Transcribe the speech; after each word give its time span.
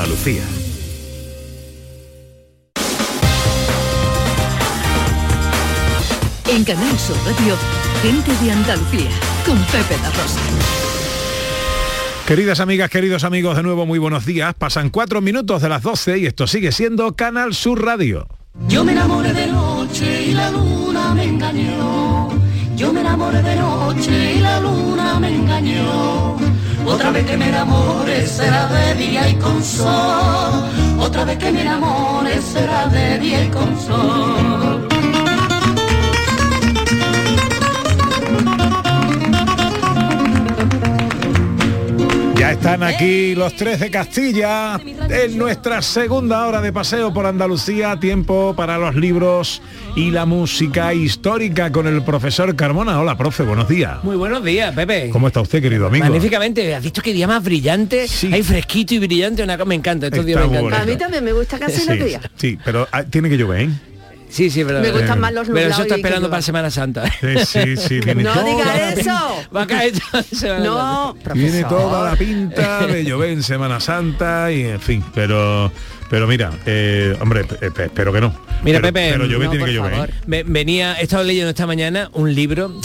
Andalucía. 0.00 0.42
En 6.48 6.64
Canal 6.64 6.98
Sur 6.98 7.16
Radio, 7.26 7.54
gente 8.00 8.32
de 8.42 8.50
Andalucía, 8.50 9.10
con 9.44 9.58
Pepe 9.64 9.98
La 10.00 10.10
Rosa. 10.10 10.40
Queridas 12.26 12.60
amigas, 12.60 12.88
queridos 12.88 13.24
amigos, 13.24 13.56
de 13.56 13.62
nuevo 13.62 13.84
muy 13.84 13.98
buenos 13.98 14.24
días. 14.24 14.54
Pasan 14.54 14.88
cuatro 14.88 15.20
minutos 15.20 15.60
de 15.60 15.68
las 15.68 15.82
12 15.82 16.16
y 16.16 16.26
esto 16.26 16.46
sigue 16.46 16.72
siendo 16.72 17.14
Canal 17.14 17.52
Sur 17.52 17.84
Radio. 17.84 18.26
Yo 18.68 18.84
me 18.84 18.92
enamoré 18.92 19.34
de 19.34 19.48
noche 19.48 20.28
y 20.28 20.32
la 20.32 20.50
luna 20.50 21.12
me 21.12 21.24
engañó. 21.24 22.30
Yo 22.74 22.90
me 22.90 23.02
enamoré 23.02 23.42
de 23.42 23.56
noche 23.56 24.34
y 24.36 24.40
la 24.40 24.60
luna 24.60 25.20
me 25.20 25.28
engañó. 25.28 26.38
Otra 26.86 27.10
vez 27.10 27.24
que 27.26 27.36
me 27.36 27.48
enamore 27.48 28.26
será 28.26 28.66
de 28.66 28.94
día 28.94 29.28
y 29.28 29.34
con 29.36 29.62
sol. 29.62 30.64
Otra 30.98 31.24
vez 31.24 31.38
que 31.38 31.50
me 31.52 31.62
enamore 31.62 32.40
será 32.42 32.86
de 32.88 33.18
día 33.18 33.44
y 33.44 33.48
con 33.48 33.80
sol. 33.80 34.89
Ya 42.50 42.54
están 42.54 42.82
aquí 42.82 43.36
los 43.36 43.54
tres 43.54 43.78
de 43.78 43.92
Castilla 43.92 44.80
en 45.08 45.38
nuestra 45.38 45.80
segunda 45.82 46.48
hora 46.48 46.60
de 46.60 46.72
paseo 46.72 47.14
por 47.14 47.24
Andalucía, 47.24 47.96
tiempo 48.00 48.54
para 48.56 48.76
los 48.76 48.96
libros 48.96 49.62
y 49.94 50.10
la 50.10 50.26
música 50.26 50.92
histórica 50.92 51.70
con 51.70 51.86
el 51.86 52.02
profesor 52.02 52.56
Carmona. 52.56 52.98
Hola, 52.98 53.16
profe, 53.16 53.44
buenos 53.44 53.68
días. 53.68 54.02
Muy 54.02 54.16
buenos 54.16 54.42
días, 54.42 54.74
Pepe. 54.74 55.10
¿Cómo 55.10 55.28
está 55.28 55.40
usted, 55.40 55.62
querido 55.62 55.86
amigo? 55.86 56.04
Magníficamente. 56.04 56.74
¿Has 56.74 56.82
visto 56.82 57.00
qué 57.02 57.12
día 57.12 57.28
más 57.28 57.44
brillante? 57.44 58.06
Hay 58.32 58.42
fresquito 58.42 58.94
y 58.94 58.98
brillante. 58.98 59.44
Una... 59.44 59.56
Me 59.64 59.76
encanta, 59.76 60.08
estos 60.08 60.26
días 60.26 60.40
me 60.40 60.58
encantan. 60.58 60.82
A 60.82 60.86
mí 60.86 60.96
también 60.96 61.22
me 61.22 61.32
gusta 61.32 61.56
casi 61.56 61.82
Sí, 61.82 61.86
los 61.88 62.04
días. 62.04 62.22
sí, 62.34 62.58
pero 62.64 62.88
ah, 62.90 63.04
tiene 63.04 63.28
que 63.28 63.38
llover, 63.38 63.60
¿eh? 63.60 63.70
Sí, 64.30 64.48
sí, 64.50 64.64
pero... 64.64 64.80
Me 64.80 64.90
gustan 64.92 65.18
más 65.20 65.32
los 65.32 65.46
Pero 65.46 65.58
eso 65.58 65.64
nublados 65.66 65.82
está 65.86 65.96
esperando 65.96 66.30
para 66.30 66.42
Semana 66.42 66.70
Santa. 66.70 67.04
Sí, 67.20 67.44
sí, 67.44 67.76
sí, 67.76 68.00
tiene 68.04 68.22
No 68.22 68.34
diga 68.44 68.64
la 68.64 68.92
eso. 68.92 69.10
Va 69.56 69.62
a 69.62 69.66
caer 69.66 69.92
toda 69.98 70.22
Semana 70.22 70.64
No, 70.64 71.06
Santa. 71.14 71.32
Tiene 71.32 71.48
profesor. 71.62 71.68
toda 71.68 72.10
la 72.10 72.16
pinta 72.16 72.86
de 72.86 73.04
llover 73.04 73.30
en 73.30 73.42
Semana 73.42 73.80
Santa 73.80 74.52
y 74.52 74.62
en 74.62 74.80
fin, 74.80 75.04
pero 75.14 75.70
pero 76.08 76.26
mira, 76.26 76.50
eh, 76.66 77.16
hombre, 77.20 77.44
pe- 77.44 77.70
pe- 77.70 77.84
espero 77.84 78.12
que 78.12 78.20
no. 78.20 78.28
Mira, 78.64 78.80
pero, 78.80 78.92
Pepe, 78.92 79.10
pero 79.12 79.26
llover 79.26 79.46
no, 79.46 79.50
tiene 79.52 79.64
que 79.66 79.72
llover. 79.74 79.92
favor. 79.92 80.10
¿eh? 80.10 80.44
Venía, 80.46 80.94
he 81.00 81.04
estado 81.04 81.22
leyendo 81.24 81.50
esta 81.50 81.66
mañana 81.66 82.10
un 82.14 82.34
libro 82.34 82.80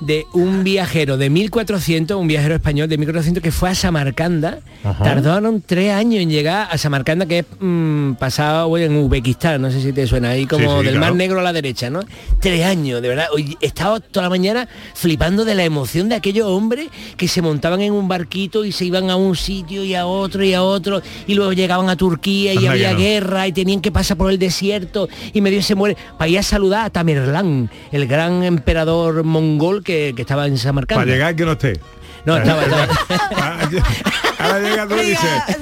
de 0.00 0.26
un 0.32 0.64
viajero 0.64 1.16
de 1.16 1.30
1400, 1.30 2.16
un 2.16 2.28
viajero 2.28 2.54
español 2.54 2.88
de 2.88 2.98
1400 2.98 3.42
que 3.42 3.50
fue 3.52 3.70
a 3.70 3.74
Samarcanda. 3.74 4.60
Ajá. 4.84 5.02
Tardaron 5.04 5.60
tres 5.64 5.92
años 5.92 6.20
en 6.22 6.30
llegar 6.30 6.68
a 6.70 6.78
Samarcanda, 6.78 7.26
que 7.26 7.40
es 7.40 7.46
mm, 7.58 8.12
pasado 8.14 8.76
en 8.78 8.96
Uzbekistán, 8.96 9.60
no 9.60 9.70
sé 9.70 9.80
si 9.80 9.92
te 9.92 10.06
suena 10.06 10.30
ahí, 10.30 10.46
como 10.46 10.62
Sí, 10.62 10.68
sí, 10.68 10.84
del 10.84 10.94
claro. 10.94 11.00
Mar 11.00 11.14
Negro 11.14 11.40
a 11.40 11.42
la 11.42 11.52
derecha, 11.52 11.90
¿no? 11.90 12.00
Tres 12.40 12.64
años, 12.64 13.02
de 13.02 13.08
verdad. 13.08 13.26
Hoy 13.32 13.56
he 13.60 13.66
estado 13.66 14.00
toda 14.00 14.24
la 14.24 14.30
mañana 14.30 14.68
flipando 14.94 15.44
de 15.44 15.54
la 15.54 15.64
emoción 15.64 16.08
de 16.08 16.14
aquellos 16.14 16.46
hombres 16.46 16.88
que 17.16 17.26
se 17.26 17.42
montaban 17.42 17.80
en 17.80 17.92
un 17.92 18.06
barquito 18.08 18.64
y 18.64 18.72
se 18.72 18.84
iban 18.84 19.10
a 19.10 19.16
un 19.16 19.34
sitio 19.36 19.84
y 19.84 19.94
a 19.94 20.06
otro 20.06 20.44
y 20.44 20.54
a 20.54 20.62
otro 20.62 21.02
y 21.26 21.34
luego 21.34 21.52
llegaban 21.52 21.88
a 21.88 21.96
Turquía 21.96 22.54
y 22.54 22.66
había 22.66 22.92
no. 22.92 22.98
guerra 22.98 23.46
y 23.48 23.52
tenían 23.52 23.80
que 23.80 23.90
pasar 23.90 24.16
por 24.16 24.30
el 24.30 24.38
desierto 24.38 25.08
y 25.32 25.40
medio 25.40 25.62
se 25.62 25.74
muere 25.74 25.96
para 26.16 26.28
ir 26.28 26.38
a 26.38 26.42
saludar 26.42 26.86
a 26.86 26.90
Tamerlán, 26.90 27.70
el 27.90 28.06
gran 28.06 28.42
emperador 28.44 29.24
mongol 29.24 29.82
que, 29.88 30.12
que 30.14 30.20
estaba 30.22 30.46
en 30.46 30.58
Samarcanda. 30.58 31.00
Para 31.02 31.10
llegar 31.10 31.34
que 31.34 31.44
no 31.46 31.52
esté. 31.52 31.80
No, 32.26 32.36
estaba, 32.36 32.62
estaba. 32.62 32.88
Ahora 34.38 34.60
llega 34.60 34.86
tú 34.86 34.94
y 34.96 35.10
dices, 35.10 35.30
pues 35.46 35.58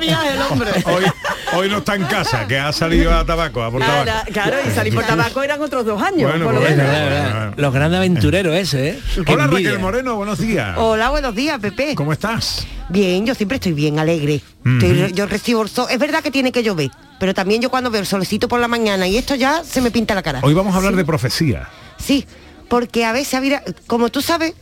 mira, 0.00 0.20
hoy, 0.86 1.04
hoy 1.54 1.68
no 1.70 1.78
está 1.78 1.94
en 1.94 2.04
casa, 2.06 2.46
que 2.46 2.58
ha 2.58 2.72
salido 2.72 3.14
a 3.16 3.24
tabaco, 3.24 3.62
a 3.62 3.70
por 3.70 3.80
Claro, 3.80 4.04
tabaco. 4.04 4.32
claro, 4.32 4.56
y 4.66 4.70
salir 4.74 4.94
por 4.94 5.04
tabaco 5.04 5.42
eran 5.42 5.62
otros 5.62 5.86
dos 5.86 6.02
años, 6.02 6.28
Bueno, 6.30 6.44
por 6.44 6.54
lo 6.54 6.60
menos. 6.60 6.76
Verdad, 6.76 7.04
verdad. 7.08 7.54
Los 7.56 7.72
grandes 7.72 7.98
aventureros 7.98 8.54
ese, 8.56 8.88
¿eh? 8.90 9.00
Qué 9.24 9.32
Hola 9.32 9.44
envidia. 9.44 9.70
Raquel 9.70 9.78
Moreno, 9.82 10.16
buenos 10.16 10.38
días. 10.40 10.74
Hola, 10.76 11.08
buenos 11.10 11.34
días, 11.34 11.58
Pepe. 11.60 11.94
¿Cómo 11.94 12.12
estás? 12.12 12.66
Bien, 12.88 13.24
yo 13.24 13.34
siempre 13.34 13.56
estoy 13.56 13.72
bien, 13.72 13.98
alegre. 14.00 14.40
Estoy- 14.64 15.12
yo 15.12 15.26
recibo 15.26 15.62
el 15.62 15.68
sol. 15.68 15.86
Es 15.88 15.98
verdad 15.98 16.20
que 16.22 16.30
tiene 16.32 16.50
que 16.52 16.62
llover, 16.64 16.90
pero 17.20 17.32
también 17.32 17.62
yo 17.62 17.70
cuando 17.70 17.90
veo 17.90 18.00
el 18.00 18.06
solecito 18.06 18.48
por 18.48 18.60
la 18.60 18.68
mañana 18.68 19.06
y 19.06 19.16
esto 19.16 19.34
ya 19.36 19.62
se 19.64 19.80
me 19.80 19.90
pinta 19.92 20.14
la 20.14 20.22
cara. 20.22 20.40
Hoy 20.42 20.52
vamos 20.52 20.74
a 20.74 20.78
hablar 20.78 20.96
de 20.96 21.04
profecía. 21.04 21.68
Sí, 21.98 22.26
porque 22.68 23.04
a 23.04 23.12
veces, 23.12 23.40
mira, 23.40 23.62
como 23.86 24.08
tú 24.10 24.22
sabes. 24.22 24.54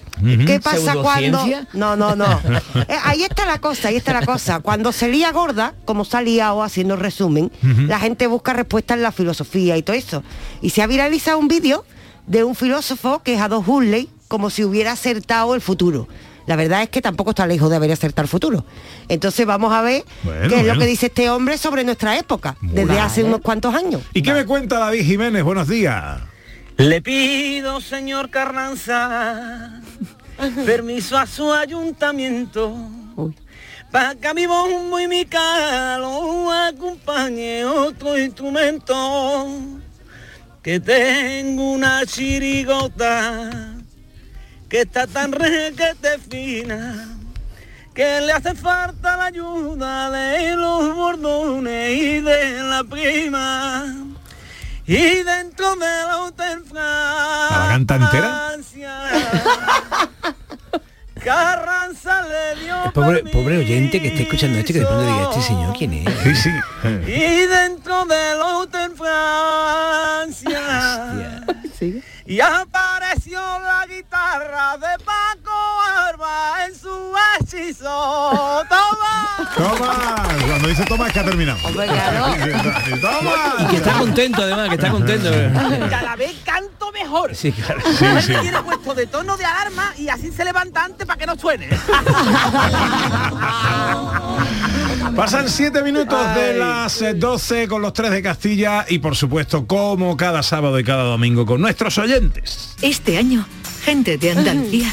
¿qué 0.47 0.61
pasa 0.61 0.95
cuando... 0.95 1.45
No, 1.73 1.97
no, 1.97 2.15
no. 2.15 2.41
Eh, 2.89 2.97
ahí 3.05 3.23
está 3.23 3.47
la 3.47 3.59
cosa, 3.59 3.89
ahí 3.89 3.97
está 3.97 4.13
la 4.13 4.25
cosa. 4.27 4.61
Cuando 4.61 4.93
se 4.93 5.09
lía 5.09 5.33
gorda, 5.33 5.75
como 5.85 6.05
se 6.05 6.17
ha 6.17 6.23
liado 6.23 6.63
haciendo 6.63 6.97
resumen, 6.97 7.51
la 7.63 7.99
gente 7.99 8.27
busca 8.27 8.53
respuestas 8.53 8.97
en 8.97 9.03
la 9.03 9.13
filosofía 9.13 9.77
y 9.77 9.83
todo 9.83 9.97
eso. 9.97 10.23
Y 10.61 10.71
se 10.71 10.83
ha 10.83 10.87
viralizado 10.87 11.39
un 11.39 11.49
vídeo 11.49 11.85
de 12.27 12.45
un 12.45 12.55
filósofo 12.55 13.23
que 13.23 13.35
es 13.35 13.41
Adolf 13.41 13.69
Huxley, 13.69 14.09
como 14.29 14.51
si 14.51 14.65
hubiera 14.65 14.93
acertado 14.93 15.55
el 15.55 15.61
futuro. 15.61 16.09
La 16.47 16.57
verdad 16.57 16.83
es 16.83 16.91
que 16.91 17.01
tampoco 17.01 17.31
está 17.31 17.47
lejos 17.47 17.71
de 17.71 17.77
haber 17.77 17.91
acertado 17.93 18.25
el 18.25 18.29
futuro. 18.29 18.65
Entonces 19.09 19.47
vamos 19.47 19.73
a 19.73 19.81
ver 19.83 20.05
Bueno, 20.25 20.41
qué 20.41 20.47
es 20.57 20.61
bueno. 20.63 20.75
lo 20.75 20.81
que 20.81 20.87
dice 20.87 21.07
este 21.07 21.31
hombre 21.31 21.57
sobre 21.59 21.85
nuestra 21.85 22.19
época, 22.19 22.57
desde 22.61 23.01
hace 23.01 23.25
unos 23.25 23.41
cuantos 23.41 23.75
años. 23.75 24.03
¿Y 24.13 24.23
qué 24.23 24.33
me 24.33 24.45
cuenta 24.45 24.79
David 24.79 25.05
Jiménez? 25.05 25.43
Buenos 25.43 25.69
días. 25.69 26.21
Le 26.77 27.01
pido, 27.01 27.81
señor 27.81 28.31
Carranza, 28.31 29.81
permiso 30.67 31.17
a 31.17 31.27
su 31.27 31.53
ayuntamiento 31.53 32.77
para 33.91 34.17
que 34.17 34.35
mi 34.35 34.47
bombo 34.47 34.99
y 34.99 35.07
mi 35.07 35.25
calo 35.25 36.51
acompañe 36.51 37.65
otro 37.65 38.19
instrumento. 38.19 39.47
Que 40.63 40.81
tengo 40.81 41.73
una 41.73 42.05
chirigota 42.07 43.77
que 44.69 44.81
está 44.81 45.07
tan 45.07 45.31
requete 45.31 46.19
fina 46.19 47.19
que 47.95 48.21
le 48.23 48.33
hace 48.33 48.57
falta 48.57 49.17
la 49.17 49.27
ayuda 49.27 50.11
de 50.11 50.57
los 50.57 50.97
bordones 50.97 51.97
y 51.97 52.21
de 52.21 52.63
la 52.65 52.83
prima. 52.83 53.95
Y 54.87 55.23
dentro 55.23 55.77
de 55.77 55.87
la 55.87 56.15
la 57.51 57.67
canta 57.69 57.97
entera? 57.97 58.51
Carranza 61.25 62.23
le 62.29 62.57
dio 62.63 62.93
Pobre, 62.93 63.23
pobre 63.25 63.57
oyente 63.59 64.03
que 64.03 64.09
está 64.09 64.23
escuchando 64.23 64.59
esto 64.59 64.73
y 64.73 64.75
que 64.75 64.81
de 64.81 64.87
pronto 64.87 65.07
diga, 65.07 65.31
este 65.31 65.41
señor, 65.41 65.75
¿quién 65.75 65.95
es? 65.95 66.05
Sí, 66.23 66.35
sí. 66.35 66.51
Y 67.07 67.47
dentro 67.47 68.05
del 68.05 68.41
hotel 68.43 68.93
Francia. 68.95 70.61
Y 72.27 72.41
apareció 72.41 73.41
la 73.41 73.87
guitarra 73.89 74.77
de 74.77 74.99
Paco 75.05 75.83
Arba 76.09 76.67
en 76.67 76.75
su 76.75 76.89
hechizo. 77.55 78.65
¡Toma! 78.69 79.51
Toma. 79.57 80.15
Cuando 80.47 80.69
dice 80.69 80.85
toma 80.85 81.07
es 81.07 81.13
que 81.13 81.21
ha 81.21 81.25
terminado. 81.25 81.59
Toma. 83.01 83.55
Y 83.61 83.67
que 83.67 83.77
está 83.77 83.93
contento 83.99 84.43
además, 84.43 84.69
que 84.69 84.75
está 84.75 84.91
contento. 84.91 85.31
Cada 85.91 86.17
vez 86.17 86.33
canto 86.45 86.93
mejor. 86.93 87.35
Sí, 87.35 87.53
claro. 87.53 87.81
Sí, 87.99 88.07
sí. 88.23 88.35
tiene 88.41 88.63
puesto 88.63 88.95
de 88.95 89.07
tono 89.07 89.37
de 89.37 89.45
alarma 89.45 89.93
y 89.99 90.09
así 90.09 90.31
se 90.31 90.45
levanta 90.45 90.85
antes 90.85 91.07
para 91.07 91.19
que 91.19 91.27
no 91.27 91.37
suene. 91.37 91.69
Pasan 95.17 95.49
siete 95.49 95.83
minutos 95.83 96.35
de 96.35 96.55
las 96.55 97.01
eh, 97.03 97.15
12 97.15 97.69
con 97.69 97.83
los 97.83 97.93
tres 97.93 98.11
de 98.11 98.23
Castilla 98.23 98.85
y 98.89 98.99
por 98.99 99.15
supuesto 99.15 99.67
como 99.67 100.17
cada 100.17 100.43
sábado 100.43 100.79
y 100.79 100.85
cada 100.85 101.05
domingo 101.05 101.47
con 101.47 101.61
nuestros 101.61 101.99
oyentes. 101.99 102.75
Este 102.83 103.19
año, 103.19 103.47
gente 103.85 104.19
de 104.19 104.33
Andalucía 104.33 104.93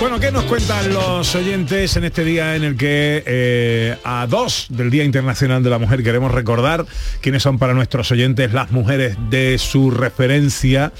Bueno, 0.00 0.20
¿qué 0.20 0.30
nos 0.30 0.44
cuentan 0.44 0.94
los 0.94 1.34
oyentes 1.34 1.96
en 1.96 2.04
este 2.04 2.22
día 2.22 2.54
en 2.54 2.62
el 2.62 2.76
que 2.76 3.24
eh, 3.26 3.96
a 4.04 4.28
dos 4.28 4.66
del 4.70 4.90
Día 4.90 5.02
Internacional 5.02 5.64
de 5.64 5.70
la 5.70 5.78
Mujer 5.78 6.04
queremos 6.04 6.30
recordar 6.30 6.86
quiénes 7.20 7.42
son 7.42 7.58
para 7.58 7.74
nuestros 7.74 8.12
oyentes 8.12 8.52
las 8.52 8.70
mujeres 8.70 9.16
de 9.28 9.58
su 9.58 9.90
referencia 9.90 10.92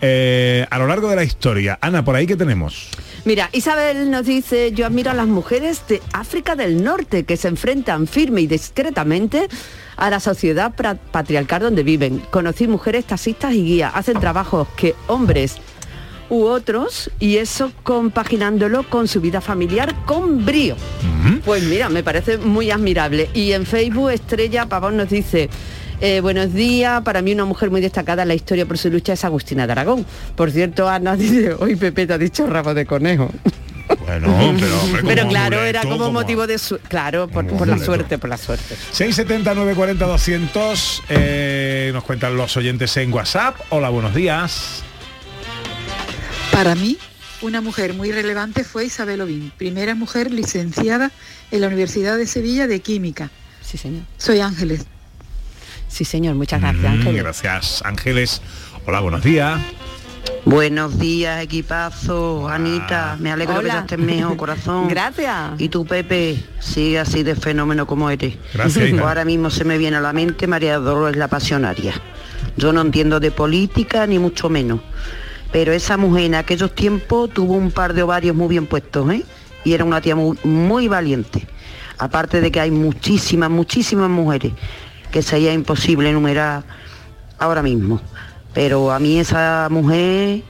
eh, 0.00 0.66
a 0.70 0.78
lo 0.78 0.86
largo 0.86 1.08
de 1.08 1.16
la 1.16 1.24
historia? 1.24 1.80
Ana, 1.80 2.04
por 2.04 2.14
ahí 2.14 2.28
que 2.28 2.36
tenemos. 2.36 2.90
Mira, 3.24 3.50
Isabel 3.50 4.08
nos 4.08 4.24
dice, 4.24 4.70
yo 4.70 4.86
admiro 4.86 5.10
a 5.10 5.14
las 5.14 5.26
mujeres 5.26 5.82
de 5.88 6.00
África 6.12 6.54
del 6.54 6.84
Norte 6.84 7.24
que 7.24 7.36
se 7.36 7.48
enfrentan 7.48 8.06
firme 8.06 8.42
y 8.42 8.46
discretamente 8.46 9.48
a 9.96 10.10
la 10.10 10.20
sociedad 10.20 10.72
patriarcal 11.10 11.62
donde 11.62 11.82
viven. 11.82 12.20
Conocí 12.30 12.68
mujeres 12.68 13.04
taxistas 13.04 13.52
y 13.54 13.64
guías, 13.64 13.92
hacen 13.96 14.20
trabajos 14.20 14.68
que 14.76 14.94
hombres 15.08 15.56
u 16.30 16.44
otros 16.44 17.10
y 17.20 17.36
eso 17.36 17.72
compaginándolo 17.82 18.82
con 18.88 19.08
su 19.08 19.20
vida 19.20 19.40
familiar 19.40 19.94
con 20.06 20.44
brío. 20.44 20.76
Pues 21.44 21.62
mira, 21.64 21.88
me 21.88 22.02
parece 22.02 22.38
muy 22.38 22.70
admirable. 22.70 23.28
Y 23.34 23.52
en 23.52 23.66
Facebook 23.66 24.10
Estrella 24.10 24.66
Pavón 24.66 24.96
nos 24.96 25.08
dice, 25.10 25.48
eh, 26.00 26.20
buenos 26.20 26.52
días, 26.52 27.02
para 27.02 27.22
mí 27.22 27.32
una 27.32 27.44
mujer 27.44 27.70
muy 27.70 27.80
destacada 27.80 28.22
en 28.22 28.28
la 28.28 28.34
historia 28.34 28.66
por 28.66 28.78
su 28.78 28.90
lucha 28.90 29.12
es 29.14 29.24
Agustina 29.24 29.66
de 29.66 29.72
Aragón. 29.72 30.04
Por 30.36 30.50
cierto, 30.50 30.88
Ana 30.88 31.16
dice, 31.16 31.54
hoy 31.58 31.76
Pepe 31.76 32.06
te 32.06 32.12
ha 32.14 32.18
dicho 32.18 32.46
rabo 32.46 32.74
de 32.74 32.84
conejo. 32.86 33.30
Bueno, 34.06 34.34
pero, 34.60 34.80
hombre, 34.80 35.02
Pero 35.04 35.22
como 35.22 35.30
claro, 35.30 35.56
amuleto, 35.56 35.64
era 35.64 35.82
como 35.82 35.98
como- 35.98 36.12
motivo 36.12 36.46
de 36.46 36.58
su... 36.58 36.78
Claro, 36.78 37.28
por, 37.28 37.46
por 37.46 37.68
la 37.68 37.78
suerte, 37.78 38.18
por 38.18 38.28
la 38.30 38.36
suerte. 38.38 38.74
670 38.92 39.54
940 39.54 40.06
200 40.06 41.02
eh, 41.10 41.90
nos 41.92 42.02
cuentan 42.04 42.36
los 42.36 42.56
oyentes 42.56 42.96
en 42.96 43.12
WhatsApp. 43.12 43.56
Hola, 43.70 43.88
buenos 43.90 44.14
días. 44.14 44.82
Para 46.54 46.74
mí, 46.76 46.96
una 47.42 47.60
mujer 47.60 47.94
muy 47.94 48.12
relevante 48.12 48.62
fue 48.62 48.84
Isabel 48.86 49.20
Obín, 49.20 49.52
primera 49.56 49.94
mujer 49.96 50.30
licenciada 50.32 51.10
en 51.50 51.60
la 51.60 51.66
Universidad 51.66 52.16
de 52.16 52.26
Sevilla 52.28 52.66
de 52.68 52.80
Química. 52.80 53.30
Sí, 53.60 53.76
señor. 53.76 54.02
Soy 54.18 54.40
Ángeles. 54.40 54.86
Sí, 55.88 56.04
señor, 56.04 56.36
muchas 56.36 56.60
gracias, 56.60 56.82
Mm, 56.82 56.86
Ángeles. 56.98 57.22
Gracias, 57.22 57.82
Ángeles. 57.84 58.42
Hola, 58.86 59.00
buenos 59.00 59.22
días. 59.24 59.60
Buenos 60.44 60.98
días, 60.98 61.42
equipazo. 61.42 62.48
Anita, 62.48 63.16
me 63.18 63.32
alegro 63.32 63.54
que 63.54 63.60
Hola. 63.60 63.74
ya 63.74 63.80
estés 63.80 63.98
mejor, 63.98 64.36
corazón. 64.36 64.88
Gracias. 64.88 65.58
Y 65.60 65.68
tú, 65.70 65.84
Pepe, 65.86 66.42
sigue 66.60 66.98
así 67.00 67.22
de 67.22 67.34
fenómeno 67.34 67.86
como 67.86 68.10
eres. 68.10 68.36
Gracias, 68.52 68.90
hija. 68.90 69.02
Ahora 69.08 69.24
mismo 69.24 69.50
se 69.50 69.64
me 69.64 69.76
viene 69.78 69.96
a 69.96 70.00
la 70.00 70.12
mente 70.12 70.46
María 70.46 70.78
Dolores 70.78 71.16
la 71.16 71.28
pasionaria. 71.28 71.94
Yo 72.56 72.72
no 72.72 72.80
entiendo 72.82 73.18
de 73.20 73.30
política 73.30 74.06
ni 74.06 74.18
mucho 74.18 74.48
menos. 74.48 74.80
Pero 75.54 75.72
esa 75.72 75.96
mujer 75.96 76.24
en 76.24 76.34
aquellos 76.34 76.74
tiempos 76.74 77.30
tuvo 77.30 77.54
un 77.54 77.70
par 77.70 77.94
de 77.94 78.02
ovarios 78.02 78.34
muy 78.34 78.48
bien 78.48 78.66
puestos, 78.66 79.08
¿eh? 79.12 79.22
Y 79.62 79.72
era 79.72 79.84
una 79.84 80.00
tía 80.00 80.16
muy, 80.16 80.36
muy 80.42 80.88
valiente. 80.88 81.46
Aparte 81.96 82.40
de 82.40 82.50
que 82.50 82.58
hay 82.58 82.72
muchísimas, 82.72 83.50
muchísimas 83.50 84.10
mujeres 84.10 84.52
que 85.12 85.22
sería 85.22 85.52
imposible 85.52 86.10
enumerar 86.10 86.64
ahora 87.38 87.62
mismo. 87.62 88.00
Pero 88.52 88.90
a 88.90 88.98
mí 88.98 89.20
esa 89.20 89.68
mujer 89.70 90.42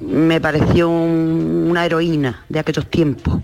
me 0.00 0.38
pareció 0.38 0.90
un- 0.90 1.68
una 1.70 1.86
heroína 1.86 2.44
de 2.50 2.58
aquellos 2.58 2.90
tiempos. 2.90 3.40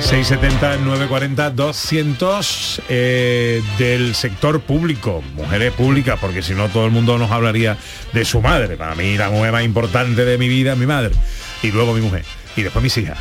670 0.00 0.76
940 0.78 1.50
200 1.50 2.82
eh, 2.88 3.62
del 3.78 4.14
sector 4.14 4.60
público, 4.60 5.22
mujeres 5.34 5.72
públicas, 5.72 6.18
porque 6.20 6.42
si 6.42 6.54
no 6.54 6.68
todo 6.68 6.86
el 6.86 6.90
mundo 6.90 7.16
nos 7.18 7.30
hablaría 7.30 7.76
de 8.12 8.24
su 8.24 8.40
madre. 8.40 8.76
Para 8.76 8.94
mí 8.94 9.16
la 9.16 9.30
mujer 9.30 9.52
más 9.52 9.64
importante 9.64 10.24
de 10.24 10.38
mi 10.38 10.48
vida 10.48 10.76
mi 10.76 10.86
madre. 10.86 11.14
Y 11.62 11.70
luego 11.70 11.94
mi 11.94 12.00
mujer. 12.00 12.24
Y 12.56 12.62
después 12.62 12.82
mis 12.82 12.96
hijas. 12.98 13.18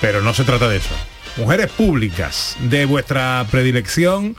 Pero 0.00 0.22
no 0.22 0.34
se 0.34 0.44
trata 0.44 0.68
de 0.68 0.78
eso. 0.78 0.94
Mujeres 1.36 1.70
públicas 1.70 2.56
de 2.60 2.86
vuestra 2.86 3.46
predilección 3.50 4.36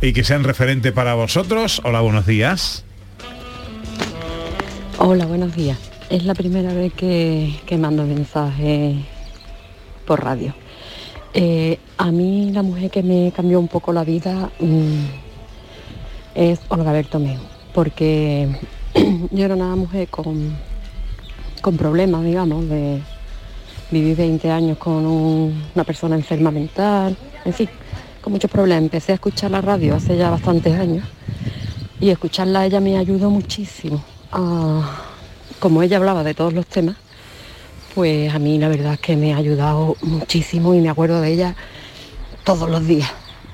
y 0.00 0.12
que 0.12 0.24
sean 0.24 0.44
referentes 0.44 0.92
para 0.92 1.14
vosotros. 1.14 1.80
Hola, 1.84 2.00
buenos 2.00 2.26
días. 2.26 2.84
Hola, 4.98 5.26
buenos 5.26 5.54
días. 5.54 5.78
Es 6.10 6.24
la 6.24 6.34
primera 6.34 6.72
vez 6.72 6.92
que, 6.92 7.60
que 7.66 7.78
mando 7.78 8.04
mensaje 8.04 8.96
por 10.06 10.22
radio. 10.22 10.54
Eh, 11.38 11.78
a 11.98 12.10
mí 12.10 12.50
la 12.52 12.62
mujer 12.62 12.90
que 12.90 13.02
me 13.02 13.30
cambió 13.30 13.60
un 13.60 13.68
poco 13.68 13.92
la 13.92 14.04
vida 14.04 14.48
mm, 14.58 15.04
es 16.34 16.60
Olga 16.68 16.92
Bertomeu, 16.92 17.38
porque 17.74 18.48
yo 19.30 19.44
era 19.44 19.54
una 19.54 19.76
mujer 19.76 20.08
con, 20.08 20.56
con 21.60 21.76
problemas, 21.76 22.24
digamos, 22.24 22.66
de 22.70 23.02
vivir 23.90 24.16
20 24.16 24.50
años 24.50 24.78
con 24.78 25.04
un- 25.04 25.62
una 25.74 25.84
persona 25.84 26.16
enferma 26.16 26.50
mental, 26.50 27.14
en 27.44 27.52
fin, 27.52 27.68
con 28.22 28.32
muchos 28.32 28.50
problemas. 28.50 28.84
Empecé 28.84 29.12
a 29.12 29.16
escuchar 29.16 29.50
la 29.50 29.60
radio 29.60 29.94
hace 29.94 30.16
ya 30.16 30.30
bastantes 30.30 30.72
años 30.78 31.04
y 32.00 32.08
escucharla 32.08 32.64
ella 32.64 32.80
me 32.80 32.96
ayudó 32.96 33.28
muchísimo. 33.30 34.02
a- 34.32 35.02
como 35.60 35.82
ella 35.82 35.96
hablaba 35.98 36.22
de 36.24 36.34
todos 36.34 36.52
los 36.52 36.66
temas, 36.66 36.96
pues 37.96 38.34
a 38.34 38.38
mí 38.38 38.58
la 38.58 38.68
verdad 38.68 38.92
es 38.92 39.00
que 39.00 39.16
me 39.16 39.32
ha 39.32 39.38
ayudado 39.38 39.96
muchísimo 40.02 40.74
y 40.74 40.80
me 40.82 40.90
acuerdo 40.90 41.22
de 41.22 41.32
ella 41.32 41.54
todos 42.44 42.68
los 42.68 42.86
días. 42.86 43.10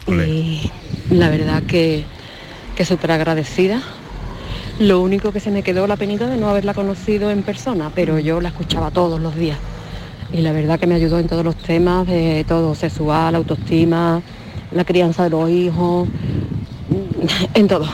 Y 0.09 0.69
la 1.11 1.31
verdad 1.31 1.63
que, 1.63 2.05
que 2.75 2.85
súper 2.85 3.13
agradecida. 3.13 3.81
Lo 4.81 5.01
único 5.01 5.31
que 5.31 5.39
se 5.39 5.53
me 5.53 5.63
quedó 5.63 5.87
la 5.87 5.97
penita 5.97 6.27
de 6.27 6.39
no 6.39 6.49
haberla 6.49 6.75
conocido 6.75 7.31
en 7.31 7.45
persona, 7.45 7.93
pero 7.95 8.19
yo 8.19 8.41
la 8.41 8.49
escuchaba 8.49 8.91
todos 8.91 9.21
los 9.21 9.37
días. 9.37 9.59
Y 10.33 10.39
la 10.39 10.51
verdad 10.51 10.81
que 10.81 10.89
me 10.89 10.97
ayudó 10.97 11.21
en 11.21 11.29
todos 11.29 11.45
los 11.45 11.55
temas, 11.55 12.09
de 12.09 12.45
todo, 12.49 12.75
sexual, 12.75 13.37
autoestima, 13.37 14.23
la 14.73 14.85
crianza 14.85 15.23
de 15.23 15.31
los 15.31 15.49
hijos, 15.51 16.09
en 17.55 17.69
todo. 17.69 17.87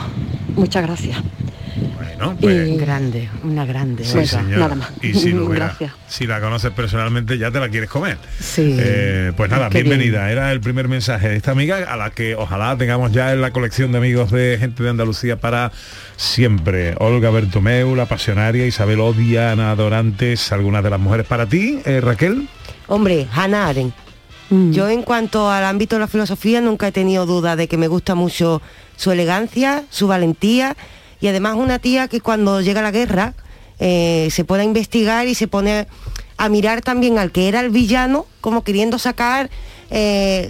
Muchas 0.55 0.81
gracias. 0.81 1.21
Bueno, 2.19 2.37
pues... 2.39 2.77
Grande, 2.79 3.29
una 3.43 3.65
grande. 3.65 4.03
Sí, 4.03 4.17
Olga. 4.17 4.27
señora. 4.27 4.77
Y 5.01 5.13
si, 5.13 5.31
lo 5.31 5.45
hubiera- 5.47 5.67
Gracias. 5.67 5.93
si 6.07 6.27
la 6.27 6.39
conoces 6.41 6.71
personalmente 6.71 7.37
ya 7.37 7.49
te 7.51 7.59
la 7.59 7.69
quieres 7.69 7.89
comer. 7.89 8.17
Sí. 8.39 8.75
Eh, 8.77 9.31
pues 9.37 9.49
nada, 9.49 9.69
Qué 9.69 9.83
bienvenida. 9.83 10.29
Era 10.31 10.51
el 10.51 10.59
primer 10.59 10.87
mensaje 10.87 11.29
de 11.29 11.37
esta 11.37 11.51
amiga 11.51 11.77
a 11.91 11.95
la 11.95 12.09
que 12.11 12.35
ojalá 12.35 12.77
tengamos 12.77 13.11
ya 13.11 13.31
en 13.33 13.41
la 13.41 13.51
colección 13.51 13.91
de 13.91 13.97
amigos 13.99 14.31
de 14.31 14.57
gente 14.59 14.83
de 14.83 14.89
Andalucía 14.89 15.37
para 15.39 15.71
siempre. 16.17 16.95
Olga 16.99 17.29
Bertomeu, 17.29 17.95
la 17.95 18.05
pasionaria, 18.05 18.65
Isabel 18.65 18.99
Odia, 18.99 19.51
Ana 19.51 19.73
Dorantes, 19.75 20.51
algunas 20.51 20.83
de 20.83 20.89
las 20.89 20.99
mujeres 20.99 21.25
para 21.25 21.45
ti, 21.45 21.79
eh, 21.85 22.01
Raquel. 22.01 22.47
Hombre, 22.87 23.27
Hannah 23.33 23.67
Arendt. 23.67 23.93
Yo 24.71 24.89
en 24.89 25.03
cuanto 25.03 25.51
al 25.51 25.63
ámbito 25.63 25.95
de 25.95 25.99
la 25.99 26.07
filosofía 26.07 26.59
nunca 26.59 26.87
he 26.87 26.91
tenido 26.91 27.27
duda 27.27 27.55
de 27.55 27.67
que 27.67 27.77
me 27.77 27.87
gusta 27.87 28.15
mucho 28.15 28.63
su 28.95 29.11
elegancia, 29.11 29.83
su 29.91 30.07
valentía 30.07 30.75
y 31.21 31.27
además 31.27 31.55
una 31.55 31.79
tía 31.79 32.07
que 32.07 32.21
cuando 32.21 32.61
llega 32.61 32.81
la 32.81 32.91
guerra 32.91 33.33
eh, 33.79 34.27
se 34.31 34.43
pone 34.45 34.61
a 34.63 34.65
investigar 34.65 35.27
y 35.27 35.35
se 35.35 35.47
pone 35.47 35.87
a 36.37 36.49
mirar 36.49 36.81
también 36.81 37.17
al 37.17 37.31
que 37.31 37.47
era 37.47 37.59
el 37.59 37.69
villano 37.69 38.25
como 38.41 38.63
queriendo 38.63 38.97
sacar 38.99 39.49
eh, 39.89 40.49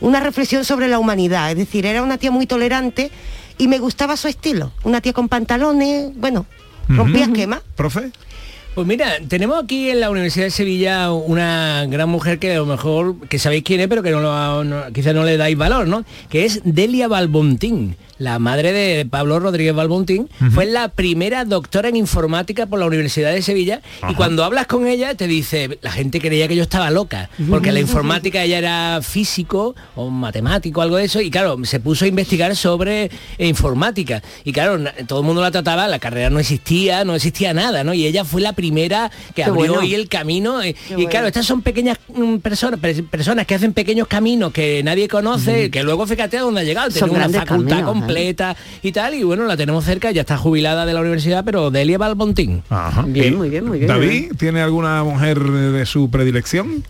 una 0.00 0.20
reflexión 0.20 0.64
sobre 0.64 0.88
la 0.88 0.98
humanidad. 0.98 1.50
Es 1.50 1.56
decir, 1.56 1.86
era 1.86 2.02
una 2.02 2.18
tía 2.18 2.30
muy 2.30 2.46
tolerante 2.46 3.10
y 3.58 3.68
me 3.68 3.78
gustaba 3.78 4.16
su 4.16 4.28
estilo. 4.28 4.72
Una 4.82 5.00
tía 5.00 5.12
con 5.12 5.28
pantalones, 5.28 6.10
bueno, 6.16 6.46
rompía 6.88 7.24
esquemas. 7.24 7.60
Profe. 7.76 8.10
Pues 8.74 8.86
mira, 8.88 9.06
tenemos 9.28 9.62
aquí 9.62 9.88
en 9.90 10.00
la 10.00 10.10
Universidad 10.10 10.46
de 10.46 10.50
Sevilla 10.50 11.12
una 11.12 11.86
gran 11.88 12.08
mujer 12.08 12.40
que 12.40 12.52
a 12.52 12.56
lo 12.56 12.66
mejor, 12.66 13.20
que 13.28 13.38
sabéis 13.38 13.62
quién 13.62 13.78
es, 13.80 13.86
pero 13.86 14.02
que 14.02 14.10
no- 14.10 14.64
quizás 14.92 15.14
no 15.14 15.22
le 15.22 15.36
dais 15.36 15.56
valor, 15.56 15.86
¿no? 15.86 16.04
Que 16.28 16.44
es 16.44 16.60
Delia 16.64 17.06
Balbontín, 17.06 17.96
la 18.18 18.38
madre 18.38 18.72
de 18.72 19.04
Pablo 19.06 19.40
Rodríguez 19.40 19.74
Balbontín. 19.74 20.28
Fue 20.54 20.66
la 20.66 20.88
primera 20.88 21.44
doctora 21.44 21.88
en 21.88 21.96
informática 21.96 22.66
por 22.66 22.78
la 22.78 22.86
Universidad 22.86 23.32
de 23.32 23.42
Sevilla 23.42 23.80
y 24.08 24.14
cuando 24.14 24.44
hablas 24.44 24.66
con 24.66 24.86
ella 24.86 25.14
te 25.14 25.26
dice, 25.26 25.78
la 25.82 25.90
gente 25.90 26.20
creía 26.20 26.46
que 26.48 26.56
yo 26.56 26.62
estaba 26.62 26.90
loca, 26.90 27.28
porque 27.50 27.72
la 27.72 27.80
informática 27.80 28.42
ella 28.42 28.58
era 28.58 29.00
físico 29.02 29.74
o 29.96 30.10
matemático, 30.10 30.82
algo 30.82 30.96
de 30.96 31.04
eso, 31.04 31.20
y 31.20 31.30
claro, 31.30 31.56
se 31.64 31.80
puso 31.80 32.04
a 32.04 32.08
investigar 32.08 32.54
sobre 32.56 33.10
eh, 33.38 33.46
informática. 33.46 34.22
Y 34.44 34.52
claro, 34.52 34.78
todo 35.06 35.20
el 35.20 35.26
mundo 35.26 35.40
la 35.42 35.50
trataba, 35.50 35.88
la 35.88 35.98
carrera 35.98 36.30
no 36.30 36.38
existía, 36.38 37.04
no 37.04 37.14
existía 37.14 37.54
nada, 37.54 37.84
¿no? 37.84 37.94
Y 37.94 38.06
ella 38.06 38.24
fue 38.24 38.40
la 38.40 38.52
primera 38.52 39.10
que 39.28 39.34
Qué 39.36 39.44
abrió 39.44 39.66
bueno. 39.74 39.80
ahí 39.80 39.94
el 39.94 40.08
camino. 40.08 40.62
eh, 40.62 40.74
y 40.90 40.94
bueno. 40.94 41.08
claro, 41.10 41.26
estas 41.28 41.46
son 41.46 41.62
pequeñas 41.62 41.98
mm, 42.14 42.36
personas, 42.38 42.78
per- 42.80 43.04
personas 43.04 43.46
que 43.46 43.54
hacen 43.54 43.72
pequeños 43.72 44.08
caminos 44.08 44.52
que 44.52 44.82
nadie 44.82 45.08
conoce, 45.08 45.70
que 45.70 45.82
luego 45.82 46.06
fíjate 46.06 46.38
a 46.38 46.42
dónde 46.42 46.60
ha 46.60 46.64
llegado, 46.64 46.90
tiene 46.90 47.10
una 47.10 47.28
facultad 47.28 47.76
caminos. 47.84 48.03
Completa 48.06 48.56
y 48.82 48.92
tal, 48.92 49.14
y 49.14 49.22
bueno, 49.22 49.44
la 49.44 49.56
tenemos 49.56 49.84
cerca, 49.84 50.10
ya 50.10 50.22
está 50.22 50.36
jubilada 50.36 50.86
de 50.86 50.92
la 50.92 51.00
universidad, 51.00 51.44
pero 51.44 51.70
Delia 51.70 51.98
Balbontín. 51.98 52.62
Ajá. 52.70 53.02
Bien, 53.06 53.34
¿Y 53.34 53.36
muy 53.36 53.48
bien, 53.50 53.64
muy 53.66 53.78
bien. 53.78 53.88
David, 53.88 54.32
¿tiene 54.38 54.62
alguna 54.62 55.02
mujer 55.04 55.38
de 55.40 55.86
su 55.86 56.10
predilección? 56.10 56.84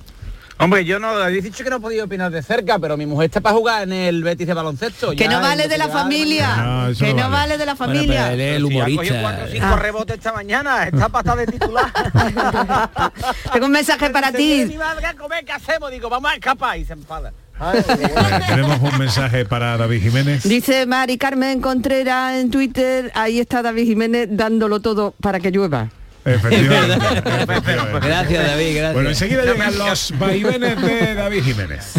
Hombre, 0.56 0.84
yo 0.84 1.00
no 1.00 1.08
habéis 1.08 1.42
dicho 1.42 1.64
que 1.64 1.68
no 1.70 1.76
he 1.76 1.80
podido 1.80 2.04
opinar 2.04 2.30
de 2.30 2.40
cerca, 2.40 2.78
pero 2.78 2.96
mi 2.96 3.06
mujer 3.06 3.24
está 3.26 3.40
para 3.40 3.56
jugar 3.56 3.82
en 3.82 3.92
el 3.92 4.22
Betis 4.22 4.46
de 4.46 4.54
baloncesto. 4.54 5.10
Que 5.10 5.24
ya 5.24 5.30
no 5.30 5.40
vale 5.40 5.66
de 5.66 5.76
la 5.76 5.88
familia. 5.88 6.56
No, 6.56 6.94
que 6.96 7.06
no 7.12 7.14
no 7.14 7.16
vale. 7.22 7.32
vale 7.32 7.58
de 7.58 7.66
la 7.66 7.74
familia. 7.74 8.20
pero 8.30 8.34
él 8.34 8.40
es 8.40 8.56
el 8.56 8.68
Si 8.68 8.78
ha 8.78 8.84
cogido 8.84 8.92
humorista. 8.94 9.20
cuatro 9.20 9.44
o 9.44 9.48
cinco 9.48 9.66
Ah. 9.68 9.76
rebotes 9.76 10.16
esta 10.16 10.32
mañana, 10.32 10.84
está 10.84 11.08
patada 11.08 11.36
de 11.44 11.46
titular. 11.48 11.90
Tengo 13.52 13.66
un 13.66 13.72
mensaje 13.72 14.10
para 14.10 14.30
ti. 14.32 14.76
Comer, 15.18 15.44
¿qué 15.44 15.52
hacemos? 15.52 15.90
Digo, 15.90 16.08
vamos 16.08 16.30
a 16.30 16.34
escapar 16.34 16.78
y 16.78 16.84
se 16.84 16.92
enfada. 16.92 17.32
Bueno, 17.58 18.46
tenemos 18.48 18.80
un 18.80 18.98
mensaje 18.98 19.44
para 19.44 19.76
David 19.76 20.02
Jiménez. 20.02 20.42
Dice 20.42 20.86
Mari 20.86 21.18
Carmen 21.18 21.60
Contreras 21.60 22.34
en 22.34 22.50
Twitter, 22.50 23.12
ahí 23.14 23.38
está 23.38 23.62
David 23.62 23.84
Jiménez 23.84 24.28
dándolo 24.30 24.80
todo 24.80 25.14
para 25.20 25.40
que 25.40 25.50
llueva. 25.50 25.88
Efectivamente. 26.24 26.94
efectivamente. 27.42 28.06
Gracias, 28.08 28.46
David, 28.46 28.76
gracias. 28.76 28.94
Bueno, 28.94 29.08
enseguida 29.10 29.44
llegan 29.44 29.78
los 29.78 30.14
vaivenes 30.18 30.82
de 30.82 31.14
David 31.14 31.42
Jiménez. 31.44 31.92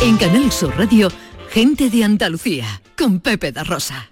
En 0.00 0.16
Canal 0.16 0.50
Sur 0.50 0.76
Radio, 0.76 1.08
gente 1.50 1.88
de 1.88 2.04
Andalucía, 2.04 2.66
con 2.96 3.20
Pepe 3.20 3.52
da 3.52 3.62
Rosa. 3.62 4.11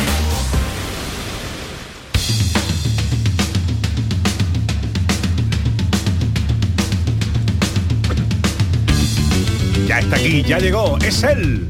Ya 9.91 9.99
está 9.99 10.15
aquí, 10.15 10.41
ya 10.41 10.57
llegó, 10.57 10.97
es 10.99 11.21
él. 11.23 11.67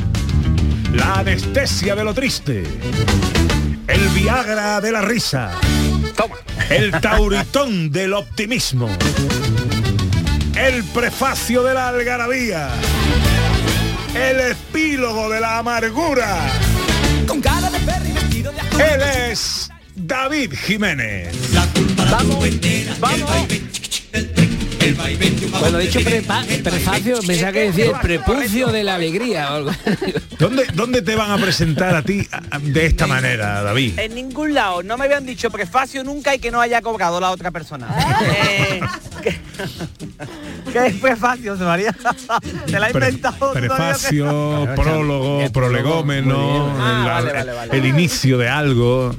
La 0.94 1.22
anestesia 1.22 1.96
de 1.96 2.04
lo 2.04 2.14
triste. 2.14 2.62
El 3.88 4.10
Viagra 4.10 4.80
de 4.80 4.92
la 4.92 5.02
risa. 5.02 5.54
El 6.70 6.92
tauritón 7.02 7.92
del 7.92 8.14
optimismo. 8.14 8.88
El 10.56 10.84
prefacio 10.84 11.64
de 11.64 11.74
la 11.74 11.88
algarabía. 11.88 12.70
El 14.14 14.52
epílogo 14.52 15.28
de 15.28 15.40
la 15.40 15.58
amargura. 15.58 16.46
Él 18.78 19.02
es 19.32 19.72
David 19.96 20.54
Jiménez. 20.54 21.36
Bueno, 25.60 25.78
dicho 25.78 26.00
prepa- 26.02 26.46
prefacio, 26.64 27.20
pensaba 27.26 27.52
que 27.52 27.68
el 27.68 27.92
prepucio 28.02 28.68
de 28.68 28.84
la 28.84 28.96
alegría 28.96 29.52
o 29.52 29.56
algo. 29.56 29.72
¿Dónde, 30.40 30.66
¿Dónde 30.74 31.02
te 31.02 31.16
van 31.16 31.32
a 31.32 31.38
presentar 31.38 31.96
a 31.96 32.02
ti 32.02 32.28
de 32.62 32.86
esta 32.86 33.08
manera, 33.08 33.62
David? 33.62 34.00
En 34.00 34.16
ningún 34.16 34.54
lado, 34.54 34.84
no 34.84 34.98
me 34.98 35.06
habían 35.06 35.26
dicho 35.26 35.50
prefacio 35.52 36.04
nunca 36.04 36.34
y 36.36 36.40
que 36.40 36.52
no 36.52 36.60
haya 36.62 36.82
cobrado 36.82 37.20
la 37.20 37.32
otra 37.32 37.52
persona. 37.52 37.88
Eh, 38.26 38.82
¿qué, 39.22 39.40
¿Qué 40.74 40.88
es 40.88 40.94
prefacio, 40.96 41.56
María? 41.58 41.96
Te 42.66 42.80
la 42.80 42.90
he 42.90 42.94
Pre- 42.94 43.06
inventado. 43.08 43.34
tú 43.36 43.40
todavía 43.40 43.62
que- 43.62 43.68
prefacio, 43.76 44.68
prólogo, 44.76 45.52
prolegómeno, 45.52 46.74
Ah, 46.80 47.00
el, 47.00 47.06
vale, 47.28 47.34
vale, 47.34 47.54
vale. 47.54 47.78
el 47.78 47.86
inicio 47.86 48.38
de 48.38 48.50
algo. 48.50 49.16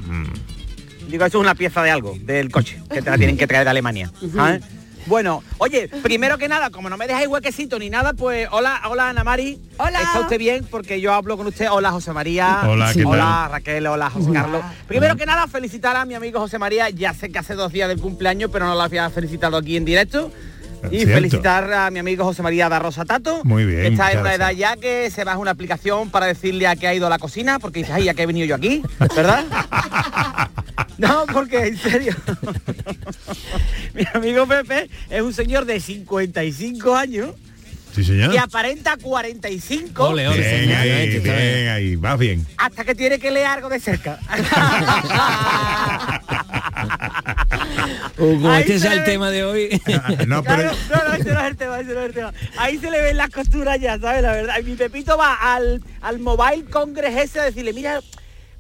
Digo, 1.09 1.27
eso 1.27 1.39
es 1.39 1.43
una 1.43 1.55
pieza 1.55 1.83
de 1.83 1.91
algo, 1.91 2.17
del 2.23 2.51
coche, 2.51 2.81
que 2.91 3.03
te 3.03 3.11
la 3.11 3.19
tienen 3.19 3.37
que 3.37 3.47
traer 3.47 3.65
de 3.65 3.71
Alemania. 3.71 4.11
¿sabes? 4.35 4.63
Bueno, 5.07 5.43
oye, 5.59 5.89
primero 6.03 6.39
que 6.39 6.49
nada, 6.49 6.71
como 6.71 6.89
no 6.89 6.97
me 6.97 7.07
dejáis 7.07 7.29
huequecito 7.29 7.79
ni 7.79 7.91
nada, 7.91 8.13
pues 8.13 8.49
hola, 8.53 8.81
hola 8.89 9.09
Ana 9.09 9.25
Mari. 9.25 9.61
Hola. 9.79 10.01
¿Está 10.01 10.21
usted 10.21 10.39
bien? 10.39 10.67
Porque 10.71 11.01
yo 11.01 11.13
hablo 11.13 11.37
con 11.37 11.47
usted. 11.47 11.69
Hola 11.71 11.91
José 11.91 12.13
María. 12.13 12.63
Hola, 12.67 12.93
¿qué 12.93 13.05
Hola 13.05 13.49
Raquel, 13.51 13.87
hola 13.87 14.11
José 14.11 14.33
Carlos. 14.33 14.63
Primero 14.87 15.17
que 15.17 15.27
nada, 15.27 15.47
felicitar 15.49 15.97
a 15.97 16.05
mi 16.05 16.15
amigo 16.15 16.39
José 16.39 16.59
María. 16.59 16.89
Ya 16.91 17.15
sé 17.15 17.31
que 17.31 17.39
hace 17.39 17.55
dos 17.55 17.73
días 17.73 17.89
del 17.89 18.01
cumpleaños, 18.01 18.51
pero 18.53 18.67
no 18.67 18.75
lo 18.75 18.83
había 18.83 19.09
felicitado 19.11 19.57
aquí 19.57 19.77
en 19.77 19.85
directo. 19.85 20.31
Y 20.91 20.99
Cierto. 20.99 21.15
felicitar 21.15 21.73
a 21.73 21.91
mi 21.93 22.01
amigo 22.01 22.25
José 22.25 22.43
María 22.43 22.69
da 22.69 22.81
Rosa 22.81 23.05
Tato. 23.05 23.41
Muy 23.45 23.65
bien, 23.65 23.83
Que 23.83 23.89
está 23.89 24.11
en 24.11 24.19
una 24.21 24.35
edad 24.35 24.51
ya 24.51 24.77
que 24.77 25.11
se 25.11 25.23
baja 25.23 25.39
una 25.39 25.53
aplicación 25.53 26.11
para 26.11 26.27
decirle 26.27 26.67
a 26.67 26.75
qué 26.75 26.89
ha 26.89 26.95
ido 26.95 27.07
a 27.07 27.11
la 27.11 27.21
cocina, 27.21 27.61
porque 27.61 27.81
dice, 27.81 27.93
ay, 27.93 28.09
¿a 28.09 28.15
qué 28.15 28.23
he 28.23 28.27
venido 28.27 28.47
yo 28.47 28.55
aquí? 28.57 28.83
¿Verdad? 29.15 29.45
No, 30.99 31.25
porque 31.33 31.67
en 31.67 31.77
serio. 31.77 32.15
Mi 33.95 34.05
amigo 34.15 34.47
Pepe 34.47 34.89
es 35.11 35.23
un 35.23 35.33
señor 35.35 35.65
de 35.65 35.81
55 35.81 36.95
años 36.97 37.31
Sí, 37.95 38.03
señor. 38.05 38.33
y 38.35 38.39
aparenta 38.39 38.97
45 38.97 40.15
bien, 40.15 40.31
ahí, 40.73 41.19
bien, 41.21 41.69
ahí, 41.69 41.97
vas 41.97 42.19
bien. 42.19 42.47
hasta 42.57 42.85
que 42.87 42.95
tiene 42.95 43.19
que 43.19 43.31
leer 43.31 43.49
algo 43.49 43.69
de 43.69 43.81
cerca. 43.81 44.19
Como 48.17 48.51
Ahí 48.51 48.63
este 48.63 48.79
sea 48.79 48.93
el 48.95 49.01
ve. 49.01 49.05
tema 49.05 49.31
de 49.31 49.45
hoy. 49.45 49.81
no, 50.27 50.43
Claro, 50.43 50.73
no, 50.91 51.05
no, 51.09 51.15
ese 51.15 51.33
no 51.33 51.41
es 51.41 51.47
el 51.47 51.57
tema, 51.57 51.81
ese 51.81 51.95
no 51.95 52.01
es 52.01 52.07
el 52.07 52.13
tema. 52.15 52.33
Ahí 52.57 52.79
se 52.79 52.91
le 52.91 53.01
ven 53.03 53.17
las 53.17 53.31
costuras 53.31 53.79
ya, 53.81 53.99
¿sabes? 53.99 54.23
La 54.23 54.33
verdad. 54.33 54.55
Y 54.61 54.65
mi 54.65 54.75
Pepito 54.77 55.17
va 55.19 55.35
al, 55.35 55.83
al 56.01 56.19
Mobile 56.19 56.65
Congress 56.71 57.17
ese 57.17 57.41
a 57.41 57.45
decirle, 57.45 57.73
mira, 57.73 58.01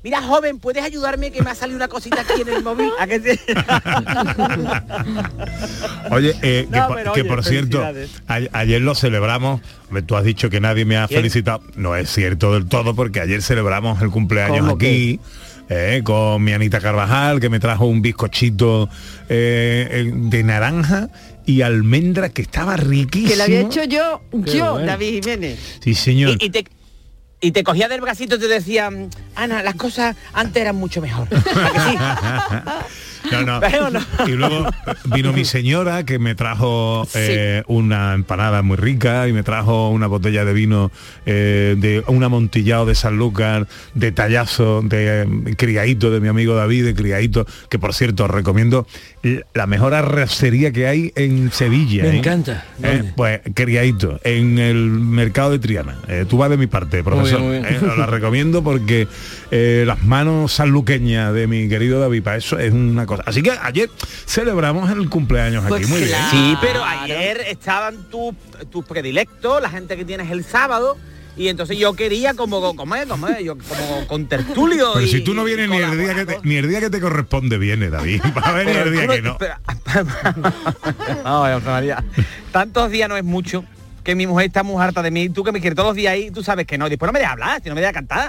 mira 0.02 0.20
joven, 0.22 0.58
¿puedes 0.58 0.82
ayudarme 0.84 1.30
que 1.30 1.42
me 1.42 1.50
ha 1.50 1.54
salido 1.54 1.76
una 1.76 1.88
cosita 1.88 2.20
aquí 2.22 2.42
en 2.42 2.48
el 2.48 2.62
móvil? 2.62 2.90
¿A 2.98 3.06
que 3.06 3.20
sí? 3.20 3.38
Oye, 6.10 6.34
eh, 6.42 6.66
que, 6.70 6.76
No, 6.76 6.88
por- 6.88 6.96
pero 6.96 7.12
que 7.12 7.20
oye, 7.22 7.28
por 7.28 7.44
cierto, 7.44 7.82
a- 7.82 8.38
ayer 8.52 8.80
lo 8.80 8.94
celebramos. 8.94 9.60
Tú 10.06 10.16
has 10.16 10.24
dicho 10.24 10.50
que 10.50 10.60
nadie 10.60 10.84
me 10.84 10.96
ha 10.96 11.06
¿Quién? 11.06 11.20
felicitado. 11.20 11.62
No 11.76 11.94
es 11.96 12.10
cierto 12.10 12.52
del 12.54 12.66
todo, 12.66 12.94
porque 12.94 13.20
ayer 13.20 13.42
celebramos 13.42 14.00
el 14.02 14.10
cumpleaños 14.10 14.60
¿Cómo 14.60 14.72
aquí. 14.72 15.20
eh, 15.68 16.00
con 16.04 16.42
mi 16.42 16.52
Anita 16.52 16.80
Carvajal, 16.80 17.40
que 17.40 17.48
me 17.48 17.60
trajo 17.60 17.86
un 17.86 18.02
bizcochito 18.02 18.88
eh, 19.28 19.88
eh, 19.90 20.12
de 20.14 20.44
naranja 20.44 21.08
y 21.46 21.62
almendra 21.62 22.28
que 22.30 22.42
estaba 22.42 22.76
riquísimo. 22.76 23.30
Que 23.30 23.36
lo 23.36 23.42
había 23.44 23.60
hecho 23.60 23.84
yo, 23.84 24.22
Qué 24.44 24.58
yo, 24.58 24.72
bueno. 24.72 24.86
David 24.86 25.22
Jiménez. 25.22 25.78
Sí, 25.82 25.94
señor. 25.94 26.36
Y, 26.40 26.46
y 26.46 26.50
te, 26.50 26.64
y 27.42 27.50
te 27.50 27.64
cogía 27.64 27.88
del 27.88 28.00
bracito 28.00 28.36
y 28.36 28.38
te 28.38 28.48
decía, 28.48 28.88
Ana, 29.34 29.62
las 29.62 29.74
cosas 29.74 30.16
antes 30.32 30.62
eran 30.62 30.76
mucho 30.76 31.02
mejor. 31.02 31.28
No, 33.30 33.42
no. 33.90 34.00
Y 34.26 34.32
luego 34.32 34.66
vino 35.04 35.32
mi 35.32 35.44
señora 35.44 36.04
que 36.04 36.18
me 36.18 36.34
trajo 36.34 37.06
eh, 37.14 37.62
una 37.66 38.14
empanada 38.14 38.62
muy 38.62 38.76
rica 38.76 39.28
y 39.28 39.32
me 39.32 39.42
trajo 39.42 39.90
una 39.90 40.06
botella 40.06 40.44
de 40.44 40.52
vino 40.52 40.90
eh, 41.26 41.76
de 41.78 42.02
un 42.06 42.22
amontillado 42.24 42.86
de 42.86 42.94
San 42.94 43.16
Lucas, 43.16 43.66
de 43.94 44.12
tallazo, 44.12 44.82
de 44.82 45.22
eh, 45.22 45.56
criadito 45.56 46.10
de 46.10 46.20
mi 46.20 46.28
amigo 46.28 46.54
David, 46.54 46.84
de 46.84 46.94
criadito, 46.94 47.46
que 47.68 47.78
por 47.78 47.94
cierto 47.94 48.24
os 48.24 48.30
recomiendo 48.30 48.86
la 49.54 49.66
mejor 49.66 49.94
arrocería 49.94 50.72
que 50.72 50.86
hay 50.86 51.12
en 51.14 51.52
Sevilla. 51.52 52.02
Me 52.02 52.10
¿eh? 52.10 52.18
encanta. 52.18 52.64
Eh, 52.82 53.12
pues 53.16 53.40
criadito, 53.54 54.18
en 54.24 54.58
el 54.58 54.76
mercado 54.90 55.50
de 55.50 55.58
Triana. 55.58 55.98
Eh, 56.08 56.24
tú 56.28 56.38
vas 56.38 56.50
de 56.50 56.56
mi 56.56 56.66
parte, 56.66 57.02
profesor. 57.02 57.40
bien, 57.40 57.62
muy 57.62 57.70
bien. 57.70 57.82
Eh, 57.82 57.86
os 57.86 57.98
la 57.98 58.06
recomiendo 58.06 58.62
porque 58.62 59.06
eh, 59.50 59.84
las 59.86 60.02
manos 60.02 60.52
sanluqueñas 60.52 61.32
de 61.32 61.46
mi 61.46 61.68
querido 61.68 62.00
David, 62.00 62.22
para 62.22 62.36
eso 62.36 62.58
es 62.58 62.72
una 62.72 63.06
cosa. 63.06 63.11
Así 63.26 63.42
que 63.42 63.50
ayer 63.50 63.90
celebramos 64.26 64.90
el 64.90 65.08
cumpleaños 65.08 65.64
aquí, 65.64 65.68
Pues 65.70 65.88
muy 65.88 66.00
bien. 66.02 66.18
Sí, 66.30 66.56
pero 66.60 66.84
ayer 66.84 67.40
estaban 67.48 68.04
tus 68.10 68.34
tus 68.70 68.84
predilectos, 68.84 69.60
la 69.60 69.68
gente 69.70 69.96
que 69.96 70.04
tienes 70.04 70.30
el 70.30 70.44
sábado, 70.44 70.96
y 71.36 71.48
entonces 71.48 71.78
yo 71.78 71.94
quería 71.94 72.34
como, 72.34 72.74
como, 72.76 72.94
es, 72.94 73.06
como, 73.06 73.28
yo, 73.38 73.56
como 73.56 74.06
con 74.06 74.26
tertulio. 74.26 74.90
Pero 74.94 75.06
y- 75.06 75.08
si 75.08 75.20
tú 75.22 75.34
no 75.34 75.44
vienes 75.44 75.68
ni 75.68 75.78
el 75.78 75.98
día 75.98 76.14
que 76.14 76.26
te, 76.26 76.38
ni 76.42 76.56
el 76.56 76.68
día 76.68 76.80
que 76.80 76.90
te 76.90 77.00
corresponde 77.00 77.58
viene, 77.58 77.88
David. 77.90 78.20
Va 78.36 78.42
a 78.42 78.52
venir 78.52 78.76
el 78.76 78.92
día 78.92 79.08
que 79.08 79.22
no. 79.22 79.38
pero- 79.38 79.54
No, 81.24 81.60
María. 81.60 82.02
Tantos 82.50 82.90
días 82.90 83.08
no 83.08 83.16
es 83.16 83.24
mucho 83.24 83.64
que 84.04 84.14
mi 84.14 84.26
mujer 84.26 84.46
está 84.46 84.62
muy 84.62 84.82
harta 84.82 85.02
de 85.02 85.10
mí. 85.10 85.28
Tú 85.30 85.44
que 85.44 85.52
me 85.52 85.60
quieres 85.60 85.76
todos 85.76 85.90
los 85.90 85.96
días 85.96 86.12
ahí, 86.12 86.30
tú 86.30 86.42
sabes 86.42 86.66
que 86.66 86.76
no. 86.78 86.88
Después 86.88 87.08
no 87.08 87.12
me 87.12 87.18
dejas 87.20 87.32
hablar, 87.32 87.60
si 87.62 87.68
no 87.68 87.74
me 87.74 87.80
dejas 87.80 87.94
cantar. 87.94 88.28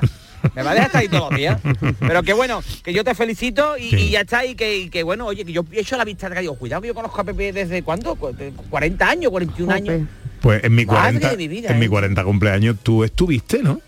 Me 0.56 0.64
va 0.64 0.72
a 0.72 0.74
dejar 0.74 0.88
estar 0.88 1.02
ahí 1.02 1.08
todos 1.08 1.30
los 1.32 1.38
días. 1.40 1.60
Pero 2.00 2.24
que 2.24 2.34
bueno, 2.34 2.62
que 2.84 2.94
yo 2.94 3.04
te 3.04 3.16
felicito 3.16 3.78
y, 3.78 3.90
Sí. 3.90 3.96
y 3.98 4.10
ya 4.12 4.22
está. 4.22 4.46
Y 4.46 4.56
que, 4.56 4.78
y 4.78 4.90
que, 4.90 5.04
bueno, 5.04 5.26
oye, 5.26 5.46
que 5.46 5.52
yo 5.54 5.64
he 5.72 5.80
hecho 5.82 5.98
la 5.98 6.06
vista 6.06 6.30
de 6.30 6.36
radio. 6.36 6.54
Cuidado 6.56 6.82
que 6.82 6.88
yo 6.90 6.94
conozco 6.96 7.22
a 7.22 7.24
Pepe 7.24 7.54
desde 7.54 7.82
cuándo? 7.84 8.16
Cu- 8.16 8.34
de 8.34 8.52
40 8.70 9.10
años, 9.10 9.32
41 9.32 9.74
años. 9.74 10.02
Pues 10.42 10.64
en 10.64 10.76
mi 10.76 10.86
Madre 10.86 11.00
40, 11.20 11.30
de 11.32 11.38
mi 11.38 11.48
vida, 11.48 11.70
en 11.70 11.80
mi 11.80 11.86
¿eh? 11.86 11.90
40 11.90 12.24
cumpleaños 12.26 12.76
tú 12.84 13.04
estuviste, 13.04 13.64
¿no? 13.64 13.80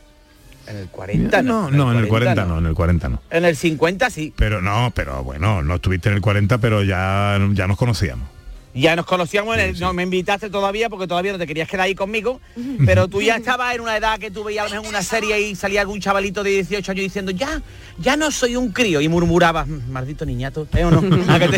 En 0.67 0.77
el 0.77 0.87
40 0.87 1.41
no, 1.43 1.69
no. 1.69 1.77
no, 1.85 1.91
en 1.91 1.99
el 1.99 2.07
40 2.07 2.45
no, 2.45 2.57
en 2.59 2.65
el 2.65 2.73
40 2.73 3.09
no. 3.09 3.21
En 3.29 3.45
el 3.45 3.55
50 3.55 4.09
sí. 4.09 4.33
Pero 4.35 4.61
no, 4.61 4.91
pero 4.95 5.23
bueno, 5.23 5.61
no 5.61 5.75
estuviste 5.75 6.09
en 6.09 6.15
el 6.15 6.21
40, 6.21 6.57
pero 6.59 6.81
ya, 6.83 7.37
ya 7.53 7.67
nos 7.67 7.77
conocíamos. 7.77 8.27
Ya 8.77 8.95
nos 8.97 9.05
conocíamos, 9.05 9.55
en 9.55 9.61
el- 9.61 9.79
no 9.79 9.93
me 9.93 10.03
invitaste 10.03 10.49
todavía 10.49 10.89
porque 10.89 11.07
todavía 11.07 11.31
no 11.31 11.37
te 11.37 11.47
querías 11.47 11.67
quedar 11.69 11.85
ahí 11.85 11.95
conmigo, 11.95 12.41
pero 12.85 13.07
tú 13.07 13.21
ya 13.21 13.37
estabas 13.37 13.73
en 13.73 13.79
una 13.81 13.95
edad 13.95 14.19
que 14.19 14.29
tú 14.31 14.43
veías 14.43 14.65
a 14.65 14.67
lo 14.67 14.75
mejor 14.75 14.89
una 14.89 15.01
serie 15.01 15.39
y 15.39 15.55
salía 15.55 15.79
algún 15.81 16.01
chavalito 16.01 16.43
de 16.43 16.49
18 16.49 16.91
años 16.91 17.03
diciendo, 17.03 17.31
ya, 17.31 17.61
ya 17.97 18.17
no 18.17 18.29
soy 18.31 18.57
un 18.57 18.71
crío, 18.73 18.99
y 18.99 19.07
murmurabas, 19.07 19.65
"Mm, 19.67 19.89
maldito 19.91 20.25
niñato, 20.25 20.67
¿eh 20.75 20.83
o 20.83 20.91
no? 20.91 20.99
¿A 21.33 21.39
que 21.39 21.47
te- 21.47 21.57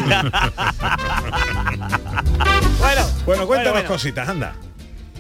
bueno, 2.80 3.02
Bueno, 3.26 3.48
cuéntanos 3.48 3.74
bueno. 3.74 3.88
cositas, 3.90 4.30
anda. 4.30 4.56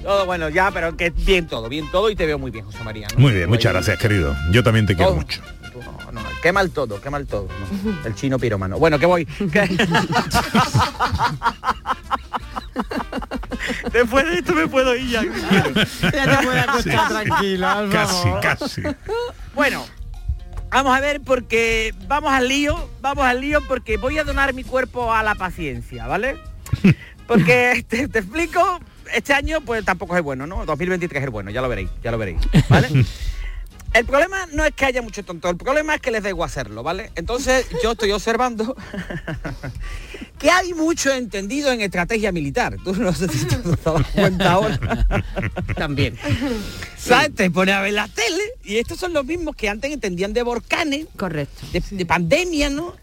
todo 0.03 0.25
bueno, 0.25 0.49
ya, 0.49 0.71
pero 0.71 0.95
que 0.95 1.09
bien 1.09 1.47
todo, 1.47 1.67
bien 1.67 1.89
todo 1.91 2.09
y 2.09 2.15
te 2.15 2.25
veo 2.25 2.37
muy 2.39 2.51
bien, 2.51 2.63
José 2.65 2.83
María. 2.83 3.07
¿no? 3.13 3.19
Muy 3.19 3.33
bien, 3.33 3.49
muchas 3.49 3.73
gracias, 3.73 3.97
querido. 3.97 4.35
Yo 4.51 4.63
también 4.63 4.85
te 4.85 4.95
quiero 4.95 5.15
mucho. 5.15 5.41
No, 6.23 6.29
qué 6.41 6.51
mal 6.51 6.69
todo, 6.71 6.99
qué 7.01 7.09
mal 7.09 7.25
todo. 7.27 7.47
¿no? 7.83 7.97
El 8.05 8.15
chino 8.15 8.37
piromano. 8.39 8.77
Bueno, 8.79 8.97
que 8.99 9.05
voy. 9.05 9.25
que- 9.25 9.87
Después 13.91 14.25
de 14.25 14.33
esto 14.39 14.53
me 14.53 14.67
puedo 14.67 14.95
ir 14.95 15.09
ya. 15.09 15.23
Ya 15.23 16.39
te 16.39 16.59
acostar 16.59 17.29
Casi, 17.89 18.29
casi. 18.41 18.81
Bueno, 19.55 19.85
vamos 20.69 20.95
a 20.95 20.99
ver 20.99 21.21
porque 21.21 21.93
vamos 22.07 22.31
al 22.31 22.47
lío, 22.47 22.89
vamos 23.01 23.25
al 23.25 23.41
lío 23.41 23.61
porque 23.67 23.97
voy 23.97 24.17
a 24.19 24.23
donar 24.23 24.53
mi 24.53 24.63
cuerpo 24.63 25.13
a 25.13 25.23
la 25.23 25.35
paciencia, 25.35 26.07
¿vale? 26.07 26.37
Porque 27.27 27.83
te, 27.89 28.07
te 28.07 28.19
explico, 28.19 28.79
este 29.13 29.33
año 29.33 29.61
pues 29.61 29.83
tampoco 29.83 30.15
es 30.15 30.23
bueno, 30.23 30.45
¿no? 30.47 30.65
2023 30.65 31.23
es 31.23 31.29
bueno, 31.29 31.49
ya 31.51 31.61
lo 31.61 31.69
veréis, 31.69 31.89
ya 32.03 32.11
lo 32.11 32.17
veréis, 32.17 32.39
¿vale? 32.69 32.89
El 33.93 34.05
problema 34.05 34.45
no 34.53 34.63
es 34.63 34.73
que 34.73 34.85
haya 34.85 35.01
mucho 35.01 35.23
tonto, 35.23 35.49
el 35.49 35.57
problema 35.57 35.95
es 35.95 36.01
que 36.01 36.11
les 36.11 36.21
debo 36.21 36.43
hacerlo, 36.43 36.83
¿vale? 36.83 37.11
Entonces 37.15 37.65
yo 37.81 37.93
estoy 37.93 38.11
observando 38.11 38.75
que 40.39 40.51
hay 40.51 40.73
mucho 40.73 41.11
entendido 41.11 41.71
en 41.71 41.81
estrategia 41.81 42.31
militar. 42.31 42.77
Tú 42.83 42.93
no 42.95 43.13
sé 43.13 43.27
si 43.27 43.45
te 43.45 43.55
has 43.55 43.83
dado 43.83 44.03
cuenta 44.13 44.51
ahora. 44.51 45.07
También. 45.75 46.15
¿Sabes? 46.97 47.33
Te 47.33 47.49
pones 47.49 47.75
a 47.75 47.81
ver 47.81 47.93
la 47.93 48.07
tele 48.07 48.43
y 48.63 48.77
estos 48.77 48.99
son 48.99 49.13
los 49.13 49.25
mismos 49.25 49.55
que 49.55 49.69
antes 49.69 49.91
entendían 49.91 50.33
de 50.33 50.43
volcanes. 50.43 51.07
Correcto. 51.15 51.65
De, 51.71 51.81
de 51.89 52.05
pandemia, 52.05 52.69
¿no? 52.69 52.95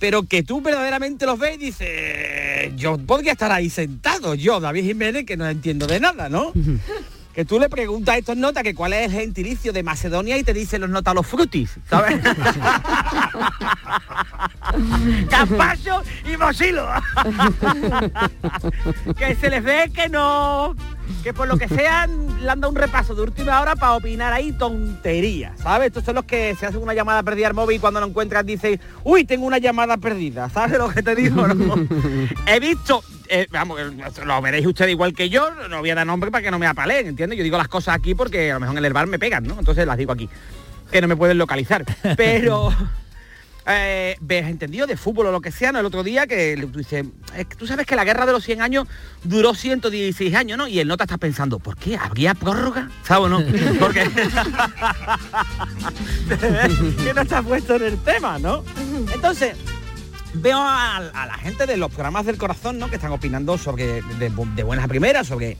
Pero 0.00 0.24
que 0.24 0.42
tú 0.42 0.60
verdaderamente 0.60 1.26
los 1.26 1.38
ves 1.38 1.54
y 1.54 1.66
dices, 1.66 2.72
yo 2.76 2.98
podría 2.98 3.32
estar 3.32 3.52
ahí 3.52 3.70
sentado, 3.70 4.34
yo, 4.34 4.58
David 4.58 4.84
Jiménez, 4.84 5.24
que 5.24 5.36
no 5.36 5.48
entiendo 5.48 5.86
de 5.86 6.00
nada, 6.00 6.28
¿no? 6.28 6.52
Que 7.34 7.44
tú 7.44 7.58
le 7.58 7.68
preguntas 7.68 8.14
a 8.14 8.18
estos 8.18 8.36
notas 8.36 8.62
que 8.62 8.74
cuál 8.74 8.92
es 8.92 9.06
el 9.06 9.12
gentilicio 9.12 9.72
de 9.72 9.82
Macedonia 9.82 10.36
y 10.36 10.44
te 10.44 10.52
dicen 10.52 10.82
los 10.82 10.90
notas 10.90 11.14
los 11.14 11.26
frutis, 11.26 11.70
¿sabes? 11.88 12.20
Capacho 15.30 16.02
y 16.30 16.36
Mosilo. 16.36 16.86
que 19.16 19.34
se 19.36 19.50
les 19.50 19.62
ve 19.62 19.90
que 19.94 20.08
no, 20.08 20.74
que 21.22 21.32
por 21.32 21.48
lo 21.48 21.56
que 21.56 21.68
sea 21.68 22.06
le 22.06 22.50
han 22.50 22.60
dado 22.60 22.70
un 22.70 22.76
repaso 22.76 23.14
de 23.14 23.22
última 23.22 23.60
hora 23.60 23.76
para 23.76 23.92
opinar 23.92 24.32
ahí 24.32 24.52
tonterías, 24.52 25.60
¿sabes? 25.60 25.88
Estos 25.88 26.04
son 26.04 26.16
los 26.16 26.24
que 26.24 26.54
se 26.56 26.66
hacen 26.66 26.82
una 26.82 26.94
llamada 26.94 27.22
perdida 27.22 27.46
al 27.46 27.54
móvil 27.54 27.76
y 27.76 27.80
cuando 27.80 28.00
lo 28.00 28.06
encuentran 28.06 28.44
dicen, 28.44 28.80
uy, 29.04 29.24
tengo 29.24 29.46
una 29.46 29.58
llamada 29.58 29.96
perdida, 29.96 30.48
¿sabes 30.48 30.78
lo 30.78 30.88
que 30.88 31.02
te 31.02 31.14
digo? 31.14 31.46
no? 31.46 31.74
He 32.46 32.60
visto, 32.60 33.02
eh, 33.28 33.46
vamos, 33.50 33.80
eh, 33.80 34.24
lo 34.24 34.42
veréis 34.42 34.66
ustedes 34.66 34.90
igual 34.90 35.12
que 35.12 35.28
yo, 35.28 35.48
no 35.68 35.80
voy 35.80 35.90
a 35.90 35.94
dar 35.94 36.06
nombre 36.06 36.30
para 36.30 36.42
que 36.42 36.50
no 36.50 36.58
me 36.58 36.66
apaleen, 36.66 37.06
¿entiendes? 37.06 37.38
Yo 37.38 37.44
digo 37.44 37.58
las 37.58 37.68
cosas 37.68 37.94
aquí 37.94 38.14
porque 38.14 38.50
a 38.50 38.54
lo 38.54 38.60
mejor 38.60 38.78
en 38.78 38.84
el 38.84 38.92
bar 38.92 39.06
me 39.06 39.18
pegan, 39.18 39.44
¿no? 39.44 39.58
Entonces 39.58 39.86
las 39.86 39.96
digo 39.96 40.12
aquí, 40.12 40.28
que 40.90 41.00
no 41.00 41.08
me 41.08 41.16
pueden 41.16 41.38
localizar. 41.38 41.84
Pero 42.16 42.72
eh, 43.66 44.16
ves 44.20 44.46
entendido 44.46 44.86
de 44.86 44.96
fútbol 44.96 45.26
o 45.26 45.32
lo 45.32 45.40
que 45.40 45.52
sea, 45.52 45.72
¿no? 45.72 45.78
El 45.80 45.86
otro 45.86 46.02
día 46.02 46.26
que 46.26 46.56
tú 46.72 46.78
dices, 46.78 47.06
es 47.36 47.46
que 47.46 47.54
tú 47.56 47.66
sabes 47.66 47.86
que 47.86 47.94
la 47.96 48.04
guerra 48.04 48.26
de 48.26 48.32
los 48.32 48.44
100 48.44 48.60
años 48.60 48.88
duró 49.22 49.54
116 49.54 50.34
años, 50.34 50.58
¿no? 50.58 50.66
Y 50.66 50.80
el 50.80 50.88
nota 50.88 51.04
está 51.04 51.18
pensando, 51.18 51.58
¿por 51.58 51.76
qué? 51.76 51.96
¿Habría 51.96 52.34
prórroga? 52.34 52.90
¿Sabes 53.04 53.26
o 53.26 53.28
no? 53.28 53.42
Porque 53.78 54.08
que 57.04 57.14
no 57.14 57.22
está 57.22 57.42
puesto 57.42 57.76
en 57.76 57.82
el 57.82 57.98
tema, 57.98 58.38
¿no? 58.38 58.64
Entonces, 59.14 59.56
veo 60.34 60.58
a, 60.58 60.96
a 60.96 61.26
la 61.26 61.34
gente 61.34 61.66
de 61.66 61.76
los 61.76 61.90
programas 61.90 62.26
del 62.26 62.38
corazón, 62.38 62.78
¿no? 62.78 62.88
Que 62.88 62.96
están 62.96 63.12
opinando 63.12 63.58
sobre, 63.58 64.02
de, 64.02 64.32
de 64.56 64.62
buenas 64.62 64.84
a 64.84 64.88
primeras, 64.88 65.28
sobre 65.28 65.56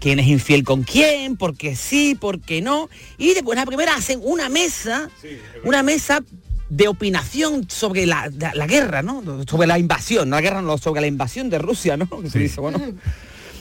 quién 0.00 0.18
es 0.18 0.26
infiel 0.26 0.64
con 0.64 0.82
quién, 0.82 1.36
por 1.36 1.56
qué 1.56 1.76
sí, 1.76 2.14
por 2.14 2.40
qué 2.40 2.60
no. 2.60 2.88
Y 3.16 3.34
de 3.34 3.42
buenas 3.42 3.62
a 3.64 3.66
primeras 3.66 3.96
hacen 3.98 4.20
una 4.22 4.48
mesa, 4.48 5.08
una 5.64 5.82
mesa 5.82 6.20
de 6.68 6.88
opinación 6.88 7.68
sobre 7.70 8.06
la, 8.06 8.30
la- 8.38 8.54
la 8.54 8.66
guerra, 8.66 9.02
¿no? 9.02 9.22
Sobre 9.48 9.66
la 9.66 9.78
invasión, 9.78 10.28
no 10.30 10.36
la 10.36 10.42
guerra, 10.42 10.62
no, 10.62 10.78
sobre 10.78 11.00
la 11.00 11.06
invasión 11.06 11.48
de 11.50 11.58
Rusia, 11.58 11.96
¿no? 11.96 12.08
Que 12.22 12.30
se 12.30 12.38
dice, 12.38 12.60
bueno, 12.60 12.80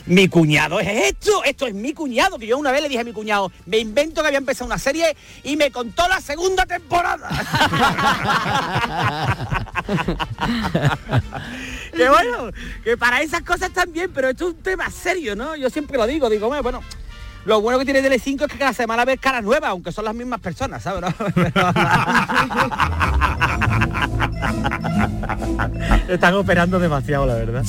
mi 0.07 0.29
cuñado 0.29 0.79
es 0.79 0.87
esto, 1.11 1.43
esto 1.43 1.67
es 1.67 1.73
mi 1.73 1.93
cuñado, 1.93 2.39
que 2.39 2.47
yo 2.47 2.57
una 2.57 2.71
vez 2.71 2.81
le 2.81 2.87
dije 2.87 3.01
a 3.01 3.03
mi 3.03 3.11
cuñado, 3.11 3.51
me 3.65 3.77
invento 3.77 4.21
que 4.21 4.27
había 4.27 4.39
empezado 4.39 4.65
una 4.65 4.77
serie 4.77 5.15
y 5.43 5.57
me 5.57 5.69
contó 5.69 6.07
la 6.07 6.21
segunda 6.21 6.65
temporada. 6.65 7.29
que 11.95 12.09
bueno, 12.09 12.51
que 12.83 12.97
para 12.97 13.21
esas 13.21 13.41
cosas 13.41 13.71
también, 13.71 14.11
pero 14.13 14.29
esto 14.29 14.47
es 14.47 14.53
un 14.55 14.61
tema 14.61 14.89
serio, 14.89 15.35
¿no? 15.35 15.55
Yo 15.55 15.69
siempre 15.69 15.97
lo 15.97 16.07
digo, 16.07 16.29
digo, 16.29 16.47
"Hombre, 16.47 16.61
bueno, 16.61 16.81
lo 17.45 17.61
bueno 17.61 17.79
que 17.79 17.85
tiene 17.85 18.01
Tele5 18.01 18.41
es 18.45 18.51
que 18.51 18.57
cada 18.57 18.73
semana 18.73 19.05
ves 19.05 19.19
caras 19.19 19.43
nuevas, 19.43 19.69
aunque 19.69 19.91
son 19.91 20.05
las 20.05 20.15
mismas 20.15 20.39
personas, 20.39 20.81
¿sabes? 20.83 21.01
no? 21.01 21.07
Están 26.09 26.33
operando 26.35 26.79
demasiado, 26.79 27.25
la 27.25 27.35
verdad. 27.35 27.63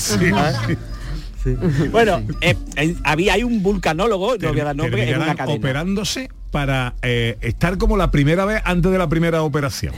Bueno, 1.93 2.23
eh, 2.41 2.57
eh, 2.77 2.95
había 3.05 3.35
hay 3.35 3.43
un 3.45 3.63
vulcanólogo, 3.63 4.37
no 4.37 4.49
voy 4.51 4.61
a 4.61 4.65
dar 4.65 4.77
nombre, 4.77 5.09
en 5.09 5.17
una 5.17 5.35
cadena. 5.35 5.57
operándose 5.59 6.29
para 6.51 6.95
eh, 7.03 7.37
estar 7.43 7.79
como 7.79 7.97
la 7.97 8.11
primera 8.11 8.45
vez 8.45 8.61
antes 8.65 8.91
de 8.91 8.99
la 8.99 9.09
primera 9.09 9.43
operación. 9.43 9.95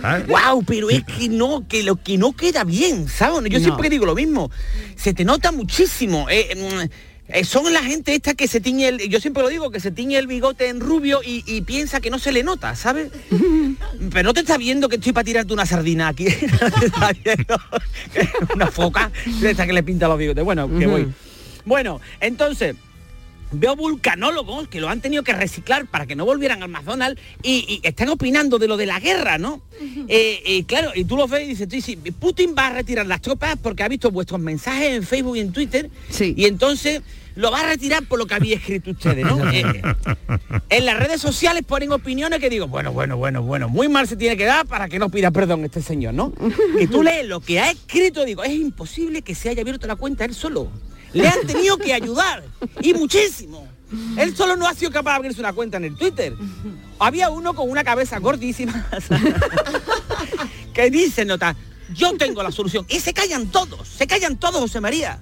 ¿sabes? 0.00 0.26
Wow, 0.26 0.62
pero 0.64 0.88
es 0.90 1.02
que 1.04 1.28
no, 1.28 1.66
que 1.68 1.82
lo 1.82 1.96
que 1.96 2.18
no 2.18 2.32
queda 2.32 2.64
bien, 2.64 3.08
¿sabes? 3.08 3.50
Yo 3.50 3.58
No. 3.58 3.64
siempre 3.64 3.90
digo 3.90 4.06
lo 4.06 4.14
mismo. 4.14 4.50
Se 4.94 5.12
te 5.12 5.24
nota 5.24 5.52
muchísimo. 5.52 6.28
eh, 6.30 6.54
mm, 6.56 6.88
eh, 7.28 7.44
son 7.44 7.72
la 7.72 7.82
gente 7.82 8.14
esta 8.14 8.34
que 8.34 8.46
se 8.46 8.60
tiñe 8.60 8.88
el, 8.88 8.98
yo 9.08 9.20
siempre 9.20 9.42
lo 9.42 9.48
digo, 9.48 9.70
que 9.70 9.80
se 9.80 9.90
tiñe 9.90 10.16
el 10.16 10.26
bigote 10.26 10.68
en 10.68 10.80
rubio 10.80 11.20
y, 11.24 11.42
y 11.46 11.62
piensa 11.62 12.00
que 12.00 12.10
no 12.10 12.18
se 12.18 12.30
le 12.32 12.42
nota, 12.42 12.76
¿sabes? 12.76 13.10
Pero 14.12 14.22
no 14.22 14.34
te 14.34 14.40
está 14.40 14.56
viendo 14.58 14.88
que 14.88 14.96
estoy 14.96 15.12
para 15.12 15.24
tirarte 15.24 15.52
una 15.52 15.66
sardina 15.66 16.08
aquí. 16.08 16.26
No 16.60 16.70
te 16.70 16.86
está 16.86 17.10
viendo 17.24 17.60
una 18.54 18.66
foca 18.68 19.10
esta 19.42 19.66
que 19.66 19.72
le 19.72 19.82
pinta 19.82 20.08
los 20.08 20.18
bigotes. 20.18 20.44
Bueno, 20.44 20.68
que 20.78 20.86
voy. 20.86 21.08
Bueno, 21.64 22.00
entonces, 22.20 22.76
veo 23.52 23.76
vulcanólogos 23.76 24.68
que 24.68 24.80
lo 24.80 24.88
han 24.88 25.00
tenido 25.00 25.22
que 25.22 25.32
reciclar 25.32 25.86
para 25.86 26.06
que 26.06 26.16
no 26.16 26.24
volvieran 26.24 26.62
al 26.62 26.68
McDonald's 26.68 27.20
y, 27.42 27.80
y 27.82 27.86
están 27.86 28.08
opinando 28.08 28.58
de 28.58 28.68
lo 28.68 28.76
de 28.76 28.86
la 28.86 29.00
guerra, 29.00 29.38
¿no? 29.38 29.62
Eh, 30.08 30.40
eh, 30.46 30.64
claro, 30.64 30.92
y 30.94 31.04
tú 31.04 31.16
lo 31.16 31.26
ves 31.26 31.44
y 31.44 31.48
dices, 31.48 31.68
tú 31.68 31.74
dices, 31.74 31.96
Putin 32.18 32.54
va 32.56 32.68
a 32.68 32.70
retirar 32.70 33.06
las 33.06 33.20
tropas 33.20 33.56
porque 33.60 33.82
ha 33.82 33.88
visto 33.88 34.10
vuestros 34.10 34.40
mensajes 34.40 34.92
en 34.92 35.02
Facebook 35.02 35.36
y 35.36 35.40
en 35.40 35.52
Twitter 35.52 35.90
y 36.20 36.44
entonces 36.44 37.02
lo 37.36 37.50
va 37.50 37.60
a 37.60 37.66
retirar 37.66 38.04
por 38.04 38.18
lo 38.18 38.26
que 38.26 38.34
había 38.34 38.56
escrito 38.56 38.90
ustedes, 38.90 39.24
¿no? 39.24 39.36
Eh, 39.52 39.64
en 40.70 40.84
las 40.84 40.98
redes 40.98 41.20
sociales 41.20 41.62
ponen 41.66 41.92
opiniones 41.92 42.40
que 42.40 42.50
digo, 42.50 42.66
bueno, 42.66 42.92
bueno, 42.92 43.16
bueno, 43.16 43.42
bueno, 43.42 43.68
muy 43.68 43.88
mal 43.88 44.08
se 44.08 44.16
tiene 44.16 44.36
que 44.36 44.44
dar 44.44 44.66
para 44.66 44.88
que 44.88 44.98
no 44.98 45.08
pida 45.08 45.30
perdón 45.30 45.64
este 45.64 45.82
señor, 45.82 46.14
¿no? 46.14 46.32
Y 46.80 46.86
tú 46.86 47.02
lees 47.02 47.26
lo 47.26 47.40
que 47.40 47.60
ha 47.60 47.70
escrito, 47.70 48.24
digo, 48.24 48.42
es 48.42 48.52
imposible 48.52 49.22
que 49.22 49.34
se 49.34 49.48
haya 49.50 49.62
abierto 49.62 49.86
la 49.86 49.96
cuenta 49.96 50.24
él 50.24 50.34
solo. 50.34 50.70
Le 51.12 51.28
han 51.28 51.46
tenido 51.46 51.76
que 51.78 51.92
ayudar, 51.94 52.44
y 52.80 52.92
muchísimo. 52.94 53.66
Él 54.18 54.36
solo 54.36 54.56
no 54.56 54.66
ha 54.66 54.74
sido 54.74 54.90
capaz 54.90 55.12
de 55.12 55.16
abrirse 55.16 55.40
una 55.40 55.52
cuenta 55.52 55.76
en 55.76 55.84
el 55.84 55.96
Twitter. 55.96 56.34
Había 56.98 57.30
uno 57.30 57.54
con 57.54 57.70
una 57.70 57.84
cabeza 57.84 58.18
gordísima 58.18 58.86
que 60.74 60.90
dice, 60.90 61.24
nota, 61.24 61.54
yo 61.94 62.16
tengo 62.16 62.42
la 62.42 62.50
solución. 62.50 62.84
Y 62.88 63.00
se 63.00 63.14
callan 63.14 63.46
todos, 63.46 63.86
se 63.88 64.06
callan 64.06 64.36
todos, 64.38 64.60
José 64.60 64.80
María. 64.80 65.20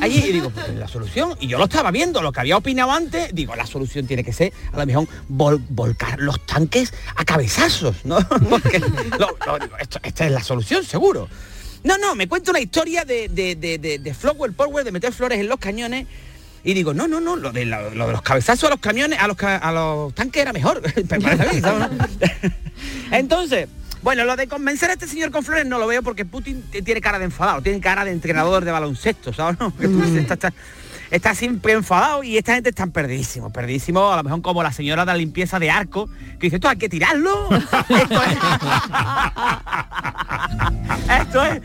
Allí 0.00 0.18
y 0.18 0.32
digo, 0.32 0.50
"Pues, 0.50 0.68
la 0.76 0.86
solución, 0.86 1.36
y 1.40 1.48
yo 1.48 1.58
lo 1.58 1.64
estaba 1.64 1.90
viendo, 1.90 2.22
lo 2.22 2.30
que 2.32 2.40
había 2.40 2.56
opinado 2.56 2.92
antes, 2.92 3.34
digo, 3.34 3.56
la 3.56 3.66
solución 3.66 4.06
tiene 4.06 4.22
que 4.22 4.32
ser, 4.32 4.52
a 4.72 4.78
lo 4.78 4.86
mejor, 4.86 5.08
vol- 5.28 5.62
volcar 5.68 6.20
los 6.20 6.44
tanques 6.46 6.92
a 7.16 7.24
cabezazos, 7.24 7.96
¿no? 8.04 8.18
Porque 8.48 8.80
esto- 9.80 10.00
esta 10.02 10.24
es 10.26 10.32
la 10.32 10.42
solución, 10.42 10.84
seguro. 10.84 11.28
No, 11.84 11.96
no, 11.98 12.14
me 12.14 12.28
cuenta 12.28 12.50
una 12.50 12.60
historia 12.60 13.04
de, 13.04 13.28
de, 13.28 13.54
de, 13.56 13.78
de, 13.78 13.98
de 13.98 14.14
Flower 14.14 14.52
Power, 14.52 14.84
de 14.84 14.92
meter 14.92 15.12
flores 15.12 15.38
en 15.38 15.48
los 15.48 15.58
cañones. 15.58 16.06
Y 16.64 16.74
digo, 16.74 16.92
no, 16.92 17.06
no, 17.06 17.20
no, 17.20 17.36
lo 17.36 17.52
de, 17.52 17.64
lo 17.64 17.90
de 17.90 18.12
los 18.12 18.22
cabezazos 18.22 18.64
a 18.64 18.70
los 18.70 18.80
camiones, 18.80 19.18
a 19.20 19.28
los, 19.28 19.36
a 19.42 19.72
los 19.72 20.14
tanques 20.14 20.42
era 20.42 20.52
mejor. 20.52 20.82
Me 20.96 21.20
parece 21.20 21.48
a 21.48 21.52
mí, 21.52 21.60
¿sabes? 21.60 21.88
Entonces, 23.12 23.68
bueno, 24.02 24.24
lo 24.24 24.36
de 24.36 24.48
convencer 24.48 24.90
a 24.90 24.94
este 24.94 25.06
señor 25.06 25.30
con 25.30 25.44
flores 25.44 25.66
no 25.66 25.78
lo 25.78 25.86
veo 25.86 26.02
porque 26.02 26.24
Putin 26.24 26.62
tiene 26.84 27.00
cara 27.00 27.18
de 27.18 27.26
enfadado, 27.26 27.62
tiene 27.62 27.80
cara 27.80 28.04
de 28.04 28.10
entrenador 28.10 28.64
de 28.64 28.72
baloncesto, 28.72 29.32
¿sabes? 29.32 29.58
no? 29.60 29.74
Que 29.76 29.86
tú 29.88 30.00
dices, 30.02 30.22
está, 30.22 30.34
está- 30.34 30.52
está 31.10 31.34
siempre 31.34 31.72
enfadado 31.72 32.22
y 32.22 32.36
esta 32.38 32.54
gente 32.54 32.70
está 32.70 32.86
perdidísimo, 32.86 33.50
perdidísimo, 33.50 34.12
a 34.12 34.16
lo 34.16 34.22
mejor 34.22 34.42
como 34.42 34.62
la 34.62 34.72
señora 34.72 35.02
de 35.02 35.12
la 35.12 35.16
limpieza 35.16 35.58
de 35.58 35.70
arco, 35.70 36.08
que 36.38 36.46
dice, 36.46 36.56
esto 36.56 36.68
hay 36.68 36.76
que 36.76 36.88
tirarlo. 36.88 37.48
Esto 37.88 38.22
es, 38.22 38.36
esto 41.20 41.42
es. 41.44 41.62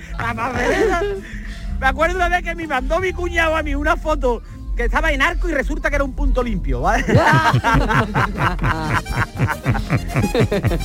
Me 1.79 1.87
acuerdo 1.87 2.15
una 2.15 2.29
vez 2.29 2.43
que 2.43 2.55
me 2.55 2.65
mandó 2.65 2.99
mi 2.99 3.11
cuñado 3.11 3.57
a 3.57 3.63
mí 3.63 3.75
una 3.75 3.97
foto 3.97 4.41
que 4.75 4.85
estaba 4.85 5.11
en 5.11 5.21
arco 5.21 5.49
y 5.49 5.53
resulta 5.53 5.89
que 5.89 5.95
era 5.95 6.03
un 6.03 6.13
punto 6.13 6.41
limpio, 6.43 6.81
¿vale? 6.81 7.05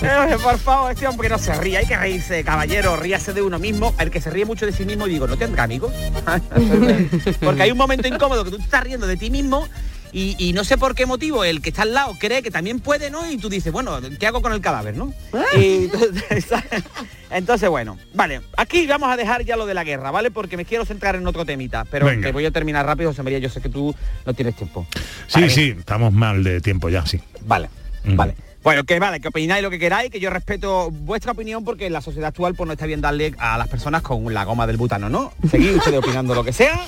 Eh, 0.03 0.37
Por 0.43 0.59
favor, 0.59 0.93
este 0.93 1.07
hombre 1.07 1.29
no 1.29 1.39
se 1.39 1.55
ríe, 1.55 1.79
hay 1.79 1.87
que 1.87 1.97
reírse, 1.97 2.45
caballero, 2.45 2.97
ríase 2.97 3.33
de 3.33 3.43
uno 3.43 3.59
mismo. 3.59 3.95
El 3.99 4.11
que 4.11 4.21
se 4.21 4.31
ríe 4.31 4.45
mucho 4.45 4.67
de 4.67 4.73
sí 4.73 4.85
mismo, 4.85 5.07
digo, 5.07 5.27
¿no 5.27 5.37
tendrá 5.37 5.65
amigos? 5.65 5.93
Porque 7.41 7.63
hay 7.63 7.71
un 7.71 7.79
momento 7.79 8.09
incómodo 8.09 8.45
que 8.45 8.51
tú 8.51 8.59
te 8.59 8.65
estás 8.65 8.85
riendo 8.85 9.07
de 9.07 9.17
ti 9.17 9.31
mismo 9.31 9.67
y, 10.13 10.37
y 10.39 10.53
no 10.53 10.65
sé 10.65 10.79
por 10.79 10.95
qué 10.95 11.07
motivo 11.07 11.45
el 11.45 11.61
que 11.63 11.71
está 11.71 11.83
al 11.83 11.95
lado 11.95 12.17
cree 12.19 12.43
que 12.43 12.51
también 12.51 12.81
puede, 12.81 13.11
¿no? 13.11 13.31
Y 13.31 13.39
tú 13.39 13.49
dices, 13.49 13.73
bueno, 13.73 13.99
¿qué 14.19 14.27
hago 14.27 14.43
con 14.43 14.53
el 14.53 14.61
cadáver, 14.61 14.97
no? 14.97 15.13
Y 15.57 15.85
entonces, 15.85 16.47
entonces, 17.31 17.69
bueno, 17.69 17.99
vale, 18.15 18.41
aquí 18.57 18.87
vamos 18.87 19.11
a 19.11 19.17
dejar 19.17 19.45
ya 19.45 19.57
lo 19.57 19.67
de 19.67 19.75
la 19.75 19.85
guerra, 19.85 20.11
¿vale? 20.11 20.31
Porque 20.31 20.57
me 20.57 20.65
quiero 20.65 20.85
centrar 20.85 21.17
en 21.17 21.27
otro 21.27 21.45
temita, 21.45 21.85
pero 21.85 22.07
Venga. 22.07 22.27
que 22.27 22.33
voy 22.33 22.47
a 22.47 22.51
terminar 22.51 22.87
rápido, 22.87 23.11
José 23.11 23.23
María, 23.23 23.39
yo 23.39 23.49
sé 23.49 23.61
que 23.61 23.69
tú 23.69 23.95
no 24.25 24.35
tienes 24.35 24.57
tiempo. 24.57 24.87
Sí, 25.27 25.49
sí, 25.51 25.75
estamos 25.79 26.13
mal 26.13 26.43
de 26.43 26.61
tiempo 26.61 26.89
ya, 26.89 27.05
sí. 27.07 27.21
Vale, 27.43 27.69
vale. 28.05 28.35
Bueno, 28.63 28.85
que 28.85 28.99
vale, 28.99 29.21
que 29.21 29.29
opináis 29.29 29.63
lo 29.63 29.71
que 29.71 29.79
queráis, 29.79 30.11
que 30.11 30.21
yo 30.21 30.31
respeto 30.31 30.91
vuestra 30.91 31.33
opinión 31.33 31.65
porque 31.65 31.87
en 31.87 31.93
la 31.93 32.01
sociedad 32.01 32.29
actual 32.29 32.55
pues 32.55 32.67
no 32.67 32.73
está 32.73 32.87
bien 32.87 33.01
darle 33.01 33.35
a 33.39 33.57
las 33.57 33.69
personas 33.69 34.03
con 34.03 34.35
la 34.35 34.45
goma 34.45 34.67
del 34.67 34.77
butano, 34.77 35.09
¿no? 35.09 35.33
Seguid 35.49 35.77
ustedes 35.77 35.99
opinando 35.99 36.35
lo 36.35 36.45
que 36.45 36.53
sea 36.53 36.79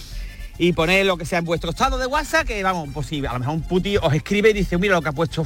y 0.60 0.74
poned 0.74 1.06
lo 1.06 1.16
que 1.16 1.24
sea 1.24 1.38
en 1.38 1.46
vuestro 1.46 1.70
estado 1.70 1.96
de 1.96 2.04
WhatsApp, 2.04 2.46
que 2.46 2.62
vamos, 2.62 2.90
pues 2.92 3.06
sí, 3.06 3.24
a 3.24 3.32
lo 3.32 3.38
mejor 3.38 3.54
un 3.54 3.62
puti 3.62 3.96
os 3.96 4.12
escribe 4.12 4.50
y 4.50 4.52
dice, 4.52 4.76
mira 4.76 4.94
lo 4.94 5.00
que 5.00 5.08
ha 5.08 5.12
puesto, 5.12 5.42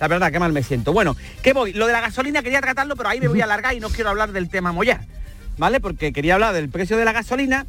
la 0.00 0.08
verdad, 0.08 0.32
qué 0.32 0.40
mal 0.40 0.52
me 0.52 0.64
siento. 0.64 0.92
Bueno, 0.92 1.16
¿qué 1.40 1.52
voy? 1.52 1.72
Lo 1.72 1.86
de 1.86 1.92
la 1.92 2.00
gasolina 2.00 2.42
quería 2.42 2.60
tratarlo, 2.60 2.96
pero 2.96 3.08
ahí 3.10 3.20
me 3.20 3.28
voy 3.28 3.40
a 3.40 3.44
alargar 3.44 3.74
y 3.74 3.80
no 3.80 3.90
quiero 3.90 4.10
hablar 4.10 4.32
del 4.32 4.48
tema 4.48 4.72
mollar, 4.72 5.02
¿vale? 5.56 5.78
Porque 5.78 6.12
quería 6.12 6.34
hablar 6.34 6.52
del 6.52 6.68
precio 6.68 6.96
de 6.96 7.04
la 7.04 7.12
gasolina, 7.12 7.64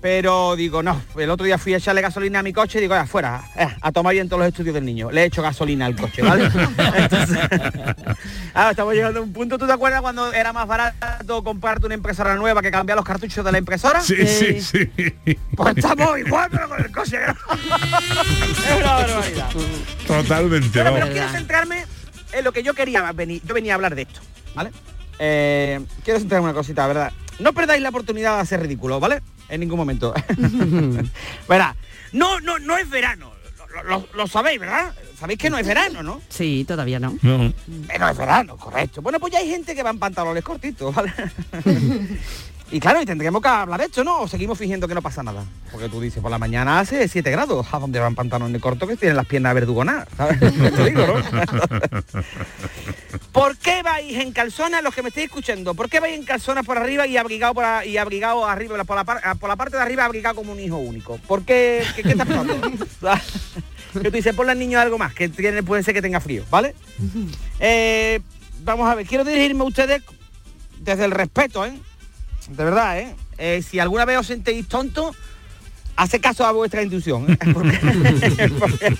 pero 0.00 0.56
digo, 0.56 0.82
no, 0.82 1.00
el 1.16 1.30
otro 1.30 1.46
día 1.46 1.58
fui 1.58 1.74
a 1.74 1.78
echarle 1.78 2.00
gasolina 2.00 2.40
a 2.40 2.42
mi 2.42 2.52
coche 2.52 2.78
y 2.78 2.82
digo, 2.82 2.94
afuera, 2.94 3.42
a 3.80 3.92
tomar 3.92 4.14
bien 4.14 4.28
todos 4.28 4.40
los 4.40 4.48
estudios 4.48 4.74
del 4.74 4.84
niño. 4.84 5.10
Le 5.10 5.22
he 5.22 5.24
hecho 5.24 5.42
gasolina 5.42 5.86
al 5.86 5.96
coche, 5.96 6.22
¿vale? 6.22 6.44
Entonces, 6.96 7.38
ahora 8.54 8.70
estamos 8.70 8.94
llegando 8.94 9.20
a 9.20 9.22
un 9.22 9.32
punto, 9.32 9.58
¿tú 9.58 9.66
te 9.66 9.72
acuerdas 9.72 10.00
cuando 10.02 10.32
era 10.32 10.52
más 10.52 10.66
barato 10.66 11.42
comprarte 11.42 11.86
una 11.86 11.94
impresora 11.94 12.36
nueva 12.36 12.62
que 12.62 12.70
cambiar 12.70 12.96
los 12.96 13.04
cartuchos 13.04 13.44
de 13.44 13.52
la 13.52 13.58
impresora? 13.58 14.00
Sí, 14.00 14.26
sí, 14.26 14.60
sí. 14.60 14.90
Pues 15.56 15.76
estamos 15.76 16.18
igual, 16.18 16.48
pero 16.50 16.68
con 16.68 16.84
el 16.84 16.92
coche. 16.92 17.18
es 17.24 18.76
una 18.76 18.92
barbaridad. 18.92 19.50
Totalmente, 20.06 20.82
pero 20.82 21.08
quiero 21.10 21.28
centrarme 21.30 21.84
en 22.32 22.44
lo 22.44 22.52
que 22.52 22.62
yo 22.62 22.74
quería 22.74 23.12
venir. 23.12 23.42
Yo 23.44 23.54
venía 23.54 23.72
a 23.72 23.76
hablar 23.76 23.94
de 23.94 24.02
esto, 24.02 24.20
¿vale? 24.54 24.70
Eh, 25.18 25.80
quiero 26.04 26.20
centrarme 26.20 26.44
en 26.44 26.50
una 26.50 26.58
cosita, 26.58 26.86
¿verdad? 26.86 27.12
No 27.38 27.52
perdáis 27.52 27.82
la 27.82 27.90
oportunidad 27.90 28.36
de 28.36 28.42
hacer 28.42 28.60
ridículo, 28.60 29.00
¿vale? 29.00 29.22
En 29.48 29.60
ningún 29.60 29.78
momento. 29.78 30.12
Verá, 31.48 31.74
no, 32.12 32.40
no, 32.40 32.58
no 32.58 32.76
es 32.78 32.88
verano. 32.90 33.32
Lo, 33.74 33.82
lo- 33.82 34.08
lo 34.14 34.26
sabéis, 34.26 34.58
¿verdad? 34.60 34.94
Sabéis 35.18 35.38
que 35.38 35.50
no 35.50 35.58
es 35.58 35.66
verano, 35.66 36.02
¿no? 36.02 36.20
Sí, 36.28 36.64
todavía 36.66 36.98
no. 36.98 37.16
No. 37.22 37.38
No 37.38 38.08
es 38.08 38.16
verano, 38.16 38.56
correcto. 38.56 39.02
Bueno, 39.02 39.18
pues 39.20 39.32
ya 39.34 39.38
hay 39.40 39.48
gente 39.50 39.74
que 39.74 39.82
va 39.82 39.90
en 39.90 39.98
pantalones 39.98 40.42
cortitos, 40.44 40.94
¿vale? 40.94 41.12
y 42.70 42.80
claro, 42.80 43.00
y 43.00 43.06
tendríamos 43.06 43.40
que 43.42 43.48
hablar 43.48 43.78
de 43.80 43.86
esto, 43.86 44.02
¿no? 44.02 44.20
O 44.22 44.28
seguimos 44.28 44.58
fingiendo 44.58 44.88
que 44.88 44.94
no 44.94 45.02
pasa 45.02 45.22
nada. 45.22 45.44
Porque 45.70 45.88
tú 45.88 46.00
dices, 46.00 46.20
por 46.22 46.30
la 46.30 46.38
mañana 46.38 46.80
hace 46.80 47.06
7 47.06 47.30
grados. 47.30 47.66
¿A 47.72 47.78
dónde 47.78 48.00
van 48.00 48.14
pantalones 48.14 48.60
cortos 48.60 48.88
que 48.88 48.96
tienen 48.96 49.16
las 49.16 49.26
piernas 49.26 49.54
verdugonadas? 49.54 50.08
¿Sabes? 50.16 50.38
Te 50.40 50.84
digo, 50.90 51.06
¿no? 51.06 51.22
¿Por 53.32 53.56
qué 53.58 53.82
vais 53.82 54.14
en 54.18 54.32
calzonas 54.32 54.82
los 54.82 54.94
que 54.94 55.02
me 55.02 55.08
estáis 55.10 55.26
escuchando? 55.26 55.74
¿Por 55.74 55.88
qué 55.88 56.00
vais 56.00 56.14
en 56.16 56.24
calzonas 56.24 56.64
por 56.64 56.78
arriba 56.78 57.06
y 57.06 57.16
abrigado 57.16 57.54
por 57.54 57.64
a- 57.64 57.84
y 57.84 57.96
abrigado 57.98 58.44
arriba 58.46 58.82
por 58.84 58.96
la, 58.96 59.04
por 59.34 59.48
la 59.48 59.56
parte 59.56 59.76
de 59.76 59.82
arriba 59.82 60.04
abrigado 60.04 60.36
como 60.36 60.52
un 60.52 60.60
hijo 60.60 60.76
único? 60.78 61.18
¿Por 61.26 61.44
qué? 61.44 61.84
¿Qué, 61.94 62.02
qué 62.02 62.10
está 62.12 62.24
pasando? 62.24 62.58
que 63.92 64.10
tú 64.10 64.16
dices, 64.16 64.34
ponle 64.34 64.52
al 64.52 64.58
niño 64.58 64.78
algo 64.80 64.98
más, 64.98 65.14
que 65.14 65.28
tiene, 65.28 65.62
puede 65.62 65.82
ser 65.82 65.94
que 65.94 66.02
tenga 66.02 66.20
frío, 66.20 66.44
¿vale? 66.50 66.74
Eh, 67.60 68.20
vamos 68.62 68.88
a 68.90 68.94
ver, 68.94 69.06
quiero 69.06 69.24
dirigirme 69.24 69.62
a 69.62 69.64
ustedes 69.64 70.02
desde 70.80 71.04
el 71.04 71.10
respeto, 71.12 71.64
¿eh? 71.64 71.78
De 72.48 72.64
verdad, 72.64 72.98
¿eh? 73.00 73.14
Eh, 73.38 73.62
si 73.68 73.78
alguna 73.80 74.04
vez 74.04 74.18
os 74.18 74.26
sentéis 74.26 74.66
tontos, 74.68 75.16
hace 75.96 76.20
caso 76.20 76.44
a 76.46 76.52
vuestra 76.52 76.82
intuición, 76.82 77.30
¿eh? 77.32 77.38
porque, 77.52 77.78
porque- 78.58 78.96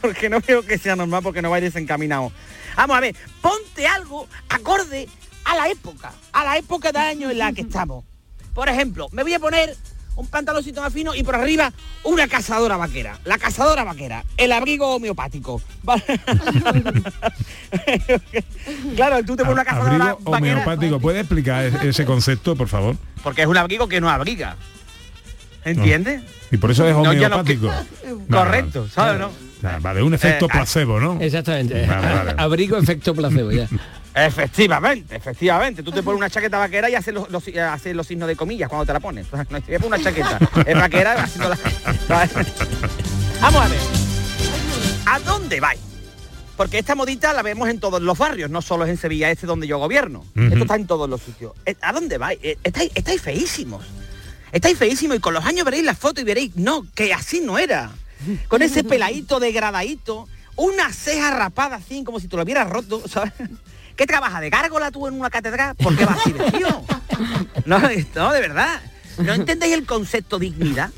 porque 0.00 0.28
no 0.28 0.40
veo 0.40 0.62
que 0.64 0.78
sea 0.78 0.96
normal, 0.96 1.22
porque 1.22 1.42
no 1.42 1.50
vais 1.50 1.62
desencaminados. 1.62 2.32
Vamos 2.76 2.96
a 2.96 3.00
ver, 3.00 3.16
ponte 3.40 3.86
algo 3.86 4.28
acorde 4.48 5.08
a 5.44 5.56
la 5.56 5.68
época, 5.68 6.12
a 6.32 6.44
la 6.44 6.58
época 6.58 6.92
de 6.92 6.98
año 6.98 7.30
en 7.30 7.38
la 7.38 7.52
que 7.52 7.62
estamos. 7.62 8.04
Por 8.54 8.68
ejemplo, 8.68 9.08
me 9.12 9.22
voy 9.22 9.34
a 9.34 9.38
poner 9.38 9.76
un 10.18 10.26
pantaloncito 10.26 10.82
más 10.82 10.92
fino 10.92 11.14
y 11.14 11.22
por 11.22 11.36
arriba 11.36 11.72
una 12.02 12.26
cazadora 12.26 12.76
vaquera. 12.76 13.18
La 13.24 13.38
cazadora 13.38 13.84
vaquera, 13.84 14.24
el 14.36 14.50
abrigo 14.52 14.96
homeopático. 14.96 15.62
claro, 18.96 19.24
tú 19.24 19.36
te 19.36 19.44
pones 19.44 19.54
una 19.54 19.64
cazadora 19.64 19.94
Abrigo 20.10 20.30
vaquera 20.30 20.52
homeopático. 20.54 21.00
¿Puede 21.00 21.20
explicar 21.20 21.64
ese 21.84 22.04
concepto, 22.04 22.56
por 22.56 22.68
favor? 22.68 22.96
porque 23.22 23.42
es 23.42 23.48
un 23.48 23.56
abrigo 23.56 23.88
que 23.88 24.00
no 24.00 24.10
abriga. 24.10 24.56
¿Entiendes? 25.64 26.22
Y 26.50 26.56
por 26.56 26.70
eso 26.70 26.86
es 26.86 26.94
no, 26.94 27.02
homeopático. 27.02 27.70
No, 28.28 28.38
Correcto. 28.38 28.88
¿sabes, 28.88 29.20
no? 29.20 29.30
Vale, 29.80 30.02
un 30.02 30.14
efecto 30.14 30.46
Eh, 30.46 30.50
placebo, 30.50 31.00
¿no? 31.00 31.18
Exactamente. 31.20 31.84
Vale, 31.86 32.14
vale. 32.14 32.34
Abrigo 32.36 32.76
efecto 32.78 33.14
placebo 33.14 33.50
ya. 33.50 33.68
Efectivamente, 34.26 35.16
efectivamente. 35.16 35.82
Tú 35.82 35.90
te 35.92 36.02
pones 36.02 36.18
una 36.18 36.30
chaqueta 36.30 36.58
vaquera 36.58 36.88
y 36.90 36.94
haces 36.94 37.14
los, 37.14 37.30
los- 37.30 37.46
haces 37.48 37.94
los 37.94 38.06
signos 38.06 38.28
de 38.28 38.36
comillas 38.36 38.68
cuando 38.68 38.86
te 38.86 38.92
la 38.92 39.00
pones. 39.00 39.26
No 39.50 39.60
poner 39.60 39.84
una 39.84 40.02
chaqueta. 40.02 40.38
Es 40.66 40.74
vaquera 40.74 41.14
haciendo 41.22 41.48
la... 41.50 41.58
Vamos 43.40 43.62
a 43.62 43.68
ver. 43.68 43.78
¿A 45.06 45.18
dónde 45.20 45.60
vais? 45.60 45.80
Porque 46.56 46.78
esta 46.78 46.94
modita 46.94 47.32
la 47.32 47.42
vemos 47.42 47.68
en 47.68 47.78
todos 47.78 48.02
los 48.02 48.18
barrios, 48.18 48.50
no 48.50 48.60
solo 48.62 48.84
es 48.84 48.90
en 48.90 48.96
Sevilla 48.96 49.30
Este 49.30 49.46
donde 49.46 49.66
yo 49.68 49.78
gobierno. 49.78 50.24
Esto 50.34 50.58
está 50.58 50.74
en 50.74 50.86
todos 50.86 51.08
los 51.08 51.22
sitios. 51.22 51.52
Eh, 51.64 51.76
¿A 51.80 51.92
dónde 51.92 52.18
vais? 52.18 52.38
Eh, 52.42 52.58
Estáis, 52.64 52.90
estáis 52.94 53.20
feísimos. 53.22 53.84
Estáis 54.50 54.76
feísimos 54.76 55.16
y 55.18 55.20
con 55.20 55.34
los 55.34 55.44
años 55.44 55.64
veréis 55.64 55.84
la 55.84 55.94
foto 55.94 56.20
y 56.20 56.24
veréis, 56.24 56.56
no, 56.56 56.84
que 56.94 57.12
así 57.14 57.40
no 57.40 57.58
era. 57.58 57.90
Con 58.48 58.62
ese 58.62 58.82
peladito 58.82 59.38
degradadito, 59.38 60.26
una 60.56 60.92
ceja 60.92 61.30
rapada 61.36 61.76
así, 61.76 62.02
como 62.02 62.18
si 62.18 62.26
te 62.26 62.36
lo 62.36 62.42
hubieras 62.42 62.68
roto, 62.68 63.06
¿sabes? 63.06 63.32
¿Qué 63.98 64.06
trabaja 64.06 64.40
de 64.40 64.48
gárgola 64.48 64.92
tú 64.92 65.08
en 65.08 65.14
una 65.14 65.28
catedral? 65.28 65.74
¿Por 65.74 65.96
qué 65.96 66.04
vas 66.06 66.18
así 66.20 66.32
vestido? 66.32 66.84
No, 67.66 67.80
no, 67.80 68.32
de 68.32 68.40
verdad. 68.40 68.80
¿No 69.18 69.34
entendéis 69.34 69.74
el 69.74 69.86
concepto 69.86 70.38
dignidad? 70.38 70.90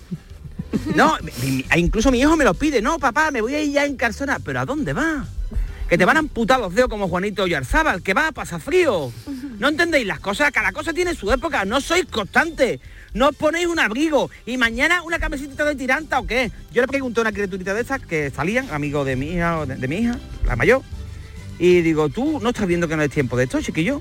No, 0.94 1.16
incluso 1.74 2.10
mi 2.10 2.20
hijo 2.20 2.36
me 2.36 2.44
lo 2.44 2.52
pide. 2.52 2.82
No, 2.82 2.98
papá, 2.98 3.30
me 3.30 3.40
voy 3.40 3.54
a 3.54 3.62
ir 3.62 3.72
ya 3.72 3.86
en 3.86 3.96
calzona. 3.96 4.38
¿Pero 4.38 4.60
a 4.60 4.66
dónde 4.66 4.92
va? 4.92 5.24
Que 5.88 5.96
te 5.96 6.04
van 6.04 6.18
a 6.18 6.20
amputar 6.20 6.60
los 6.60 6.74
dedos 6.74 6.90
como 6.90 7.08
Juanito 7.08 7.44
Oyarzábal, 7.44 8.02
que 8.02 8.12
va 8.12 8.28
a 8.28 8.32
pasar 8.32 8.60
frío. 8.60 9.10
No 9.58 9.68
entendéis 9.68 10.06
las 10.06 10.20
cosas, 10.20 10.50
cada 10.50 10.70
cosa 10.72 10.92
tiene 10.92 11.14
su 11.14 11.32
época, 11.32 11.64
no 11.64 11.80
sois 11.80 12.04
constantes. 12.04 12.80
No 13.14 13.28
os 13.28 13.34
ponéis 13.34 13.66
un 13.66 13.80
abrigo 13.80 14.30
y 14.44 14.58
mañana 14.58 15.02
una 15.02 15.18
camiseta 15.18 15.64
de 15.64 15.74
tiranta 15.74 16.20
o 16.20 16.26
qué. 16.26 16.52
Yo 16.70 16.82
le 16.82 16.86
pregunté 16.86 17.20
a 17.20 17.22
una 17.22 17.32
criaturita 17.32 17.72
de 17.72 17.80
esas 17.80 18.02
que 18.02 18.30
salían, 18.30 18.70
amigo 18.70 19.06
de 19.06 19.16
mi 19.16 19.32
hija, 19.32 19.64
de, 19.64 19.76
de 19.76 19.88
mi 19.88 19.96
hija, 19.96 20.18
la 20.44 20.54
mayor. 20.54 20.82
Y 21.60 21.82
digo, 21.82 22.08
tú 22.08 22.40
no 22.40 22.48
estás 22.48 22.66
viendo 22.66 22.88
que 22.88 22.96
no 22.96 23.02
es 23.02 23.10
tiempo 23.10 23.36
de 23.36 23.44
esto, 23.44 23.60
chiquillo. 23.60 24.00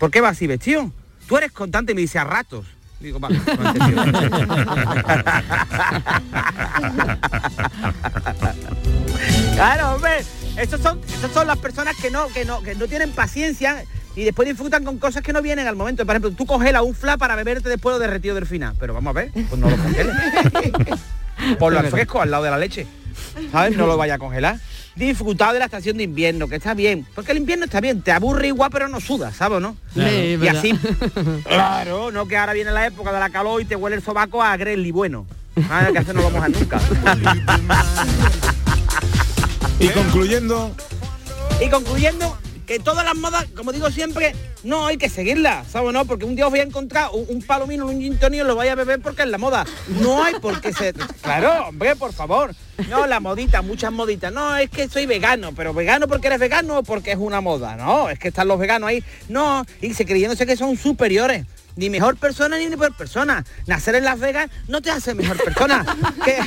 ¿Por 0.00 0.10
qué 0.10 0.20
vas 0.20 0.32
así 0.32 0.48
vestido? 0.48 0.90
Tú 1.28 1.38
eres 1.38 1.52
constante 1.52 1.92
y 1.92 1.94
me 1.94 2.00
dice 2.00 2.18
a 2.18 2.24
ratos. 2.24 2.66
Digo, 2.98 3.20
va, 3.20 3.28
no. 3.28 3.38
Claro, 9.54 9.94
hombre. 9.94 10.24
Estos 10.56 10.80
son, 10.80 11.00
estas 11.06 11.30
son 11.30 11.46
las 11.46 11.58
personas 11.58 11.96
que 11.96 12.10
no, 12.10 12.26
que 12.28 12.44
no, 12.44 12.62
que 12.62 12.74
no 12.74 12.88
tienen 12.88 13.12
paciencia 13.12 13.84
y 14.16 14.24
después 14.24 14.48
disfrutan 14.48 14.84
con 14.84 14.98
cosas 14.98 15.22
que 15.22 15.32
no 15.32 15.40
vienen 15.40 15.68
al 15.68 15.76
momento. 15.76 16.04
Por 16.04 16.16
ejemplo, 16.16 16.32
tú 16.32 16.46
congelas 16.46 16.82
un 16.82 16.96
fla 16.96 17.16
para 17.16 17.36
beberte 17.36 17.68
después 17.68 17.94
lo 17.94 18.00
derretido 18.00 18.34
del 18.34 18.46
final. 18.46 18.74
Pero 18.80 18.92
vamos 18.92 19.12
a 19.12 19.20
ver, 19.20 19.30
pues 19.32 19.56
no 19.56 19.70
lo 19.70 19.76
congeles. 19.76 20.16
Ponlo 21.60 21.78
al 21.78 21.86
fresco, 21.86 22.20
al 22.20 22.32
lado 22.32 22.42
de 22.42 22.50
la 22.50 22.58
leche. 22.58 22.88
¿Sabes? 23.52 23.76
No 23.76 23.86
lo 23.86 23.96
vaya 23.96 24.14
a 24.14 24.18
congelar. 24.18 24.58
Disfrutad 24.96 25.52
de 25.52 25.60
la 25.60 25.66
estación 25.66 25.96
de 25.96 26.02
invierno, 26.04 26.48
que 26.48 26.56
está 26.56 26.74
bien. 26.74 27.06
Porque 27.14 27.32
el 27.32 27.38
invierno 27.38 27.66
está 27.66 27.80
bien, 27.80 28.02
te 28.02 28.10
aburre 28.10 28.48
igual, 28.48 28.70
pero 28.72 28.88
no 28.88 29.00
sudas, 29.00 29.36
¿sabes 29.36 29.58
o 29.58 29.60
no? 29.60 29.76
Claro. 29.94 30.10
Sí, 30.10 30.16
y 30.16 30.36
verdad. 30.36 30.58
así. 30.58 30.78
Claro, 31.44 32.10
no 32.10 32.26
que 32.26 32.36
ahora 32.36 32.52
viene 32.52 32.72
la 32.72 32.86
época 32.86 33.12
de 33.12 33.20
la 33.20 33.30
calor 33.30 33.60
y 33.62 33.64
te 33.64 33.76
huele 33.76 33.96
el 33.96 34.02
sobaco 34.02 34.42
a 34.42 34.56
Grelly 34.56 34.90
bueno. 34.90 35.26
Ah, 35.70 35.88
que 35.92 35.98
hace 35.98 36.12
no 36.14 36.22
lo 36.22 36.30
mojas 36.30 36.50
nunca. 36.50 36.80
Y 39.80 39.88
concluyendo, 39.90 40.74
Y 41.60 41.68
concluyendo, 41.70 42.36
que 42.66 42.80
todas 42.80 43.04
las 43.04 43.14
modas, 43.16 43.46
como 43.56 43.72
digo 43.72 43.90
siempre, 43.90 44.34
no 44.64 44.86
hay 44.86 44.96
que 44.98 45.08
seguirlas, 45.08 45.68
¿sabes? 45.68 45.92
No, 45.92 46.04
porque 46.04 46.24
un 46.24 46.34
día 46.34 46.46
os 46.46 46.50
voy 46.50 46.60
a 46.60 46.64
encontrar 46.64 47.10
un, 47.12 47.24
un 47.28 47.42
palomino, 47.42 47.86
un 47.86 48.00
gin 48.00 48.18
tonic, 48.18 48.42
lo 48.42 48.56
vais 48.56 48.70
a 48.72 48.74
beber 48.74 49.00
porque 49.00 49.22
es 49.22 49.28
la 49.28 49.38
moda. 49.38 49.64
No 50.00 50.22
hay 50.24 50.34
por 50.40 50.60
qué 50.60 50.72
ser... 50.72 50.94
Claro, 51.22 51.68
hombre, 51.68 51.94
por 51.94 52.12
favor. 52.12 52.54
No, 52.88 53.06
la 53.06 53.18
modita, 53.20 53.60
muchas 53.62 53.90
moditas. 53.92 54.32
No, 54.32 54.56
es 54.56 54.70
que 54.70 54.88
soy 54.88 55.06
vegano, 55.06 55.52
pero 55.54 55.74
vegano 55.74 56.06
porque 56.06 56.28
eres 56.28 56.38
vegano 56.38 56.78
o 56.78 56.82
porque 56.82 57.12
es 57.12 57.18
una 57.18 57.40
moda. 57.40 57.74
No, 57.76 58.08
es 58.08 58.18
que 58.18 58.28
están 58.28 58.46
los 58.48 58.58
veganos 58.58 58.88
ahí. 58.88 59.02
No, 59.28 59.64
y 59.80 59.94
se 59.94 60.06
creyéndose 60.06 60.46
que 60.46 60.56
son 60.56 60.76
superiores. 60.76 61.44
ni 61.76 61.90
mejor 61.90 62.16
persona 62.16 62.56
ni 62.58 62.68
peor 62.76 62.96
persona. 62.96 63.44
Nacer 63.66 63.94
en 63.96 64.04
Las 64.04 64.18
Vegas 64.18 64.48
no 64.68 64.80
te 64.80 64.90
hace 64.90 65.14
mejor 65.14 65.36
persona. 65.42 65.84
Que- 66.24 66.38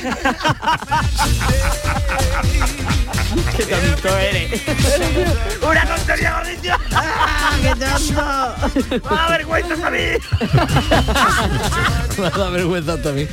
Qué 3.56 3.64
tonto 3.64 4.18
eres. 4.18 4.60
¡Una 5.62 5.86
tontería, 5.86 6.34
gordito! 6.38 6.76
¡Qué 7.62 7.68
tonto! 7.70 9.00
¡Ah, 9.10 9.26
vergüenza 9.30 9.86
a 9.86 9.90
mí! 9.90 9.98
Me 12.18 12.30
da 12.30 12.50
vergüenza 12.50 13.00
también. 13.02 13.28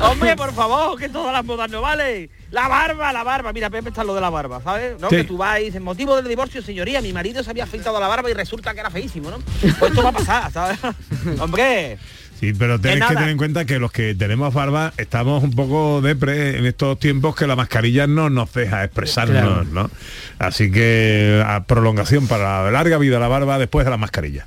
Hombre, 0.00 0.36
por 0.36 0.52
favor, 0.54 0.59
que 0.98 1.08
todas 1.08 1.32
las 1.32 1.44
modas 1.44 1.70
no 1.70 1.80
vale. 1.80 2.30
La 2.50 2.68
barba, 2.68 3.12
la 3.12 3.22
barba. 3.22 3.52
Mira, 3.52 3.70
Pepe 3.70 3.88
está 3.90 4.04
lo 4.04 4.14
de 4.14 4.20
la 4.20 4.30
barba, 4.30 4.60
¿sabes? 4.62 5.00
¿No? 5.00 5.08
Sí. 5.08 5.16
Que 5.16 5.24
tú 5.24 5.36
vas 5.36 5.60
y 5.60 5.64
dices, 5.64 5.80
motivo 5.80 6.16
del 6.16 6.26
divorcio, 6.28 6.60
señoría, 6.62 7.00
mi 7.00 7.12
marido 7.12 7.42
se 7.42 7.50
había 7.50 7.64
afeitado 7.64 7.98
la 8.00 8.08
barba 8.08 8.30
y 8.30 8.34
resulta 8.34 8.74
que 8.74 8.80
era 8.80 8.90
feísimo, 8.90 9.30
¿no? 9.30 9.38
Pues 9.60 9.90
esto 9.90 10.02
va 10.02 10.10
a 10.10 10.12
pasar, 10.12 10.52
¿sabes? 10.52 10.78
Hombre, 11.40 11.98
Sí, 12.40 12.54
pero 12.54 12.80
tenéis 12.80 13.04
que 13.04 13.14
tener 13.14 13.28
en 13.28 13.36
cuenta 13.36 13.66
que 13.66 13.78
los 13.78 13.92
que 13.92 14.14
tenemos 14.14 14.54
barba 14.54 14.94
estamos 14.96 15.44
un 15.44 15.50
poco 15.50 16.00
depre 16.00 16.56
en 16.56 16.64
estos 16.64 16.98
tiempos 16.98 17.36
que 17.36 17.46
la 17.46 17.54
mascarilla 17.54 18.06
no 18.06 18.30
nos 18.30 18.50
deja 18.54 18.82
expresarnos, 18.82 19.42
Claro. 19.42 19.64
¿no? 19.64 19.90
Así 20.38 20.72
que 20.72 21.44
a 21.46 21.64
prolongación 21.64 22.28
para 22.28 22.64
la 22.64 22.70
larga 22.70 22.96
vida 22.96 23.18
la 23.18 23.28
barba 23.28 23.58
después 23.58 23.84
de 23.84 23.90
la 23.90 23.98
mascarilla. 23.98 24.46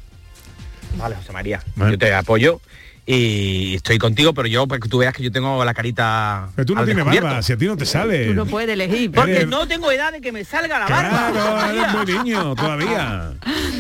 Vale, 0.98 1.16
José 1.16 1.34
María, 1.34 1.62
Bueno. 1.76 1.92
yo 1.92 2.00
te 2.00 2.12
apoyo 2.16 2.62
y 3.06 3.76
estoy 3.76 3.98
contigo, 3.98 4.34
pero 4.34 4.48
yo, 4.48 4.66
para 4.68 4.80
que 4.80 4.88
tú 4.88 5.00
veas 5.00 5.14
que 5.14 5.24
yo 5.24 5.32
tengo 5.32 5.64
la 5.66 5.74
carita 5.74 6.50
Pero 6.56 6.66
tú 6.66 6.76
no 6.76 6.86
tienes 6.86 7.04
barba, 7.04 7.42
si 7.42 7.52
a 7.54 7.58
ti 7.58 7.66
no 7.66 7.76
te 7.76 7.86
sale. 7.86 8.28
Tú 8.28 8.34
no 8.34 8.46
puedes 8.46 8.70
elegir. 8.70 9.12
Porque 9.12 9.32
Eres- 9.38 9.48
no 9.48 9.68
tengo 9.68 9.92
edad 9.92 10.12
de 10.14 10.22
que 10.22 10.32
me 10.32 10.46
salga 10.46 10.80
la 10.80 10.88
barba. 10.88 11.70
Eres 11.72 11.94
muy 11.94 12.06
niño 12.24 12.56
todavía. 12.56 13.34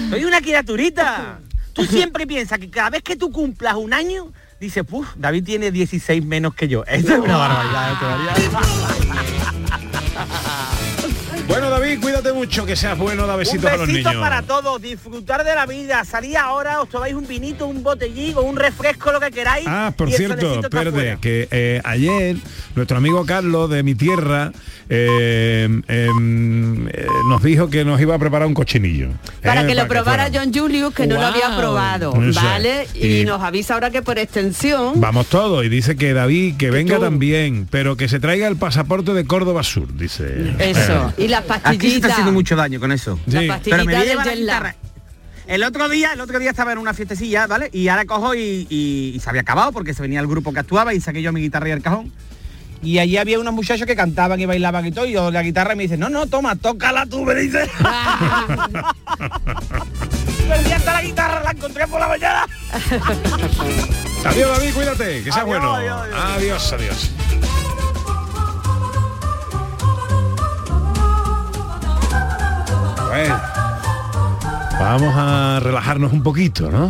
Soy 0.09 0.25
una 0.25 0.41
criaturita. 0.41 1.39
Tú 1.73 1.85
siempre 1.85 2.27
piensas 2.27 2.59
que 2.59 2.69
cada 2.69 2.89
vez 2.91 3.01
que 3.01 3.15
tú 3.15 3.31
cumplas 3.31 3.75
un 3.75 3.93
año, 3.93 4.31
dices, 4.59 4.83
puf, 4.83 5.07
David 5.15 5.43
tiene 5.43 5.71
16 5.71 6.23
menos 6.23 6.53
que 6.53 6.67
yo. 6.67 6.83
Eso 6.85 7.13
es 7.13 7.19
una 7.19 7.37
barbaridad. 7.37 7.93
Bueno, 11.47 11.69
David, 11.69 11.99
cuídate 12.01 12.31
mucho, 12.33 12.65
que 12.65 12.75
seas 12.75 12.97
bueno, 12.97 13.27
da 13.27 13.33
Un 13.33 13.39
besitos 13.39 13.65
a 13.69 13.75
los 13.77 13.87
besito 13.87 14.09
niños. 14.09 14.23
para 14.23 14.41
todos, 14.41 14.81
disfrutar 14.81 15.43
de 15.43 15.53
la 15.53 15.65
vida, 15.65 16.03
salir 16.05 16.37
ahora, 16.37 16.81
os 16.81 16.89
tomáis 16.89 17.13
un 17.13 17.27
vinito, 17.27 17.67
un 17.67 17.83
botellín 17.83 18.35
o 18.37 18.41
un 18.41 18.55
refresco, 18.55 19.11
lo 19.11 19.19
que 19.19 19.29
queráis. 19.29 19.65
Ah, 19.67 19.93
por 19.95 20.09
cierto, 20.11 20.61
fuera. 20.71 21.17
que 21.17 21.47
eh, 21.51 21.81
ayer 21.83 22.37
nuestro 22.75 22.97
amigo 22.97 23.25
Carlos 23.25 23.69
de 23.69 23.83
mi 23.83 23.93
tierra 23.93 24.51
eh, 24.89 25.67
em, 25.87 26.87
eh, 26.87 27.05
nos 27.29 27.43
dijo 27.43 27.69
que 27.69 27.85
nos 27.85 27.99
iba 28.01 28.15
a 28.15 28.19
preparar 28.19 28.47
un 28.47 28.53
cochinillo. 28.53 29.09
Para 29.41 29.63
eh, 29.63 29.67
que 29.67 29.75
lo 29.75 29.87
probara. 29.87 30.29
John 30.33 30.51
Julius, 30.53 30.93
que 30.93 31.07
no 31.07 31.15
lo 31.15 31.27
había 31.27 31.55
probado. 31.57 32.13
¿vale? 32.33 32.87
Y, 32.93 33.21
Y- 33.21 33.25
nos 33.25 33.41
avisa 33.41 33.73
ahora 33.75 33.91
que 33.91 34.01
por 34.01 34.17
extensión... 34.17 34.99
Vamos 35.01 35.27
todos 35.27 35.63
y 35.65 35.69
dice 35.69 35.95
que 35.95 36.13
David 36.13 36.55
que 36.57 36.71
venga 36.71 36.95
tú. 36.95 37.01
también, 37.01 37.67
pero 37.69 37.95
que 37.97 38.07
se 38.07 38.19
traiga 38.19 38.47
el 38.47 38.55
pasaporte 38.55 39.13
de 39.13 39.25
Córdoba 39.25 39.63
Sur, 39.63 39.93
dice. 39.95 40.53
Eso, 40.59 41.13
y 41.17 41.27
las 41.41 41.61
Aquí 41.63 41.89
se 41.89 41.95
está 41.97 42.07
haciendo 42.09 42.31
mucho 42.31 42.55
daño 42.55 42.79
con 42.79 42.91
eso. 42.91 43.19
Sí. 43.27 43.45
Las 43.47 43.59
Pero 43.61 43.85
me 43.85 43.85
pastillitas 43.85 43.85
voy 43.85 43.95
a 43.95 43.99
del 43.99 44.07
llevar 44.09 44.25
la 44.27 44.35
guitarra. 44.35 44.75
El 45.45 45.63
otro 45.63 45.89
día, 45.89 46.11
el 46.13 46.21
otro 46.21 46.39
día 46.39 46.51
estaba 46.51 46.71
en 46.71 46.77
una 46.77 46.93
fiestecilla, 46.93 47.47
¿vale? 47.47 47.69
Y 47.73 47.89
ahora 47.89 48.05
cojo 48.05 48.33
y, 48.33 48.65
y- 48.69 49.11
y 49.15 49.19
se 49.19 49.29
había 49.29 49.41
acabado 49.41 49.71
porque 49.73 49.93
se 49.93 50.01
venía 50.01 50.21
el 50.21 50.27
grupo 50.27 50.53
que 50.53 50.59
actuaba 50.61 50.93
y 50.93 51.01
saqué 51.01 51.21
yo 51.21 51.33
mi 51.33 51.41
guitarra 51.41 51.67
y 51.67 51.71
el 51.71 51.81
cajón. 51.81 52.13
Y 52.81 52.99
allí 52.99 53.15
había 53.17 53.39
unos 53.39 53.53
muchachos 53.53 53.85
que 53.87 53.95
cantaban 53.95 54.39
y 54.41 54.45
bailaban 54.45 54.85
y 54.85 54.91
todo, 54.91 55.05
y 55.05 55.13
yo 55.13 55.31
la 55.31 55.41
guitarra 55.41 55.73
me 55.75 55.83
dice, 55.83 55.95
no, 55.97 56.09
no, 56.09 56.27
toma, 56.27 56.55
tócala 56.57 57.05
tú, 57.05 57.23
me 57.23 57.33
dice. 57.35 57.59
Perdí 60.49 60.71
hasta 60.73 60.93
la 60.93 61.01
guitarra, 61.01 61.43
la 61.43 61.51
encontré 61.51 61.87
por 61.87 61.99
la 62.01 62.07
mañana. 62.09 62.45
Adiós 64.25 64.57
David, 64.57 64.73
cuídate, 64.73 65.23
que 65.23 65.31
sea 65.31 65.43
Adiós, 65.43 65.45
bueno. 65.45 65.75
adiós, 65.75 66.01
adiós. 66.35 66.73
adiós. 66.73 66.73
adiós. 66.73 67.52
Bueno, 73.13 73.39
vamos 74.79 75.13
a 75.15 75.59
relajarnos 75.59 76.11
un 76.13 76.23
poquito, 76.23 76.71
¿no? 76.71 76.89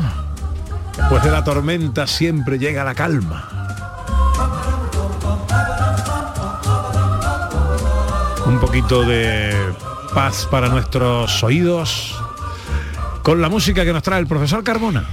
Después 0.95 1.21
de 1.21 1.29
la 1.29 1.43
tormenta 1.43 2.07
siempre 2.07 2.57
llega 2.57 2.85
la 2.85 2.95
calma. 2.95 3.49
Un 8.45 8.57
poquito 8.57 9.03
de 9.03 9.53
paz 10.13 10.47
para 10.49 10.69
nuestros 10.69 11.43
oídos 11.43 12.15
con 13.21 13.41
la 13.41 13.49
música 13.49 13.83
que 13.83 13.91
nos 13.91 14.01
trae 14.01 14.21
el 14.21 14.27
profesor 14.27 14.63
Carmona. 14.63 15.03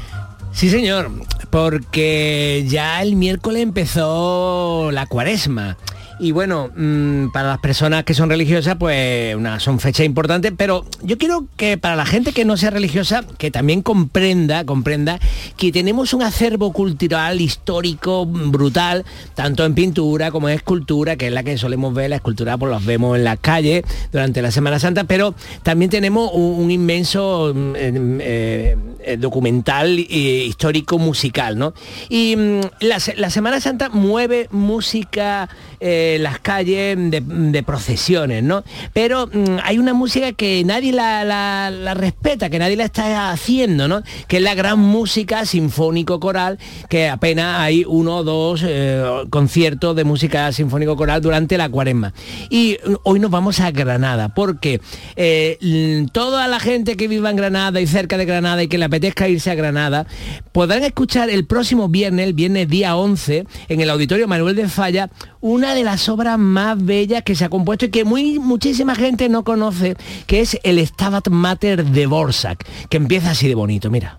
Sí, 0.52 0.70
señor, 0.70 1.10
porque 1.50 2.64
ya 2.68 3.02
el 3.02 3.16
miércoles 3.16 3.64
empezó 3.64 4.90
la 4.92 5.06
cuaresma. 5.06 5.76
Y 6.20 6.32
bueno, 6.32 6.70
mm, 6.76 7.28
para 7.32 7.48
las 7.48 7.58
personas 7.60 8.04
que 8.04 8.12
son 8.12 8.28
religiosas, 8.28 8.76
pues 8.78 9.34
una, 9.34 9.58
son 9.58 9.80
fechas 9.80 10.04
importantes, 10.04 10.52
pero 10.54 10.84
yo 11.02 11.16
quiero 11.16 11.46
que 11.56 11.78
para 11.78 11.96
la 11.96 12.04
gente 12.04 12.32
que 12.32 12.44
no 12.44 12.58
sea 12.58 12.68
religiosa, 12.68 13.24
que 13.38 13.50
también 13.50 13.80
comprenda, 13.80 14.66
comprenda 14.66 15.18
que 15.56 15.72
tenemos 15.72 16.12
un 16.12 16.22
acervo 16.22 16.72
cultural, 16.74 17.40
histórico, 17.40 18.26
brutal, 18.26 19.06
tanto 19.34 19.64
en 19.64 19.74
pintura 19.74 20.30
como 20.30 20.50
en 20.50 20.56
escultura, 20.56 21.16
que 21.16 21.28
es 21.28 21.32
la 21.32 21.42
que 21.42 21.56
solemos 21.56 21.94
ver, 21.94 22.10
la 22.10 22.16
escultura 22.16 22.58
pues 22.58 22.70
las 22.70 22.84
vemos 22.84 23.16
en 23.16 23.24
las 23.24 23.38
calles 23.38 23.82
durante 24.12 24.42
la 24.42 24.50
Semana 24.50 24.78
Santa, 24.78 25.04
pero 25.04 25.34
también 25.62 25.90
tenemos 25.90 26.30
un, 26.34 26.70
inmenso 26.70 27.52
mm, 27.54 27.72
eh, 27.76 28.76
documental 29.18 29.98
eh, 29.98 30.44
histórico 30.46 30.98
musical, 30.98 31.56
¿no? 31.58 31.72
Y 32.10 32.36
mm, 32.36 32.60
la, 32.80 32.98
la 33.16 33.30
Semana 33.30 33.58
Santa 33.60 33.88
mueve 33.88 34.48
música 34.50 35.48
eh, 35.82 36.09
las 36.18 36.38
calles 36.38 36.96
de, 36.98 37.62
procesiones, 37.62 38.42
¿no? 38.42 38.64
Pero 38.92 39.26
mm, 39.26 39.58
hay 39.62 39.78
una 39.78 39.94
música 39.94 40.32
que 40.32 40.62
nadie 40.64 40.92
la, 40.92 41.94
respeta, 41.94 42.50
que 42.50 42.58
nadie 42.58 42.76
la 42.76 42.84
está 42.84 43.30
haciendo, 43.30 43.88
¿no? 43.88 44.02
Que 44.28 44.38
es 44.38 44.42
la 44.42 44.54
gran 44.54 44.78
música 44.78 45.44
sinfónico-coral, 45.44 46.58
que 46.88 47.08
apenas 47.08 47.60
hay 47.60 47.84
uno 47.86 48.18
o 48.18 48.24
dos 48.24 48.64
eh, 48.66 49.04
conciertos 49.30 49.94
de 49.96 50.04
música 50.04 50.50
sinfónico-coral 50.52 51.20
durante 51.20 51.58
la 51.58 51.68
cuaresma. 51.68 52.12
Y 52.48 52.78
mm, 52.84 52.94
hoy 53.04 53.20
nos 53.20 53.30
vamos 53.30 53.60
a 53.60 53.70
Granada, 53.70 54.34
porque 54.34 54.80
eh, 55.16 56.06
toda 56.12 56.48
la 56.48 56.60
gente 56.60 56.96
que 56.96 57.08
viva 57.08 57.30
en 57.30 57.36
Granada 57.36 57.80
y 57.80 57.86
cerca 57.86 58.16
de 58.16 58.24
Granada 58.24 58.62
y 58.62 58.68
que 58.68 58.78
le 58.78 58.86
apetezca 58.86 59.28
irse 59.28 59.50
a 59.50 59.54
Granada, 59.54 60.06
podrán 60.52 60.82
escuchar 60.82 61.30
el 61.30 61.46
próximo 61.46 61.88
viernes, 61.88 62.26
el 62.26 62.32
viernes 62.32 62.68
día 62.68 62.96
11, 62.96 63.46
en 63.68 63.80
el 63.80 63.90
Auditorio 63.90 64.28
Manuel 64.28 64.56
de 64.56 64.68
Falla, 64.68 65.10
una 65.40 65.74
de 65.74 65.84
las 65.84 65.99
obras 66.08 66.38
más 66.38 66.82
bellas 66.84 67.22
que 67.22 67.34
se 67.34 67.44
ha 67.44 67.48
compuesto 67.48 67.86
y 67.86 67.90
que 67.90 68.04
muy, 68.04 68.38
muchísima 68.38 68.94
gente 68.94 69.28
no 69.28 69.44
conoce, 69.44 69.96
que 70.26 70.40
es 70.40 70.58
el 70.62 70.84
Stabat 70.84 71.28
Mater 71.28 71.84
de 71.84 72.06
Borsak, 72.06 72.66
que 72.88 72.96
empieza 72.96 73.30
así 73.30 73.48
de 73.48 73.54
bonito, 73.54 73.90
mira. 73.90 74.18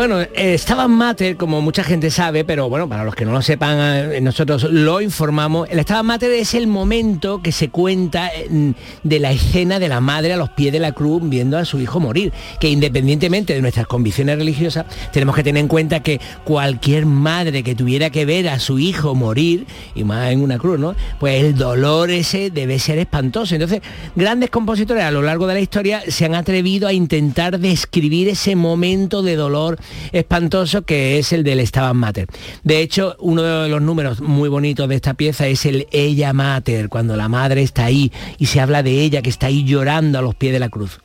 Bueno, 0.00 0.22
eh, 0.32 0.56
Stabat 0.56 0.88
Mater, 0.88 1.36
como 1.36 1.60
mucha 1.60 1.84
gente 1.84 2.10
sabe, 2.10 2.42
pero 2.42 2.70
bueno, 2.70 2.88
para 2.88 3.04
los 3.04 3.14
que 3.14 3.26
no 3.26 3.32
lo 3.32 3.42
sepan, 3.42 4.12
eh, 4.14 4.20
nosotros 4.22 4.62
lo 4.62 5.02
informamos, 5.02 5.68
el 5.68 5.78
Stabat 5.82 6.04
Mater 6.04 6.30
es 6.30 6.54
el 6.54 6.68
momento 6.68 7.42
que 7.42 7.52
se 7.52 7.68
cuenta 7.68 8.30
eh, 8.34 8.72
de 9.02 9.18
la 9.18 9.30
escena 9.30 9.78
de 9.78 9.90
la 9.90 10.00
madre 10.00 10.32
a 10.32 10.38
los 10.38 10.48
pies 10.48 10.72
de 10.72 10.78
la 10.78 10.92
cruz 10.92 11.20
viendo 11.24 11.58
a 11.58 11.66
su 11.66 11.78
hijo 11.80 12.00
morir, 12.00 12.32
que 12.60 12.70
independientemente 12.70 13.52
de 13.52 13.60
nuestras 13.60 13.86
convicciones 13.86 14.38
religiosas, 14.38 14.86
tenemos 15.12 15.36
que 15.36 15.42
tener 15.42 15.60
en 15.60 15.68
cuenta 15.68 16.00
que 16.00 16.18
cualquier 16.44 17.04
madre 17.04 17.62
que 17.62 17.74
tuviera 17.74 18.08
que 18.08 18.24
ver 18.24 18.48
a 18.48 18.58
su 18.58 18.78
hijo 18.78 19.14
morir, 19.14 19.66
y 19.94 20.04
más 20.04 20.30
en 20.30 20.40
una 20.40 20.56
cruz, 20.56 20.78
¿no? 20.78 20.94
Pues 21.18 21.44
el 21.44 21.56
dolor 21.56 22.10
ese 22.10 22.48
debe 22.48 22.78
ser 22.78 22.96
espantoso. 22.96 23.54
Entonces, 23.54 23.82
grandes 24.16 24.48
compositores 24.48 25.04
a 25.04 25.10
lo 25.10 25.20
largo 25.20 25.46
de 25.46 25.52
la 25.52 25.60
historia 25.60 26.00
se 26.08 26.24
han 26.24 26.34
atrevido 26.34 26.88
a 26.88 26.94
intentar 26.94 27.58
describir 27.58 28.30
ese 28.30 28.56
momento 28.56 29.22
de 29.22 29.36
dolor 29.36 29.78
espantoso 30.12 30.82
que 30.82 31.18
es 31.18 31.32
el 31.32 31.44
del 31.44 31.66
Stabat 31.66 31.94
Mater. 31.94 32.26
De 32.64 32.80
hecho, 32.80 33.16
uno 33.18 33.42
de 33.42 33.68
los 33.68 33.82
números 33.82 34.20
muy 34.20 34.48
bonitos 34.48 34.88
de 34.88 34.96
esta 34.96 35.14
pieza 35.14 35.46
es 35.46 35.66
el 35.66 35.86
Ella 35.90 36.32
Mater, 36.32 36.88
cuando 36.88 37.16
la 37.16 37.28
madre 37.28 37.62
está 37.62 37.84
ahí 37.84 38.12
y 38.38 38.46
se 38.46 38.60
habla 38.60 38.82
de 38.82 39.02
ella 39.02 39.22
que 39.22 39.30
está 39.30 39.46
ahí 39.46 39.64
llorando 39.64 40.18
a 40.18 40.22
los 40.22 40.34
pies 40.34 40.52
de 40.52 40.60
la 40.60 40.68
cruz. 40.68 41.00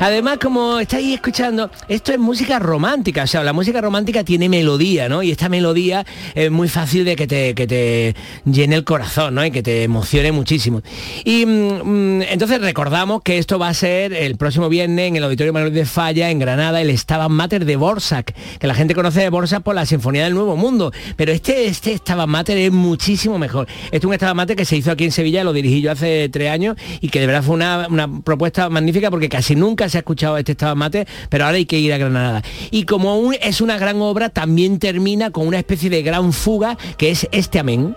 Además, 0.00 0.38
como 0.40 0.78
estáis 0.78 1.14
escuchando, 1.14 1.70
esto 1.88 2.12
es 2.12 2.18
música 2.18 2.58
romántica, 2.58 3.24
o 3.24 3.26
sea, 3.26 3.42
la 3.42 3.52
música 3.52 3.80
romántica 3.80 4.24
tiene 4.24 4.48
melodía, 4.48 5.08
¿no? 5.08 5.22
Y 5.22 5.30
esta 5.30 5.48
melodía 5.48 6.06
es 6.34 6.50
muy 6.50 6.68
fácil 6.68 7.04
de 7.04 7.16
que 7.16 7.26
te, 7.26 7.54
que 7.54 7.66
te 7.66 8.14
llene 8.46 8.76
el 8.76 8.84
corazón, 8.84 9.34
¿no? 9.34 9.44
Y 9.44 9.50
que 9.50 9.62
te 9.62 9.82
emocione 9.82 10.32
muchísimo. 10.32 10.80
Y 11.24 11.44
mm, 11.44 11.48
mm, 11.48 12.22
entonces 12.22 12.60
recordamos 12.62 13.22
que 13.22 13.38
esto 13.38 13.58
va 13.58 13.68
a 13.68 13.74
ser 13.74 14.14
el 14.14 14.36
próximo 14.36 14.68
viernes 14.70 15.08
en 15.08 15.16
el 15.16 15.24
Auditorio 15.24 15.52
Manuel 15.52 15.74
de 15.74 15.84
Falla, 15.84 16.30
en 16.30 16.38
Granada, 16.38 16.80
el 16.80 16.96
Stabat 16.96 17.28
Mater 17.28 17.66
de 17.66 17.76
Borsak, 17.76 18.34
que 18.58 18.66
la 18.66 18.74
gente 18.74 18.94
conoce 18.94 19.20
de 19.20 19.28
Borsak 19.28 19.62
por 19.62 19.74
la 19.74 19.84
Sinfonía 19.84 20.24
del 20.24 20.34
Nuevo 20.34 20.56
Mundo. 20.56 20.92
Pero 21.16 21.30
este, 21.30 21.66
este 21.66 21.96
Stabat 21.98 22.28
Mater 22.28 22.56
es 22.56 22.72
muchísimo 22.72 23.38
mejor. 23.38 23.66
Este 23.86 23.98
es 23.98 24.04
un 24.04 24.14
Stabat 24.14 24.34
Mater 24.34 24.56
que 24.56 24.64
se 24.64 24.76
hizo 24.76 24.90
aquí 24.90 25.04
en 25.04 25.12
Sevilla, 25.12 25.44
lo 25.44 25.52
dirigí 25.52 25.82
yo 25.82 25.92
hace 25.92 26.30
tres 26.30 26.50
años 26.50 26.76
y 27.02 27.10
que 27.10 27.20
de 27.20 27.26
verdad 27.26 27.42
fue 27.42 27.54
una, 27.54 27.86
una 27.90 28.22
propuesta 28.22 28.70
magnífica 28.70 29.10
porque 29.10 29.28
casi 29.28 29.41
nunca 29.56 29.88
se 29.88 29.98
ha 29.98 30.00
escuchado 30.00 30.36
este 30.38 30.52
Stabat 30.54 30.76
Mater, 30.76 31.08
pero 31.28 31.44
ahora 31.44 31.56
hay 31.56 31.66
que 31.66 31.78
ir 31.78 31.92
a 31.92 31.98
Granada. 31.98 32.42
Y 32.70 32.84
como 32.84 33.18
un- 33.18 33.36
es 33.40 33.60
una 33.60 33.78
gran 33.78 34.00
obra, 34.00 34.28
también 34.28 34.78
termina 34.78 35.30
con 35.30 35.46
una 35.46 35.58
especie 35.58 35.90
de 35.90 36.02
gran 36.02 36.32
fuga 36.32 36.76
que 36.96 37.10
es 37.10 37.28
este 37.32 37.58
amén. 37.58 37.96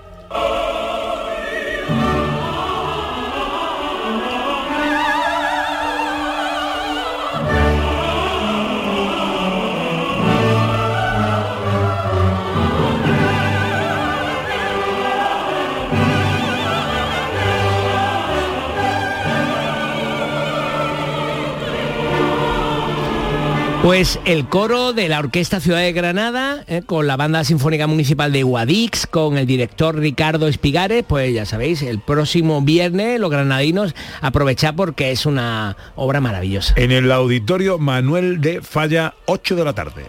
Pues 23.86 24.20
el 24.26 24.50
coro 24.50 24.94
de 24.94 25.08
la 25.08 25.20
Orquesta 25.20 25.60
Ciudad 25.60 25.78
de 25.78 25.94
Granada, 25.94 26.64
eh, 26.66 26.82
con 26.84 27.06
la 27.06 27.18
Banda 27.18 27.44
Sinfónica 27.44 27.86
Municipal 27.86 28.32
de 28.32 28.42
Guadix, 28.42 29.06
con 29.06 29.38
el 29.38 29.46
director 29.46 29.96
Ricardo 29.96 30.48
Espigares, 30.48 31.06
pues 31.08 31.32
ya 31.36 31.46
sabéis, 31.46 31.84
el 31.84 32.00
próximo 32.00 32.60
viernes 32.64 33.20
los 33.20 33.30
granadinos 33.30 33.94
aprovechar 34.22 34.76
porque 34.76 35.12
es 35.12 35.28
una 35.28 35.78
obra 35.96 36.20
maravillosa. 36.20 36.74
En 36.78 36.92
el 36.92 37.12
auditorio 37.12 37.78
Manuel 37.78 38.42
de 38.42 38.64
Falla, 38.64 39.14
8 39.28 39.56
de 39.56 39.64
la 39.64 39.74
tarde. 39.74 40.06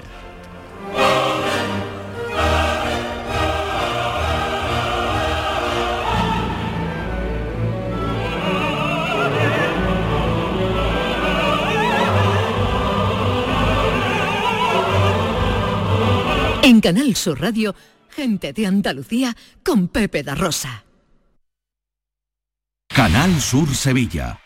En 16.66 16.80
Canal 16.80 17.14
Sur 17.14 17.40
Radio, 17.40 17.76
gente 18.10 18.52
de 18.52 18.66
Andalucía 18.66 19.36
con 19.64 19.86
Pepe 19.86 20.24
da 20.24 20.34
Rosa. 20.34 20.84
Canal 22.88 23.40
Sur 23.40 23.72
Sevilla. 23.72 24.45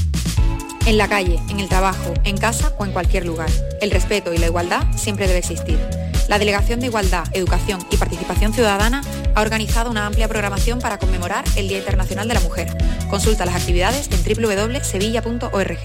En 0.85 0.97
la 0.97 1.07
calle, 1.07 1.39
en 1.49 1.59
el 1.59 1.69
trabajo, 1.69 2.13
en 2.23 2.37
casa 2.37 2.73
o 2.77 2.85
en 2.85 2.91
cualquier 2.91 3.25
lugar. 3.25 3.49
El 3.81 3.91
respeto 3.91 4.33
y 4.33 4.37
la 4.37 4.47
igualdad 4.47 4.83
siempre 4.95 5.27
debe 5.27 5.39
existir. 5.39 5.79
La 6.27 6.39
Delegación 6.39 6.79
de 6.79 6.87
Igualdad, 6.87 7.25
Educación 7.33 7.85
y 7.91 7.97
Participación 7.97 8.53
Ciudadana 8.53 9.01
ha 9.35 9.41
organizado 9.41 9.91
una 9.91 10.05
amplia 10.05 10.27
programación 10.27 10.79
para 10.79 10.97
conmemorar 10.97 11.43
el 11.55 11.67
Día 11.67 11.79
Internacional 11.79 12.27
de 12.27 12.33
la 12.33 12.39
Mujer. 12.39 12.75
Consulta 13.09 13.45
las 13.45 13.55
actividades 13.55 14.09
en 14.11 14.23
www.sevilla.org. 14.23 15.79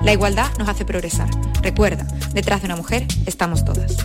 La 0.00 0.12
igualdad 0.12 0.50
nos 0.58 0.68
hace 0.68 0.84
progresar. 0.84 1.28
Recuerda, 1.62 2.06
detrás 2.32 2.60
de 2.60 2.66
una 2.66 2.76
mujer 2.76 3.06
estamos 3.26 3.64
todas. 3.64 3.96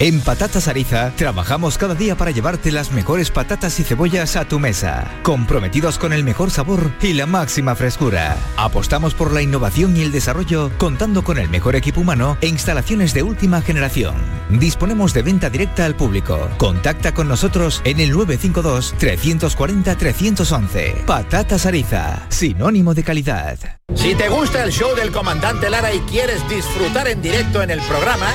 En 0.00 0.20
Patatas 0.20 0.66
Ariza 0.66 1.12
trabajamos 1.14 1.78
cada 1.78 1.94
día 1.94 2.16
para 2.16 2.32
llevarte 2.32 2.72
las 2.72 2.90
mejores 2.90 3.30
patatas 3.30 3.78
y 3.78 3.84
cebollas 3.84 4.34
a 4.34 4.44
tu 4.44 4.58
mesa, 4.58 5.20
comprometidos 5.22 6.00
con 6.00 6.12
el 6.12 6.24
mejor 6.24 6.50
sabor 6.50 6.90
y 7.00 7.12
la 7.12 7.26
máxima 7.26 7.76
frescura. 7.76 8.36
Apostamos 8.56 9.14
por 9.14 9.32
la 9.32 9.40
innovación 9.40 9.96
y 9.96 10.02
el 10.02 10.10
desarrollo 10.10 10.72
contando 10.78 11.22
con 11.22 11.38
el 11.38 11.48
mejor 11.48 11.76
equipo 11.76 12.00
humano 12.00 12.36
e 12.40 12.48
instalaciones 12.48 13.14
de 13.14 13.22
última 13.22 13.62
generación. 13.62 14.16
Disponemos 14.50 15.14
de 15.14 15.22
venta 15.22 15.48
directa 15.48 15.84
al 15.84 15.94
público. 15.94 16.50
Contacta 16.58 17.14
con 17.14 17.28
nosotros 17.28 17.80
en 17.84 18.00
el 18.00 18.10
952 18.10 18.94
340 18.98 19.96
311. 19.96 21.04
Patatas 21.06 21.66
Ariza, 21.66 22.26
sinónimo 22.30 22.94
de 22.94 23.04
calidad. 23.04 23.58
Si 23.94 24.16
te 24.16 24.28
gusta 24.28 24.64
el 24.64 24.72
show 24.72 24.96
del 24.96 25.12
comandante 25.12 25.70
Lara 25.70 25.94
y 25.94 26.00
quieres 26.00 26.46
disfrutar 26.48 27.06
en 27.06 27.22
directo 27.22 27.62
en 27.62 27.70
el 27.70 27.80
programa, 27.82 28.34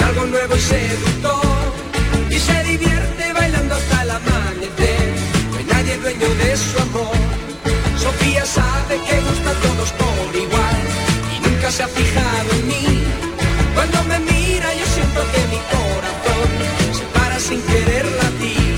algo 0.00 0.26
nuevo 0.26 0.56
y 0.56 0.60
seductor. 0.60 1.72
Y 2.30 2.38
se 2.38 2.62
divierte 2.64 3.32
bailando 3.32 3.74
hasta 3.74 4.02
el 4.02 4.10
amanecer, 4.10 5.14
no 5.50 5.58
hay 5.58 5.64
nadie 5.64 5.96
dueño 5.98 6.28
de 6.42 6.56
su 6.56 6.78
amor. 6.82 7.16
Sofía 7.96 8.44
sabe 8.44 9.00
que 9.06 9.20
gusta 9.20 9.50
a 9.50 9.54
todos 9.54 9.90
por 9.92 10.36
igual 10.36 10.82
y 11.34 11.48
nunca 11.48 11.70
se 11.70 11.82
ha 11.82 11.88
fijado 11.88 12.50
en 12.58 12.68
mí. 12.68 13.04
Cuando 13.74 14.02
me 14.04 14.18
mira 14.20 14.74
yo 14.74 14.86
siento 14.86 15.20
que 15.32 15.40
mi 15.52 15.60
corazón 15.74 16.50
se 16.98 17.04
para 17.18 17.38
sin 17.38 17.60
querer 17.62 18.06
latir. 18.06 18.72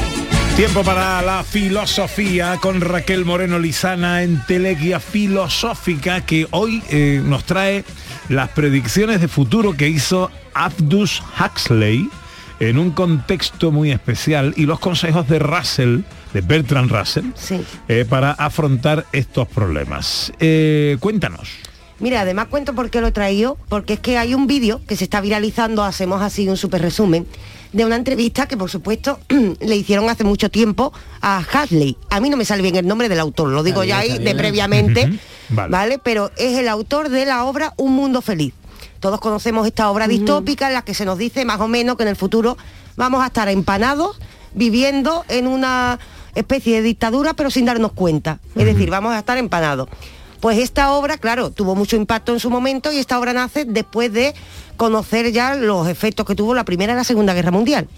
Tiempo 0.57 0.85
para 0.85 1.20
la 1.22 1.42
filosofía 1.42 2.59
con 2.61 2.81
Raquel 2.81 3.24
Moreno 3.24 3.59
Lizana 3.59 4.22
en 4.22 4.44
Teleguía 4.46 5.00
Filosófica 5.00 6.20
que 6.20 6.46
hoy 6.53 6.83
eh, 6.90 7.20
nos 7.24 7.44
trae 7.44 7.85
las 8.28 8.48
predicciones 8.50 9.20
de 9.20 9.28
futuro 9.28 9.76
que 9.76 9.88
hizo 9.88 10.30
Abdus 10.54 11.22
Huxley 11.38 12.08
en 12.60 12.78
un 12.78 12.90
contexto 12.90 13.70
muy 13.70 13.90
especial 13.90 14.54
y 14.56 14.66
los 14.66 14.78
consejos 14.78 15.28
de 15.28 15.38
Russell, 15.38 16.00
de 16.32 16.40
Bertrand 16.40 16.90
Russell, 16.90 17.26
eh, 17.88 18.06
para 18.08 18.32
afrontar 18.32 19.06
estos 19.12 19.48
problemas. 19.48 20.32
Eh, 20.40 20.96
cuéntanos. 21.00 21.48
Mira, 22.00 22.22
además 22.22 22.48
cuento 22.48 22.74
por 22.74 22.90
qué 22.90 23.00
lo 23.00 23.08
he 23.08 23.12
traído, 23.12 23.56
porque 23.68 23.94
es 23.94 24.00
que 24.00 24.18
hay 24.18 24.34
un 24.34 24.46
vídeo 24.46 24.80
que 24.87 24.96
se 24.96 25.04
está 25.04 25.20
viralizando, 25.20 25.85
hacemos 25.85 26.22
así 26.22 26.48
un 26.48 26.56
súper 26.56 26.83
resumen, 26.83 27.27
de 27.72 27.85
una 27.85 27.96
entrevista 27.96 28.46
que 28.46 28.56
por 28.56 28.70
supuesto 28.70 29.20
le 29.60 29.77
hicieron 29.77 30.08
hace 30.08 30.25
mucho 30.25 30.50
tiempo 30.50 30.92
a 31.20 31.38
Hadley. 31.38 31.96
A 32.10 32.20
mí 32.20 32.31
no 32.31 32.37
me 32.37 32.44
sale 32.44 32.62
bien 32.62 32.77
el 32.77 32.87
nombre 32.87 33.08
del 33.08 33.20
autor, 33.20 33.48
lo 33.50 33.62
digo 33.62 33.85
ya 33.85 33.98
ahí 33.98 34.18
de 34.18 34.35
previamente, 34.35 35.18
¿vale? 35.50 35.70
vale. 35.70 35.98
Pero 35.98 36.30
es 36.36 36.58
el 36.58 36.68
autor 36.68 37.08
de 37.08 37.26
la 37.26 37.44
obra 37.44 37.74
Un 37.76 37.94
Mundo 37.94 38.22
Feliz. 38.22 38.54
Todos 39.00 39.20
conocemos 39.20 39.66
esta 39.66 39.90
obra 39.90 40.08
distópica 40.08 40.68
en 40.68 40.72
la 40.72 40.82
que 40.82 40.94
se 40.94 41.04
nos 41.04 41.18
dice 41.18 41.44
más 41.44 41.60
o 41.60 41.68
menos 41.68 41.96
que 41.96 42.04
en 42.04 42.08
el 42.08 42.16
futuro 42.16 42.56
vamos 42.96 43.22
a 43.22 43.26
estar 43.26 43.48
empanados 43.48 44.18
viviendo 44.54 45.24
en 45.28 45.46
una 45.46 45.98
especie 46.34 46.76
de 46.76 46.82
dictadura 46.82 47.34
pero 47.34 47.50
sin 47.50 47.66
darnos 47.66 47.92
cuenta. 47.92 48.40
Es 48.56 48.64
decir, 48.64 48.88
vamos 48.88 49.12
a 49.12 49.18
estar 49.18 49.36
empanados. 49.36 49.88
Pues 50.40 50.58
esta 50.58 50.92
obra, 50.92 51.18
claro, 51.18 51.50
tuvo 51.50 51.74
mucho 51.74 51.96
impacto 51.96 52.32
en 52.32 52.40
su 52.40 52.50
momento 52.50 52.92
y 52.92 52.98
esta 52.98 53.18
obra 53.18 53.32
nace 53.32 53.64
después 53.64 54.12
de 54.12 54.34
conocer 54.76 55.32
ya 55.32 55.54
los 55.54 55.88
efectos 55.88 56.26
que 56.26 56.34
tuvo 56.34 56.54
la 56.54 56.64
Primera 56.64 56.92
y 56.92 56.96
la 56.96 57.04
Segunda 57.04 57.34
Guerra 57.34 57.50
Mundial. 57.50 57.88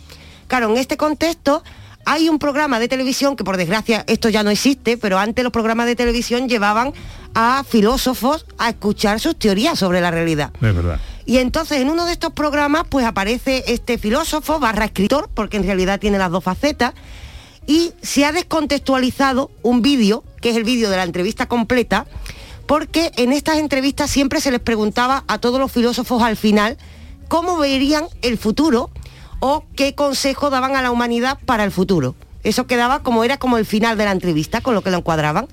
Claro, 0.46 0.70
en 0.70 0.76
este 0.76 0.96
contexto 0.96 1.62
hay 2.04 2.28
un 2.28 2.38
programa 2.38 2.78
de 2.78 2.86
televisión 2.86 3.34
que 3.34 3.42
por 3.42 3.56
desgracia 3.56 4.04
esto 4.06 4.28
ya 4.28 4.44
no 4.44 4.50
existe, 4.50 4.96
pero 4.96 5.18
antes 5.18 5.42
los 5.42 5.52
programas 5.52 5.86
de 5.86 5.96
televisión 5.96 6.48
llevaban 6.48 6.92
a 7.38 7.64
filósofos 7.64 8.46
a 8.56 8.70
escuchar 8.70 9.20
sus 9.20 9.36
teorías 9.36 9.78
sobre 9.78 10.00
la 10.00 10.10
realidad. 10.10 10.52
Es 10.54 10.74
verdad. 10.74 10.98
Y 11.26 11.36
entonces 11.36 11.82
en 11.82 11.90
uno 11.90 12.06
de 12.06 12.12
estos 12.12 12.32
programas 12.32 12.84
pues 12.88 13.04
aparece 13.04 13.62
este 13.66 13.98
filósofo 13.98 14.58
barra 14.58 14.86
escritor, 14.86 15.28
porque 15.34 15.58
en 15.58 15.64
realidad 15.64 16.00
tiene 16.00 16.16
las 16.16 16.30
dos 16.30 16.42
facetas, 16.42 16.94
y 17.66 17.92
se 18.00 18.24
ha 18.24 18.32
descontextualizado 18.32 19.50
un 19.62 19.82
vídeo, 19.82 20.24
que 20.40 20.50
es 20.50 20.56
el 20.56 20.64
vídeo 20.64 20.88
de 20.88 20.96
la 20.96 21.02
entrevista 21.02 21.46
completa, 21.46 22.06
porque 22.66 23.12
en 23.16 23.34
estas 23.34 23.58
entrevistas 23.58 24.10
siempre 24.10 24.40
se 24.40 24.50
les 24.50 24.60
preguntaba 24.60 25.24
a 25.28 25.38
todos 25.38 25.60
los 25.60 25.70
filósofos 25.70 26.22
al 26.22 26.38
final 26.38 26.78
cómo 27.28 27.58
verían 27.58 28.06
el 28.22 28.38
futuro 28.38 28.90
o 29.40 29.66
qué 29.76 29.94
consejo 29.94 30.48
daban 30.48 30.74
a 30.74 30.80
la 30.80 30.90
humanidad 30.90 31.38
para 31.44 31.64
el 31.64 31.70
futuro. 31.70 32.14
Eso 32.44 32.66
quedaba 32.66 33.02
como 33.02 33.24
era 33.24 33.36
como 33.36 33.58
el 33.58 33.66
final 33.66 33.98
de 33.98 34.06
la 34.06 34.12
entrevista, 34.12 34.62
con 34.62 34.74
lo 34.74 34.82
que 34.82 34.90
lo 34.90 34.98
encuadraban. 34.98 35.48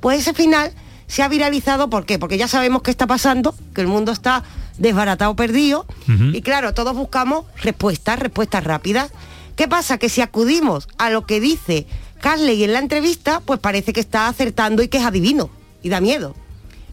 Pues 0.00 0.18
ese 0.20 0.34
final 0.34 0.72
se 1.08 1.22
ha 1.22 1.28
viralizado, 1.28 1.90
¿por 1.90 2.06
qué? 2.06 2.18
Porque 2.18 2.38
ya 2.38 2.46
sabemos 2.46 2.82
qué 2.82 2.90
está 2.90 3.06
pasando, 3.06 3.54
que 3.74 3.80
el 3.80 3.88
mundo 3.88 4.12
está 4.12 4.44
desbaratado, 4.76 5.34
perdido, 5.34 5.86
y 6.06 6.42
claro, 6.42 6.74
todos 6.74 6.94
buscamos 6.94 7.46
respuestas, 7.60 8.18
respuestas 8.18 8.62
rápidas. 8.62 9.10
¿Qué 9.56 9.66
pasa? 9.66 9.98
Que 9.98 10.08
si 10.08 10.20
acudimos 10.20 10.86
a 10.98 11.10
lo 11.10 11.26
que 11.26 11.40
dice 11.40 11.86
Carley 12.20 12.62
en 12.62 12.74
la 12.74 12.78
entrevista, 12.78 13.40
pues 13.44 13.58
parece 13.58 13.92
que 13.92 14.00
está 14.00 14.28
acertando 14.28 14.82
y 14.82 14.88
que 14.88 14.98
es 14.98 15.04
adivino, 15.04 15.50
y 15.82 15.88
da 15.88 16.00
miedo. 16.00 16.36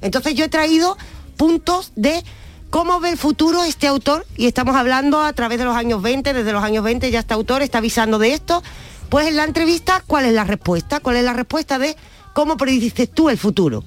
Entonces 0.01 0.33
yo 0.33 0.45
he 0.45 0.49
traído 0.49 0.97
puntos 1.37 1.91
de 1.95 2.23
cómo 2.69 2.99
ve 2.99 3.11
el 3.11 3.17
futuro 3.17 3.63
este 3.63 3.85
autor, 3.85 4.25
y 4.37 4.47
estamos 4.47 4.75
hablando 4.75 5.21
a 5.21 5.33
través 5.33 5.59
de 5.59 5.65
los 5.65 5.75
años 5.75 6.01
20, 6.01 6.33
desde 6.33 6.53
los 6.53 6.63
años 6.63 6.83
20 6.83 7.11
ya 7.11 7.19
este 7.19 7.33
autor 7.33 7.61
está 7.61 7.77
avisando 7.79 8.17
de 8.17 8.33
esto, 8.33 8.63
pues 9.09 9.27
en 9.27 9.35
la 9.35 9.43
entrevista, 9.43 10.03
¿cuál 10.07 10.25
es 10.25 10.33
la 10.33 10.45
respuesta? 10.45 10.99
¿Cuál 11.01 11.17
es 11.17 11.23
la 11.23 11.33
respuesta 11.33 11.77
de 11.77 11.95
cómo 12.35 12.57
predices 12.57 13.09
tú 13.09 13.29
el 13.29 13.37
futuro? 13.37 13.81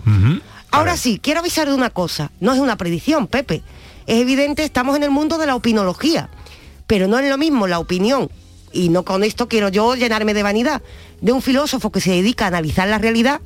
Ahora 0.70 0.96
sí, 0.96 1.20
quiero 1.22 1.40
avisar 1.40 1.68
de 1.68 1.74
una 1.74 1.90
cosa, 1.90 2.32
no 2.40 2.54
es 2.54 2.60
una 2.60 2.76
predicción, 2.76 3.26
Pepe. 3.26 3.62
Es 4.06 4.22
evidente, 4.22 4.64
estamos 4.64 4.96
en 4.96 5.02
el 5.02 5.10
mundo 5.10 5.36
de 5.36 5.46
la 5.46 5.54
opinología, 5.54 6.30
pero 6.86 7.06
no 7.08 7.18
es 7.18 7.28
lo 7.28 7.36
mismo 7.36 7.66
la 7.66 7.78
opinión, 7.78 8.30
y 8.72 8.88
no 8.88 9.04
con 9.04 9.22
esto 9.22 9.48
quiero 9.48 9.68
yo 9.68 9.94
llenarme 9.94 10.32
de 10.32 10.42
vanidad, 10.42 10.80
de 11.20 11.32
un 11.32 11.42
filósofo 11.42 11.92
que 11.92 12.00
se 12.00 12.10
dedica 12.10 12.46
a 12.46 12.48
analizar 12.48 12.88
la 12.88 12.96
realidad, 12.96 13.42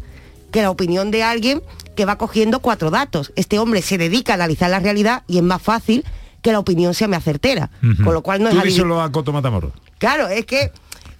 que 0.52 0.62
la 0.62 0.70
opinión 0.70 1.10
de 1.10 1.24
alguien 1.24 1.62
que 1.96 2.04
va 2.04 2.16
cogiendo 2.16 2.60
cuatro 2.60 2.90
datos. 2.90 3.32
Este 3.34 3.58
hombre 3.58 3.82
se 3.82 3.98
dedica 3.98 4.34
a 4.34 4.36
analizar 4.36 4.70
la 4.70 4.78
realidad 4.78 5.24
y 5.26 5.38
es 5.38 5.42
más 5.42 5.60
fácil 5.60 6.04
que 6.42 6.52
la 6.52 6.60
opinión 6.60 6.94
sea 6.94 7.08
más 7.08 7.24
certera. 7.24 7.70
Ujú. 7.82 8.04
Con 8.04 8.14
lo 8.14 8.22
cual 8.22 8.40
no 8.40 8.50
es 8.50 8.54
Tú 8.54 8.62
díselo 8.62 9.02
a 9.02 9.10
Coto 9.10 9.32
Matamoros. 9.32 9.72
Claro, 9.98 10.28
es 10.28 10.46
que 10.46 10.70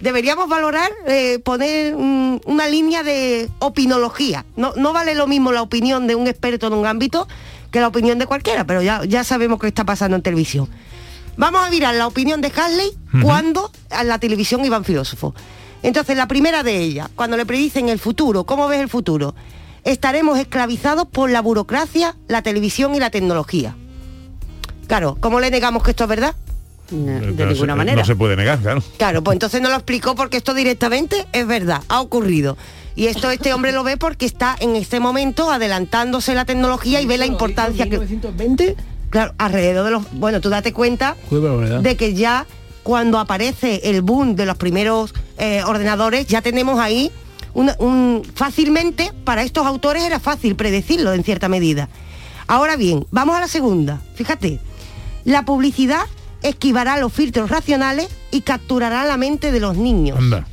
deberíamos 0.03 0.49
valorar 0.49 0.91
eh, 1.07 1.39
poner 1.39 1.95
una 1.95 2.67
línea 2.67 3.03
de 3.03 3.49
opinología. 3.61 4.45
No, 4.57 4.73
no 4.77 4.93
vale 4.93 5.15
lo 5.15 5.27
mismo 5.27 5.53
la 5.53 5.63
opinión 5.63 6.07
de 6.07 6.17
un 6.17 6.27
experto 6.27 6.67
en 6.67 6.75
un 6.75 6.87
ámbito 6.87 7.29
que 7.71 7.81
la 7.81 7.89
opinión 7.89 8.19
de 8.19 8.27
cualquiera, 8.27 8.67
pero 8.67 8.83
ya, 8.83 9.05
ya 9.05 9.25
sabemos 9.25 9.61
qué 9.61 9.69
está 9.69 9.85
pasando 9.85 10.17
en 10.17 10.23
televisión. 10.23 10.69
Vamos 11.37 11.65
a 11.65 11.71
mirar 11.71 11.95
la 11.95 12.07
opinión 12.07 12.41
de 12.43 12.53
Hasley 12.55 12.91
Ujú. 13.15 13.23
cuando 13.23 13.71
a 13.91 14.05
la 14.05 14.19
televisión 14.19 14.65
iban 14.65 14.85
filósofos. 14.85 15.35
Entonces, 15.83 16.17
la 16.17 16.29
primera 16.29 16.63
de 16.63 16.79
ellas, 16.79 17.09
cuando 17.15 17.37
le 17.37 17.47
predicen 17.47 17.89
el 17.89 17.99
futuro, 17.99 18.45
¿cómo 18.45 18.69
ves 18.69 18.81
el 18.81 18.89
futuro? 18.89 19.35
Estaremos 19.85 20.39
esclavizados 20.39 21.07
por 21.09 21.31
la 21.31 21.41
burocracia, 21.41 22.17
la 22.29 22.43
televisión 22.43 22.95
y 22.95 23.01
la 23.01 23.11
tecnología. 23.11 23.75
Claro, 24.87 25.17
¿cómo 25.21 25.41
le 25.41 25.51
negamos 25.51 25.83
que 25.83 25.91
esto 25.93 26.05
es 26.05 26.11
verdad? 26.11 26.37
De 26.93 27.47
ninguna 27.47 27.75
manera. 27.77 27.99
No 28.03 28.05
se 28.07 28.15
puede 28.17 28.37
negar, 28.37 28.59
claro. 28.61 28.83
Claro, 28.99 29.23
pues 29.25 29.35
entonces 29.35 29.61
no 29.61 29.69
lo 29.71 29.75
explicó 29.77 30.15
porque 30.15 30.37
esto 30.37 30.55
directamente 30.55 31.27
es 31.33 31.47
verdad, 31.47 31.83
ha 31.89 32.01
ocurrido. 32.01 32.57
Y 32.95 33.07
esto 33.07 33.31
este 33.31 33.55
hombre 33.55 33.73
lo 33.73 33.83
ve 33.85 33.97
porque 33.97 34.27
está 34.27 34.55
en 34.61 34.77
este 34.77 35.01
momento 35.01 35.51
adelantándose 35.51 36.35
la 36.35 36.45
tecnología 36.45 37.01
y 37.01 37.07
ve 37.07 37.17
la 37.17 37.25
importancia 37.27 37.85
que... 37.87 37.99
1920? 37.99 38.77
Claro, 39.09 39.33
alrededor 39.39 39.85
de 39.87 39.91
los... 39.93 40.13
Bueno, 40.13 40.41
tú 40.41 40.51
date 40.51 40.73
cuenta 40.75 41.17
de 41.83 41.97
que 41.97 42.15
ya 42.15 42.47
cuando 42.83 43.19
aparece 43.19 43.81
el 43.85 44.03
boom 44.03 44.37
de 44.37 44.45
los 44.45 44.57
primeros 44.59 45.15
eh, 45.39 45.63
ordenadores, 45.67 46.27
ya 46.27 46.43
tenemos 46.43 46.79
ahí 46.81 47.11
una- 47.55 47.77
un, 47.79 48.23
fácilmente, 48.35 49.13
para 49.25 49.43
estos 49.43 49.67
autores 49.67 50.03
era 50.03 50.19
fácil 50.21 50.55
predecirlo 50.57 51.13
en 51.15 51.25
cierta 51.25 51.49
medida. 51.49 51.89
Ahora 52.47 52.77
bien, 52.77 53.07
vamos 53.11 53.37
a 53.37 53.41
la 53.41 53.49
segunda. 53.49 54.01
Fíjate, 54.17 54.59
la 55.25 55.45
publicidad 55.45 56.03
esquivará 56.43 56.97
los 56.99 57.13
filtros 57.13 57.51
racionales 57.51 58.09
y 58.31 58.43
capturará 58.43 59.05
la 59.05 59.17
mente 59.17 59.53
de 59.53 59.61
los 59.61 59.77
niños. 59.77 60.19
Anda. 60.19 60.47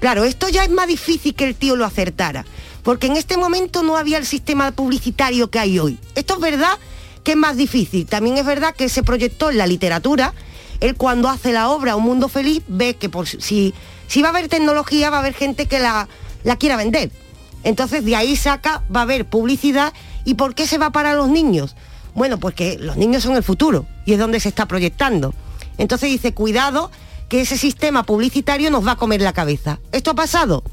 Claro, 0.00 0.24
esto 0.24 0.48
ya 0.48 0.64
es 0.64 0.70
más 0.70 0.88
difícil 0.88 1.34
que 1.34 1.44
el 1.44 1.54
tío 1.54 1.76
lo 1.76 1.84
acertara, 1.84 2.46
porque 2.82 3.06
en 3.06 3.16
este 3.16 3.36
momento 3.36 3.82
no 3.82 3.96
había 3.96 4.16
el 4.16 4.24
sistema 4.24 4.72
publicitario 4.72 5.50
que 5.50 5.58
hay 5.58 5.78
hoy. 5.78 5.98
Esto 6.14 6.34
es 6.34 6.40
verdad 6.40 6.78
que 7.22 7.32
es 7.32 7.36
más 7.36 7.56
difícil. 7.56 8.06
También 8.06 8.38
es 8.38 8.46
verdad 8.46 8.74
que 8.74 8.88
se 8.88 9.02
proyectó 9.02 9.50
en 9.50 9.58
la 9.58 9.66
literatura. 9.66 10.32
Él 10.80 10.96
cuando 10.96 11.28
hace 11.28 11.52
la 11.52 11.68
obra 11.68 11.96
Un 11.96 12.04
Mundo 12.04 12.28
Feliz 12.28 12.62
ve 12.66 12.94
que 12.94 13.10
por, 13.10 13.28
si, 13.28 13.74
si 14.06 14.22
va 14.22 14.28
a 14.28 14.30
haber 14.30 14.48
tecnología 14.48 15.10
va 15.10 15.18
a 15.18 15.20
haber 15.20 15.34
gente 15.34 15.66
que 15.66 15.78
la, 15.78 16.08
la 16.44 16.56
quiera 16.56 16.76
vender. 16.76 17.10
Entonces 17.62 18.02
de 18.02 18.16
ahí 18.16 18.36
saca, 18.36 18.82
va 18.94 19.00
a 19.00 19.02
haber 19.02 19.26
publicidad. 19.26 19.92
¿Y 20.24 20.34
por 20.34 20.54
qué 20.54 20.66
se 20.66 20.78
va 20.78 20.90
para 20.90 21.12
los 21.12 21.28
niños? 21.28 21.76
Bueno, 22.14 22.38
pues 22.38 22.54
que 22.54 22.78
los 22.78 22.96
niños 22.96 23.22
son 23.22 23.36
el 23.36 23.42
futuro 23.42 23.86
y 24.04 24.12
es 24.12 24.18
donde 24.18 24.40
se 24.40 24.48
está 24.48 24.66
proyectando. 24.66 25.34
Entonces 25.78 26.10
dice, 26.10 26.34
cuidado, 26.34 26.90
que 27.28 27.40
ese 27.40 27.56
sistema 27.56 28.02
publicitario 28.02 28.70
nos 28.70 28.86
va 28.86 28.92
a 28.92 28.96
comer 28.96 29.22
la 29.22 29.32
cabeza. 29.32 29.78
¿Esto 29.92 30.10
ha 30.10 30.14
pasado? 30.14 30.64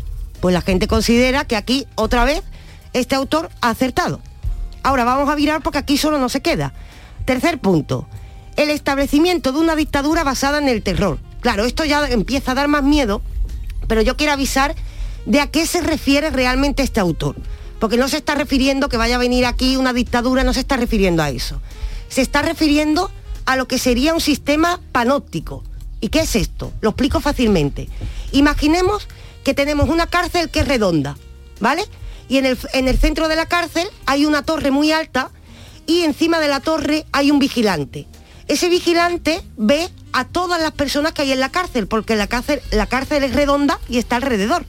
Pues 0.41 0.53
la 0.53 0.61
gente 0.61 0.87
considera 0.87 1.45
que 1.45 1.55
aquí, 1.55 1.85
otra 1.95 2.25
vez, 2.25 2.43
este 2.93 3.15
autor 3.15 3.49
ha 3.61 3.69
acertado. 3.69 4.19
Ahora 4.83 5.03
vamos 5.03 5.29
a 5.29 5.35
virar 5.35 5.61
porque 5.61 5.77
aquí 5.77 5.97
solo 5.97 6.17
no 6.17 6.29
se 6.29 6.41
queda. 6.41 6.73
Tercer 7.25 7.59
punto, 7.59 8.07
el 8.55 8.69
establecimiento 8.69 9.51
de 9.51 9.59
una 9.59 9.75
dictadura 9.75 10.23
basada 10.23 10.57
en 10.57 10.67
el 10.67 10.81
terror. 10.81 11.19
Claro, 11.41 11.65
esto 11.65 11.85
ya 11.85 12.07
empieza 12.07 12.51
a 12.51 12.55
dar 12.55 12.67
más 12.67 12.83
miedo, 12.83 13.21
pero 13.87 14.01
yo 14.01 14.17
quiero 14.17 14.33
avisar 14.33 14.75
de 15.25 15.41
a 15.41 15.47
qué 15.47 15.67
se 15.67 15.81
refiere 15.81 16.29
realmente 16.29 16.83
este 16.83 16.99
autor. 16.99 17.35
Porque 17.79 17.97
no 17.97 18.07
se 18.07 18.17
está 18.17 18.35
refiriendo 18.35 18.89
que 18.89 18.97
vaya 18.97 19.15
a 19.15 19.19
venir 19.19 19.45
aquí 19.45 19.77
una 19.77 19.93
dictadura, 19.93 20.43
no 20.43 20.53
se 20.53 20.61
está 20.61 20.77
refiriendo 20.77 21.23
a 21.23 21.29
eso. 21.29 21.61
Se 22.09 22.21
está 22.21 22.41
refiriendo 22.41 23.11
a 23.45 23.55
lo 23.55 23.67
que 23.67 23.77
sería 23.77 24.13
un 24.13 24.21
sistema 24.21 24.79
panóptico. 24.91 25.63
¿Y 26.01 26.09
qué 26.09 26.21
es 26.21 26.35
esto? 26.35 26.73
Lo 26.81 26.89
explico 26.89 27.19
fácilmente. 27.19 27.89
Imaginemos 28.31 29.07
que 29.43 29.53
tenemos 29.53 29.89
una 29.89 30.07
cárcel 30.07 30.49
que 30.49 30.61
es 30.61 30.67
redonda, 30.67 31.17
¿vale? 31.59 31.83
Y 32.29 32.37
en 32.37 32.45
el, 32.45 32.57
en 32.73 32.87
el 32.87 32.97
centro 32.97 33.27
de 33.27 33.35
la 33.35 33.45
cárcel 33.45 33.87
hay 34.05 34.25
una 34.25 34.43
torre 34.43 34.71
muy 34.71 34.91
alta 34.91 35.31
y 35.85 36.01
encima 36.01 36.39
de 36.39 36.49
la 36.49 36.59
torre 36.59 37.05
hay 37.11 37.31
un 37.31 37.39
vigilante. 37.39 38.07
Ese 38.47 38.69
vigilante 38.69 39.41
ve 39.57 39.89
a 40.13 40.25
todas 40.25 40.61
las 40.61 40.71
personas 40.71 41.13
que 41.13 41.21
hay 41.21 41.31
en 41.31 41.39
la 41.39 41.49
cárcel, 41.49 41.87
porque 41.87 42.15
la 42.15 42.27
cárcel, 42.27 42.61
la 42.71 42.85
cárcel 42.85 43.23
es 43.23 43.33
redonda 43.33 43.79
y 43.89 43.97
está 43.97 44.17
alrededor. 44.17 44.65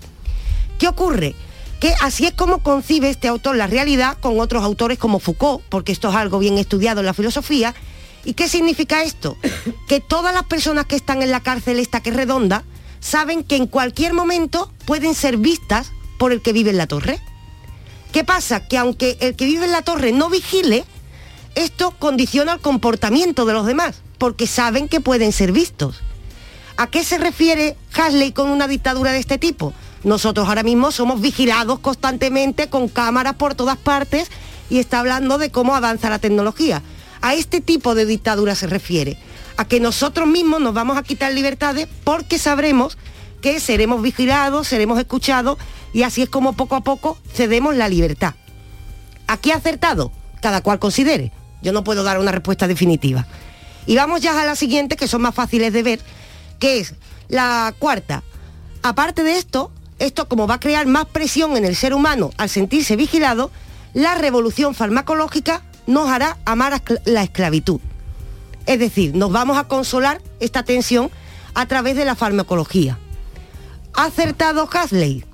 ¿Qué 0.78 0.88
ocurre? 0.88 1.34
Que 1.80 1.94
así 2.00 2.26
es 2.26 2.32
como 2.32 2.58
concibe 2.58 3.08
este 3.08 3.28
autor 3.28 3.56
la 3.56 3.66
realidad 3.66 4.18
con 4.20 4.40
otros 4.40 4.64
autores 4.64 4.98
como 4.98 5.20
Foucault, 5.20 5.62
porque 5.68 5.92
esto 5.92 6.08
es 6.08 6.16
algo 6.16 6.38
bien 6.38 6.58
estudiado 6.58 7.00
en 7.00 7.06
la 7.06 7.14
filosofía. 7.14 7.74
¿Y 8.24 8.34
qué 8.34 8.48
significa 8.48 9.02
esto? 9.02 9.36
Que 9.86 10.00
todas 10.00 10.34
las 10.34 10.44
personas 10.44 10.86
que 10.86 10.96
están 10.96 11.22
en 11.22 11.30
la 11.30 11.40
cárcel 11.40 11.78
esta 11.78 12.00
que 12.00 12.10
es 12.10 12.16
redonda 12.16 12.64
saben 13.00 13.44
que 13.44 13.56
en 13.56 13.66
cualquier 13.66 14.12
momento 14.12 14.72
pueden 14.86 15.14
ser 15.14 15.36
vistas 15.36 15.92
por 16.18 16.32
el 16.32 16.42
que 16.42 16.52
vive 16.52 16.70
en 16.70 16.78
la 16.78 16.88
torre. 16.88 17.20
¿Qué 18.12 18.24
pasa? 18.24 18.66
Que 18.66 18.76
aunque 18.76 19.16
el 19.20 19.36
que 19.36 19.46
vive 19.46 19.66
en 19.66 19.72
la 19.72 19.82
torre 19.82 20.12
no 20.12 20.30
vigile, 20.30 20.84
esto 21.54 21.92
condiciona 21.92 22.54
el 22.54 22.60
comportamiento 22.60 23.44
de 23.44 23.52
los 23.52 23.66
demás, 23.66 24.02
porque 24.18 24.46
saben 24.46 24.88
que 24.88 25.00
pueden 25.00 25.32
ser 25.32 25.52
vistos. 25.52 26.00
¿A 26.76 26.88
qué 26.88 27.04
se 27.04 27.18
refiere 27.18 27.76
Hasley 27.94 28.32
con 28.32 28.50
una 28.50 28.68
dictadura 28.68 29.12
de 29.12 29.18
este 29.18 29.38
tipo? 29.38 29.72
Nosotros 30.04 30.48
ahora 30.48 30.62
mismo 30.62 30.92
somos 30.92 31.20
vigilados 31.20 31.80
constantemente 31.80 32.68
con 32.68 32.88
cámaras 32.88 33.34
por 33.34 33.54
todas 33.54 33.76
partes 33.76 34.30
y 34.70 34.78
está 34.78 35.00
hablando 35.00 35.38
de 35.38 35.50
cómo 35.50 35.74
avanza 35.74 36.10
la 36.10 36.18
tecnología. 36.18 36.82
A 37.20 37.34
este 37.34 37.60
tipo 37.60 37.94
de 37.94 38.06
dictadura 38.06 38.54
se 38.54 38.68
refiere, 38.68 39.18
a 39.56 39.64
que 39.64 39.80
nosotros 39.80 40.28
mismos 40.28 40.60
nos 40.60 40.74
vamos 40.74 40.96
a 40.96 41.02
quitar 41.02 41.32
libertades 41.32 41.88
porque 42.04 42.38
sabremos 42.38 42.96
que 43.40 43.60
seremos 43.60 44.02
vigilados, 44.02 44.68
seremos 44.68 44.98
escuchados 44.98 45.58
y 45.92 46.02
así 46.02 46.22
es 46.22 46.28
como 46.28 46.52
poco 46.52 46.76
a 46.76 46.82
poco 46.82 47.18
cedemos 47.32 47.74
la 47.74 47.88
libertad. 47.88 48.34
¿Aquí 49.26 49.50
acertado? 49.50 50.12
Cada 50.40 50.60
cual 50.60 50.78
considere. 50.78 51.32
Yo 51.60 51.72
no 51.72 51.84
puedo 51.84 52.04
dar 52.04 52.18
una 52.18 52.32
respuesta 52.32 52.68
definitiva. 52.68 53.26
Y 53.86 53.96
vamos 53.96 54.20
ya 54.20 54.40
a 54.40 54.44
la 54.44 54.54
siguiente, 54.54 54.96
que 54.96 55.08
son 55.08 55.22
más 55.22 55.34
fáciles 55.34 55.72
de 55.72 55.82
ver, 55.82 56.00
que 56.58 56.78
es 56.78 56.94
la 57.28 57.74
cuarta. 57.78 58.22
Aparte 58.82 59.22
de 59.22 59.38
esto, 59.38 59.72
esto 59.98 60.28
como 60.28 60.46
va 60.46 60.54
a 60.54 60.60
crear 60.60 60.86
más 60.86 61.06
presión 61.06 61.56
en 61.56 61.64
el 61.64 61.76
ser 61.76 61.94
humano 61.94 62.30
al 62.36 62.48
sentirse 62.48 62.96
vigilado, 62.96 63.50
la 63.94 64.14
revolución 64.14 64.74
farmacológica 64.74 65.62
nos 65.86 66.08
hará 66.08 66.36
amar 66.44 66.82
la 67.04 67.22
esclavitud. 67.22 67.80
Es 68.66 68.78
decir, 68.78 69.14
nos 69.14 69.32
vamos 69.32 69.56
a 69.56 69.64
consolar 69.64 70.20
esta 70.40 70.62
tensión 70.62 71.10
a 71.54 71.66
través 71.66 71.96
de 71.96 72.04
la 72.04 72.14
farmacología. 72.14 72.98
¿Ha 73.94 74.04
acertado 74.04 74.68
Hasley? 74.70 75.24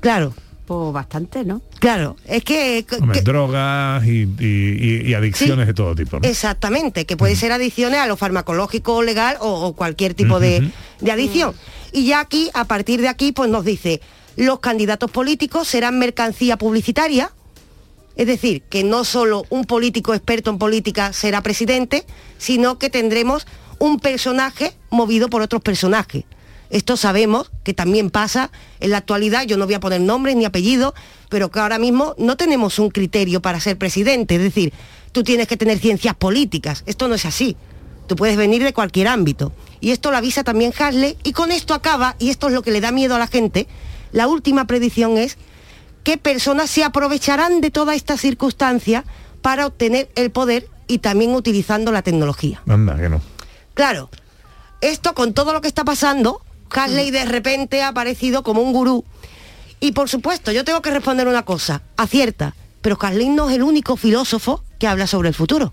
Claro, 0.00 0.34
pues 0.68 0.92
bastante, 0.92 1.44
¿no? 1.44 1.62
Claro, 1.80 2.16
es 2.26 2.44
que... 2.44 2.84
Hombre, 3.00 3.22
drogas 3.22 4.04
y, 4.06 4.28
y- 4.38 5.02
y- 5.02 5.08
y 5.08 5.14
adicciones 5.14 5.66
de 5.66 5.72
todo 5.72 5.94
tipo. 5.94 6.20
¿no? 6.20 6.28
Exactamente, 6.28 7.06
que 7.06 7.16
puede 7.16 7.34
ser 7.36 7.52
adicciones 7.52 7.98
a 8.00 8.06
lo 8.06 8.18
farmacológico 8.18 9.02
legal 9.02 9.38
o, 9.40 9.48
o 9.66 9.72
cualquier 9.74 10.12
tipo 10.12 10.38
de, 10.38 10.70
de 11.00 11.10
adicción. 11.10 11.54
Y 11.92 12.04
ya 12.04 12.20
aquí, 12.20 12.50
a 12.52 12.66
partir 12.66 13.00
de 13.00 13.08
aquí, 13.08 13.32
pues 13.32 13.48
nos 13.50 13.64
dice, 13.64 14.02
los 14.36 14.60
candidatos 14.60 15.10
políticos 15.10 15.66
serán 15.66 15.98
mercancía 15.98 16.58
publicitaria, 16.58 17.32
es 18.14 18.26
decir, 18.26 18.62
que 18.68 18.84
no 18.84 19.04
solo 19.04 19.44
un 19.48 19.64
político 19.64 20.12
experto 20.12 20.50
en 20.50 20.58
política 20.58 21.14
será 21.14 21.40
presidente, 21.40 22.04
sino 22.36 22.78
que 22.78 22.90
tendremos 22.90 23.46
un 23.78 24.00
personaje 24.00 24.74
movido 24.90 25.30
por 25.30 25.40
otros 25.40 25.62
personajes. 25.62 26.24
Esto 26.70 26.96
sabemos 26.96 27.50
que 27.64 27.74
también 27.74 28.10
pasa 28.10 28.50
en 28.80 28.90
la 28.90 28.98
actualidad, 28.98 29.44
yo 29.44 29.56
no 29.56 29.64
voy 29.64 29.74
a 29.74 29.80
poner 29.80 30.00
nombres 30.00 30.36
ni 30.36 30.44
apellidos, 30.44 30.94
pero 31.28 31.50
que 31.50 31.60
ahora 31.60 31.78
mismo 31.78 32.14
no 32.18 32.36
tenemos 32.36 32.78
un 32.78 32.90
criterio 32.90 33.40
para 33.40 33.60
ser 33.60 33.78
presidente, 33.78 34.36
es 34.36 34.42
decir, 34.42 34.72
tú 35.12 35.22
tienes 35.22 35.46
que 35.48 35.56
tener 35.56 35.78
ciencias 35.78 36.14
políticas, 36.14 36.82
esto 36.86 37.08
no 37.08 37.14
es 37.14 37.24
así, 37.24 37.56
tú 38.06 38.16
puedes 38.16 38.36
venir 38.36 38.62
de 38.62 38.72
cualquier 38.72 39.08
ámbito. 39.08 39.52
Y 39.80 39.92
esto 39.92 40.10
lo 40.10 40.16
avisa 40.16 40.44
también 40.44 40.72
Hasley, 40.78 41.16
y 41.22 41.32
con 41.32 41.52
esto 41.52 41.72
acaba, 41.74 42.16
y 42.18 42.30
esto 42.30 42.48
es 42.48 42.54
lo 42.54 42.62
que 42.62 42.70
le 42.70 42.80
da 42.80 42.92
miedo 42.92 43.14
a 43.14 43.18
la 43.18 43.28
gente, 43.28 43.66
la 44.12 44.26
última 44.26 44.66
predicción 44.66 45.16
es 45.16 45.38
qué 46.04 46.18
personas 46.18 46.70
se 46.70 46.84
aprovecharán 46.84 47.60
de 47.60 47.70
toda 47.70 47.94
esta 47.94 48.16
circunstancia 48.16 49.04
para 49.42 49.66
obtener 49.66 50.10
el 50.16 50.30
poder 50.30 50.68
y 50.86 50.98
también 50.98 51.34
utilizando 51.34 51.92
la 51.92 52.02
tecnología. 52.02 52.62
Anda, 52.66 52.96
que 52.96 53.08
no. 53.08 53.20
Claro, 53.74 54.10
esto 54.80 55.14
con 55.14 55.34
todo 55.34 55.52
lo 55.52 55.60
que 55.60 55.68
está 55.68 55.84
pasando, 55.84 56.40
Hasley 56.70 57.10
de 57.10 57.24
repente 57.24 57.82
ha 57.82 57.88
aparecido 57.88 58.42
como 58.42 58.62
un 58.62 58.72
gurú. 58.72 59.04
Y 59.80 59.92
por 59.92 60.08
supuesto, 60.08 60.52
yo 60.52 60.64
tengo 60.64 60.82
que 60.82 60.90
responder 60.90 61.28
una 61.28 61.44
cosa, 61.44 61.82
acierta, 61.96 62.54
pero 62.80 62.98
Hasley 63.00 63.28
no 63.28 63.48
es 63.50 63.56
el 63.56 63.62
único 63.62 63.96
filósofo 63.96 64.62
que 64.78 64.86
habla 64.86 65.06
sobre 65.06 65.28
el 65.28 65.34
futuro. 65.34 65.72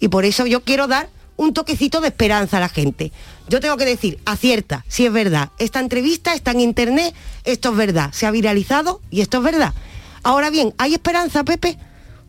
Y 0.00 0.08
por 0.08 0.24
eso 0.24 0.46
yo 0.46 0.62
quiero 0.62 0.88
dar 0.88 1.08
un 1.36 1.54
toquecito 1.54 2.00
de 2.00 2.08
esperanza 2.08 2.56
a 2.56 2.60
la 2.60 2.68
gente. 2.68 3.12
Yo 3.48 3.60
tengo 3.60 3.76
que 3.76 3.84
decir, 3.84 4.18
acierta, 4.24 4.84
si 4.88 5.06
es 5.06 5.12
verdad. 5.12 5.50
Esta 5.58 5.80
entrevista 5.80 6.34
está 6.34 6.50
en 6.50 6.60
internet, 6.60 7.14
esto 7.44 7.70
es 7.70 7.76
verdad. 7.76 8.10
Se 8.12 8.26
ha 8.26 8.30
viralizado 8.30 9.00
y 9.10 9.20
esto 9.20 9.38
es 9.38 9.44
verdad. 9.44 9.74
Ahora 10.22 10.50
bien, 10.50 10.74
¿hay 10.78 10.94
esperanza, 10.94 11.44
Pepe? 11.44 11.78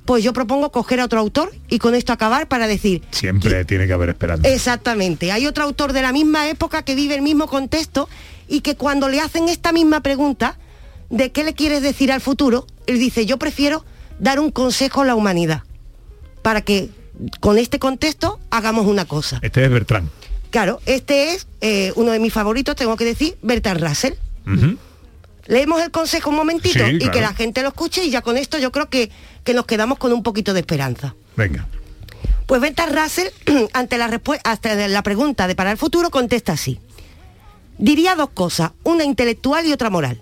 Pues 0.05 0.23
yo 0.23 0.33
propongo 0.33 0.71
coger 0.71 0.99
a 0.99 1.05
otro 1.05 1.19
autor 1.19 1.53
y 1.69 1.79
con 1.79 1.95
esto 1.95 2.11
acabar 2.11 2.47
para 2.47 2.67
decir, 2.67 3.01
Siempre 3.11 3.63
tiene 3.63 3.87
que 3.87 3.93
haber 3.93 4.09
esperanza. 4.09 4.49
Exactamente. 4.49 5.31
Hay 5.31 5.47
otro 5.47 5.63
autor 5.63 5.93
de 5.93 6.01
la 6.01 6.11
misma 6.11 6.49
época 6.49 6.83
que 6.83 6.95
vive 6.95 7.15
el 7.15 7.21
mismo 7.21 7.47
contexto 7.47 8.09
y 8.47 8.61
que 8.61 8.75
cuando 8.75 9.07
le 9.07 9.21
hacen 9.21 9.47
esta 9.47 9.71
misma 9.71 10.01
pregunta 10.01 10.57
de 11.09 11.31
qué 11.31 11.43
le 11.43 11.53
quieres 11.53 11.81
decir 11.81 12.11
al 12.11 12.21
futuro, 12.21 12.67
él 12.85 12.99
dice, 12.99 13.25
yo 13.25 13.37
prefiero 13.37 13.85
dar 14.19 14.39
un 14.39 14.51
consejo 14.51 15.01
a 15.01 15.05
la 15.05 15.15
humanidad 15.15 15.63
para 16.41 16.61
que 16.61 16.89
con 17.39 17.57
este 17.57 17.79
contexto 17.79 18.39
hagamos 18.49 18.85
una 18.85 19.05
cosa. 19.05 19.39
Este 19.41 19.63
es 19.63 19.69
Bertrand. 19.69 20.09
Claro, 20.49 20.81
este 20.85 21.33
es 21.33 21.47
eh, 21.61 21.93
uno 21.95 22.11
de 22.11 22.19
mis 22.19 22.31
favoritos, 22.33 22.75
tengo 22.75 22.95
que 22.95 23.05
decir, 23.05 23.37
Bertrand 23.41 23.81
Russell. 23.81 24.13
Leemos 25.47 25.81
el 25.81 25.91
consejo 25.91 26.29
un 26.29 26.37
momentito 26.37 26.85
Sí, 26.85 26.95
y 26.95 26.97
claro. 26.99 27.11
que 27.11 27.21
la 27.21 27.33
gente 27.33 27.61
lo 27.61 27.69
escuche 27.69 28.03
y 28.05 28.09
ya 28.09 28.21
con 28.21 28.37
esto 28.37 28.57
yo 28.59 28.71
creo 28.71 28.89
que, 28.89 29.11
que 29.43 29.53
nos 29.53 29.65
quedamos 29.65 29.97
con 29.97 30.13
un 30.13 30.23
poquito 30.23 30.53
de 30.53 30.61
esperanza. 30.61 31.15
Venga. 31.35 31.67
Pues 32.45 32.61
Bertrand 32.61 32.97
Russell, 32.97 33.27
ante 33.73 33.97
la, 33.97 34.05
ante 34.43 34.87
la 34.87 35.03
pregunta 35.03 35.47
de 35.47 35.55
para 35.55 35.71
el 35.71 35.77
futuro, 35.77 36.09
contesta 36.11 36.53
así. 36.53 36.79
Diría 37.77 38.15
dos 38.15 38.29
cosas, 38.33 38.71
una 38.83 39.03
intelectual 39.03 39.65
y 39.65 39.73
otra 39.73 39.89
moral. 39.89 40.21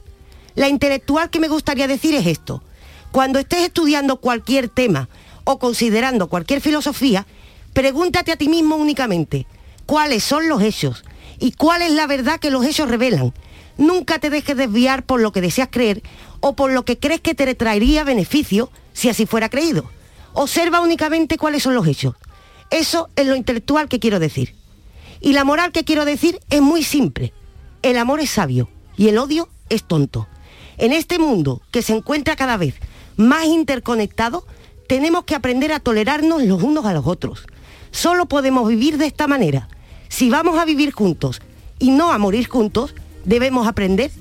La 0.56 0.70
intelectual 0.70 1.30
que 1.30 1.40
me 1.40 1.48
gustaría 1.48 1.88
decir 1.88 2.16
es 2.16 2.26
esto. 2.26 2.64
Cuando 3.12 3.40
estés 3.40 3.60
estudiando 3.64 4.18
cualquier 4.18 4.70
tema 4.70 5.10
o 5.44 5.60
considerando 5.60 6.28
cualquier 6.30 6.62
filosofía, 6.62 7.26
pregúntate 7.74 8.32
a 8.32 8.38
ti 8.38 8.48
mismo 8.50 8.76
únicamente 8.76 9.46
cuáles 9.86 10.24
son 10.24 10.48
los 10.48 10.62
hechos 10.62 11.04
y 11.40 11.52
cuál 11.52 11.82
es 11.82 11.92
la 11.92 12.08
verdad 12.08 12.40
que 12.40 12.52
los 12.52 12.66
hechos 12.66 12.90
revelan. 12.90 13.34
Nunca 13.82 14.20
te 14.20 14.30
dejes 14.30 14.56
desviar 14.56 15.02
por 15.02 15.20
lo 15.22 15.32
que 15.32 15.42
deseas 15.42 15.70
creer 15.72 16.04
o 16.40 16.56
por 16.56 16.72
lo 16.72 16.86
que 16.86 17.00
crees 17.00 17.20
que 17.20 17.34
te 17.34 17.56
traería 17.56 18.04
beneficio 18.04 18.70
si 18.94 19.10
así 19.10 19.26
fuera 19.26 19.50
creído. 19.50 19.90
Observa 20.34 20.82
únicamente 20.82 21.40
cuáles 21.40 21.64
son 21.64 21.74
los 21.74 21.88
hechos. 21.88 22.14
Eso 22.70 23.10
es 23.16 23.26
lo 23.26 23.36
intelectual 23.36 23.90
que 23.90 24.00
quiero 24.00 24.20
decir. 24.20 24.54
Y 25.20 25.34
la 25.34 25.46
moral 25.46 25.72
que 25.72 25.84
quiero 25.84 26.06
decir 26.06 26.40
es 26.52 26.62
muy 26.62 26.84
simple. 26.84 27.34
El 27.82 27.98
amor 27.98 28.20
es 28.20 28.30
sabio 28.30 28.70
y 28.98 29.08
el 29.08 29.18
odio 29.18 29.50
es 29.70 29.84
tonto. 29.84 30.28
En 30.78 30.94
este 30.94 31.18
mundo 31.18 31.64
que 31.72 31.82
se 31.82 31.94
encuentra 31.94 32.36
cada 32.36 32.58
vez 32.58 32.76
más 33.18 33.46
interconectado, 33.46 34.46
tenemos 34.88 35.24
que 35.24 35.34
aprender 35.34 35.74
a 35.74 35.80
tolerarnos 35.80 36.44
los 36.44 36.62
unos 36.62 36.86
a 36.86 36.94
los 36.94 37.08
otros. 37.08 37.48
Solo 37.90 38.28
podemos 38.28 38.70
vivir 38.70 39.00
de 39.00 39.08
esta 39.08 39.26
manera. 39.26 39.70
Si 40.08 40.30
vamos 40.30 40.60
a 40.60 40.66
vivir 40.66 40.92
juntos 40.92 41.42
y 41.80 41.90
no 41.90 42.12
a 42.12 42.20
morir 42.20 42.48
juntos, 42.48 42.94
debemos 43.26 43.68
aprender 43.68 44.12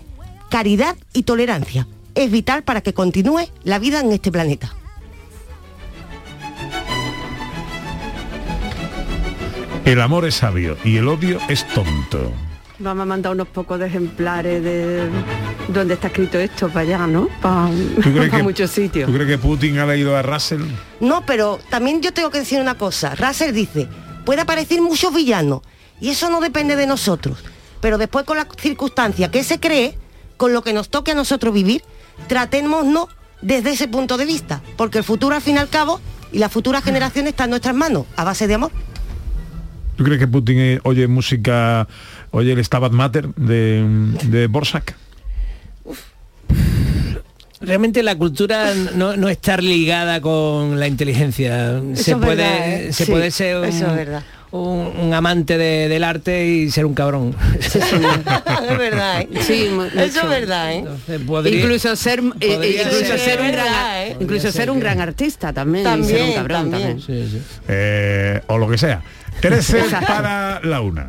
caridad 0.51 0.96
y 1.12 1.22
tolerancia. 1.22 1.86
Es 2.14 2.30
vital 2.30 2.64
para 2.64 2.80
que 2.80 2.92
continúe 2.92 3.48
la 3.64 3.78
vida 3.78 4.01
en 4.01 4.12
este 4.12 4.32
planeta. 4.32 4.74
El 9.84 10.01
amor 10.01 10.26
es 10.26 10.36
sabio 10.36 10.76
y 10.84 10.96
el 10.96 11.09
odio 11.09 11.38
es 11.48 11.66
tonto. 11.68 12.32
Vamos 12.78 13.03
a 13.03 13.07
mandar 13.07 13.32
unos 13.32 13.48
pocos 13.48 13.78
de 13.78 13.86
ejemplares 13.86 14.62
de 14.62 15.09
donde 15.68 15.94
está 15.94 16.09
escrito 16.09 16.38
esto 16.38 16.68
para 16.68 16.80
allá, 16.80 17.07
¿no? 17.07 17.28
Para 17.40 17.70
¿Tú 17.96 18.12
crees, 18.12 18.30
que, 18.34 18.42
muchos 18.42 18.70
sitios. 18.70 19.07
¿Tú 19.07 19.12
crees 19.14 19.28
que 19.28 19.38
Putin 19.38 19.78
ha 19.78 19.86
leído 19.86 20.16
a 20.16 20.22
Russell? 20.22 20.62
No, 21.01 21.24
pero 21.26 21.59
también 21.68 22.01
yo 22.01 22.12
tengo 22.12 22.30
que 22.30 22.38
decir 22.38 22.61
una 22.61 22.76
cosa. 22.76 23.14
Russell 23.14 23.53
dice, 23.53 23.88
puede 24.24 24.42
aparecer 24.42 24.80
muchos 24.80 25.14
villanos 25.14 25.62
y 26.01 26.11
eso 26.11 26.30
no 26.30 26.40
depende 26.40 26.76
de 26.76 26.86
nosotros. 26.86 27.38
Pero 27.80 27.98
después 27.98 28.24
con 28.24 28.36
la 28.36 28.46
circunstancia 28.58 29.30
que 29.30 29.44
se 29.44 29.58
cree, 29.60 29.96
con 30.36 30.52
lo 30.52 30.62
que 30.62 30.72
nos 30.72 30.88
toque 30.88 31.12
a 31.12 31.14
nosotros 31.14 31.52
vivir, 31.54 31.82
tratémonos 32.28 33.08
desde 33.42 33.70
ese 33.70 33.88
punto 33.88 34.16
de 34.16 34.26
vista. 34.26 34.62
Porque 34.76 34.98
el 34.98 35.04
futuro 35.04 35.34
al 35.34 35.42
fin 35.42 35.56
y 35.56 35.58
al 35.58 35.68
cabo 35.68 36.00
y 36.32 36.38
las 36.38 36.52
futuras 36.52 36.84
generaciones 36.84 37.30
están 37.30 37.46
en 37.46 37.50
nuestras 37.50 37.74
manos, 37.74 38.06
a 38.16 38.24
base 38.24 38.46
de 38.46 38.54
amor. 38.54 38.70
¿Tú 39.96 40.04
crees 40.04 40.18
que 40.18 40.28
Putin 40.28 40.58
eh, 40.58 40.80
oye 40.84 41.06
música, 41.08 41.86
oye 42.30 42.52
el 42.52 42.64
Stabat 42.64 42.92
Mater 42.92 43.28
de, 43.34 43.84
de 44.24 44.46
Borsak? 44.46 44.96
Realmente 47.60 48.02
la 48.02 48.16
cultura 48.16 48.72
no, 48.94 49.18
no 49.18 49.28
estar 49.28 49.62
ligada 49.62 50.22
con 50.22 50.80
la 50.80 50.86
inteligencia. 50.86 51.82
se 51.94 52.16
puede, 52.16 52.36
verdad, 52.36 52.72
¿eh? 52.72 52.92
se 52.94 53.04
Sí, 53.04 53.10
puede 53.12 53.30
ser 53.30 53.58
un, 53.58 53.64
eso 53.66 53.86
es 53.86 53.94
verdad. 53.96 54.22
Un- 54.53 54.92
un 55.01 55.14
amante 55.14 55.57
de- 55.57 55.88
del 55.88 56.03
arte 56.05 56.44
y 56.46 56.70
ser 56.70 56.84
un 56.86 56.94
cabrón. 56.94 57.34
es 57.61 58.78
verdad, 58.78 59.20
¿eh? 59.22 59.28
Sí, 59.42 59.68
eso 59.96 60.22
es 60.22 60.28
verdad, 60.28 60.72
¿eh? 60.72 60.78
Entonces, 60.78 61.20
podría- 61.26 61.61
incluso 61.61 61.94
ser 61.96 62.20
eh, 62.40 62.80
incluso 62.82 63.07
ser- 63.07 63.18
ser 63.20 63.40
un 63.40 63.53
gran 63.53 63.68
¿eh? 63.96 64.16
incluso 64.20 64.42
ser 64.42 64.53
ser 64.53 64.70
un 64.70 64.76
que- 64.78 64.82
gran 64.84 65.01
artista 65.01 65.53
también, 65.53 66.01
y 66.01 66.05
ser 66.05 66.22
un 66.22 66.32
cabrón 66.32 66.70
también. 66.70 66.98
también. 67.01 67.28
Sí, 67.30 67.38
sí. 67.38 67.42
Eh, 67.68 68.40
o 68.48 68.59
lo 68.59 68.68
que 68.68 68.78
sea. 68.78 69.03
13 69.40 69.78
Exacto. 69.84 70.07
para 70.07 70.61
la 70.64 70.80
una. 70.80 71.07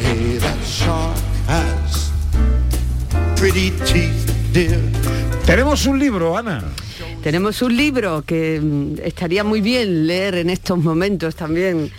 Hey, 0.00 0.38
that 0.40 0.56
shark 0.66 1.14
has 1.48 2.10
pretty 3.36 3.70
teeth, 3.84 4.26
dear. 4.52 4.78
Tenemos 5.46 5.86
un 5.86 5.98
libro, 5.98 6.36
Ana. 6.38 6.62
Tenemos 7.22 7.60
un 7.62 7.76
libro 7.76 8.22
que 8.22 8.60
mm, 8.62 8.94
estaría 9.04 9.44
muy 9.44 9.60
bien 9.60 10.06
leer 10.06 10.36
en 10.36 10.50
estos 10.50 10.78
momentos 10.78 11.36
también 11.36 11.90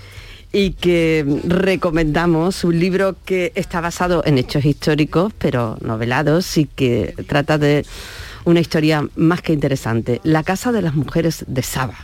y 0.51 0.71
que 0.71 1.25
recomendamos, 1.47 2.63
un 2.63 2.79
libro 2.79 3.15
que 3.25 3.51
está 3.55 3.81
basado 3.81 4.23
en 4.25 4.37
hechos 4.37 4.63
históricos, 4.65 5.33
pero 5.37 5.77
novelados 5.81 6.57
y 6.57 6.65
que 6.65 7.13
trata 7.27 7.57
de 7.57 7.85
una 8.45 8.59
historia 8.61 9.07
más 9.15 9.41
que 9.41 9.53
interesante, 9.53 10.21
La 10.23 10.43
Casa 10.43 10.71
de 10.71 10.81
las 10.81 10.95
Mujeres 10.95 11.43
de 11.47 11.61
Saba. 11.61 11.95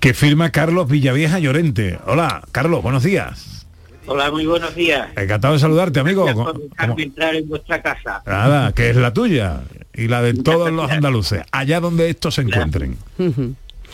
Que 0.00 0.14
firma 0.14 0.50
Carlos 0.50 0.88
Villavieja 0.88 1.38
Llorente. 1.38 1.98
Hola, 2.06 2.42
Carlos, 2.50 2.82
buenos 2.82 3.02
días. 3.04 3.66
Hola, 4.06 4.30
muy 4.32 4.46
buenos 4.46 4.74
días. 4.74 5.08
Encantado 5.16 5.54
de 5.54 5.60
saludarte, 5.60 6.00
amigo. 6.00 6.24
Gracias 6.24 6.44
¿Cómo- 6.44 6.58
por 6.58 6.68
dejarme 6.70 7.02
entrar 7.04 7.34
en 7.36 7.48
vuestra 7.48 7.80
casa. 7.80 8.22
Nada, 8.26 8.72
que 8.72 8.90
es 8.90 8.96
la 8.96 9.12
tuya 9.12 9.60
y 9.94 10.08
la 10.08 10.22
de 10.22 10.34
todos 10.34 10.70
los 10.72 10.90
andaluces, 10.90 11.42
allá 11.52 11.80
donde 11.80 12.10
estos 12.10 12.34
se 12.36 12.42
encuentren. 12.42 12.96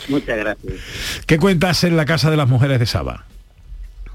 Muchas 0.07 0.37
gracias. 0.37 0.73
¿Qué 1.25 1.37
cuentas 1.37 1.83
en 1.83 1.97
la 1.97 2.05
Casa 2.05 2.31
de 2.31 2.37
las 2.37 2.47
Mujeres 2.47 2.79
de 2.79 2.85
Saba? 2.85 3.25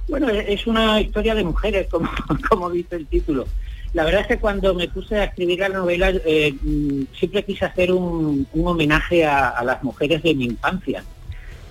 Bueno, 0.09 0.28
e- 0.30 0.53
es 0.53 0.66
una 0.66 1.01
historia 1.01 1.35
de 1.35 1.45
mujeres, 1.45 1.87
como, 1.91 2.11
como 2.49 2.70
dice 2.70 2.97
el 2.97 3.07
título. 3.07 3.47
La 3.93 4.05
verdad 4.05 4.22
es 4.22 4.26
que 4.26 4.39
cuando 4.39 4.74
me 4.74 4.89
puse 4.89 5.16
a 5.16 5.24
escribir 5.24 5.61
la 5.61 5.68
novela, 5.68 6.11
eh, 6.24 6.55
mm, 6.61 7.03
siempre 7.18 7.45
quise 7.45 7.64
hacer 7.64 7.93
un, 7.93 8.47
un 8.53 8.66
homenaje 8.66 9.24
a, 9.24 9.51
a 9.51 9.62
las 9.62 9.82
mujeres 9.85 10.22
de 10.22 10.35
mi 10.35 10.47
infancia. 10.47 11.05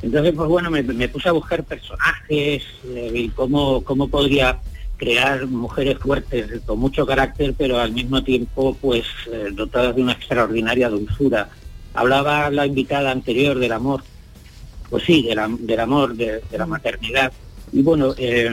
Entonces, 0.02 0.34
pues 0.36 0.48
bueno, 0.50 0.70
me, 0.70 0.84
me 0.84 1.08
puse 1.10 1.30
a 1.30 1.32
buscar 1.34 1.64
personajes 1.64 2.64
eh, 2.88 3.12
y 3.14 3.30
cómo, 3.30 3.84
cómo 3.84 4.08
podría 4.08 4.58
crear 5.04 5.46
mujeres 5.48 5.98
fuertes, 6.00 6.62
con 6.66 6.80
mucho 6.80 7.06
carácter, 7.06 7.54
pero 7.58 7.78
al 7.80 7.92
mismo 7.92 8.24
tiempo 8.24 8.78
pues 8.80 9.04
eh, 9.32 9.50
dotadas 9.52 9.96
de 9.96 10.02
una 10.02 10.14
extraordinaria 10.14 10.88
dulzura. 10.90 11.50
Hablaba 11.94 12.50
la 12.50 12.66
invitada 12.66 13.12
anterior 13.12 13.60
del 13.60 13.74
amor, 13.74 14.02
pues 14.90 15.04
sí, 15.04 15.24
del, 15.24 15.40
am- 15.40 15.58
del 15.60 15.80
amor, 15.80 16.16
de, 16.16 16.42
de 16.50 16.58
la 16.58 16.66
maternidad. 16.66 17.32
Y 17.74 17.82
bueno, 17.82 18.14
eh, 18.18 18.50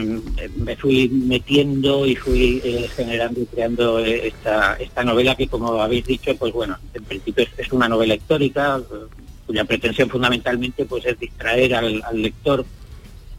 me 0.57 0.75
fui 0.75 1.07
metiendo 1.09 2.05
y 2.05 2.15
fui 2.15 2.59
eh, 2.63 2.89
generando 2.95 3.39
y 3.39 3.45
creando 3.45 3.99
eh, 3.99 4.27
esta, 4.27 4.75
esta 4.75 5.03
novela 5.03 5.35
que, 5.35 5.47
como 5.47 5.79
habéis 5.81 6.05
dicho, 6.05 6.35
pues 6.35 6.51
bueno, 6.51 6.77
en 6.93 7.03
principio 7.03 7.45
es, 7.57 7.71
una 7.71 7.87
novela 7.87 8.15
histórica, 8.15 8.81
cuya 9.45 9.63
pretensión 9.63 10.09
fundamentalmente 10.09 10.85
pues 10.85 11.05
es 11.05 11.17
distraer 11.19 11.75
al 11.75 12.21
lector. 12.21 12.65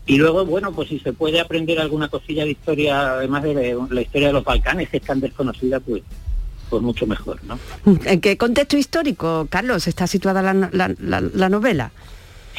Y 0.07 0.17
luego, 0.17 0.45
bueno, 0.45 0.73
pues 0.73 0.89
si 0.89 0.99
se 0.99 1.13
puede 1.13 1.39
aprender 1.41 1.79
alguna 1.79 2.09
cosilla 2.09 2.45
de 2.45 2.51
historia, 2.51 3.13
además 3.13 3.43
de 3.45 3.77
la 3.91 4.01
historia 4.03 4.29
de 4.29 4.33
los 4.35 4.45
Balcanes, 4.45 4.89
que 4.89 4.97
es 4.97 5.03
tan 5.05 5.21
desconocida, 5.21 5.79
pues, 5.81 6.03
pues 6.69 6.83
mucho 6.83 7.07
mejor, 7.07 7.39
¿no? 7.45 7.59
¿En 8.05 8.21
qué 8.21 8.37
contexto 8.37 8.77
histórico, 8.77 9.47
Carlos, 9.49 9.87
está 9.87 10.07
situada 10.07 10.43
la, 10.43 10.55
la- 10.73 10.95
la- 10.99 11.21
la 11.21 11.49
novela? 11.49 11.93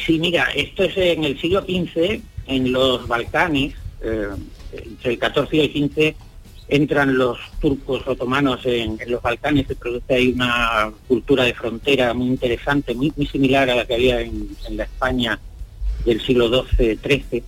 Sí, 0.06 0.18
mira, 0.18 0.44
esto 0.54 0.84
es 0.84 0.96
en 0.96 1.24
el 1.24 1.38
siglo 1.40 1.60
XV, 1.62 2.20
en 2.46 2.72
los 2.72 3.06
Balcanes, 3.06 3.74
eh, 4.02 4.28
entre 4.72 5.12
el 5.12 5.18
XIV 5.20 5.48
y 5.52 5.60
el 5.60 5.90
XV 5.90 6.14
entran 6.68 7.16
los 7.18 7.38
turcos 7.60 8.06
otomanos 8.06 8.64
en, 8.64 8.98
en 8.98 9.10
los 9.10 9.20
Balcanes, 9.20 9.66
se 9.66 9.76
produce 9.76 10.14
ahí 10.14 10.32
una 10.32 10.90
cultura 11.06 11.44
de 11.44 11.52
frontera 11.52 12.14
muy 12.14 12.28
interesante, 12.28 12.94
muy, 12.94 13.12
muy 13.16 13.26
similar 13.26 13.68
a 13.68 13.74
la 13.76 13.84
que 13.86 13.94
había 13.94 14.20
en, 14.22 14.48
en 14.66 14.76
la 14.78 14.84
España 14.84 15.38
del 16.04 16.20
siglo 16.20 16.48
XII-XIII. 16.48 17.42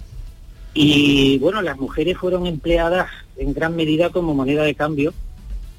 Y 0.75 1.39
bueno, 1.39 1.63
las 1.63 1.79
mujeres 1.79 2.19
fueron 2.19 2.47
empleadas 2.47 3.09
en 3.37 3.55
gran 3.55 3.77
medida 3.77 4.11
como 4.11 4.35
moneda 4.35 4.63
de 4.65 4.75
cambio. 4.75 5.15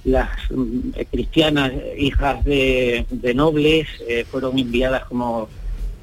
Las 0.04 0.30
mm, 0.50 0.92
cristianas, 1.12 1.72
hijas 1.98 2.44
de, 2.46 3.06
nobles, 3.36 3.88
eh, 4.08 4.26
fueron 4.30 4.58
enviadas 4.58 5.06
como 5.06 5.50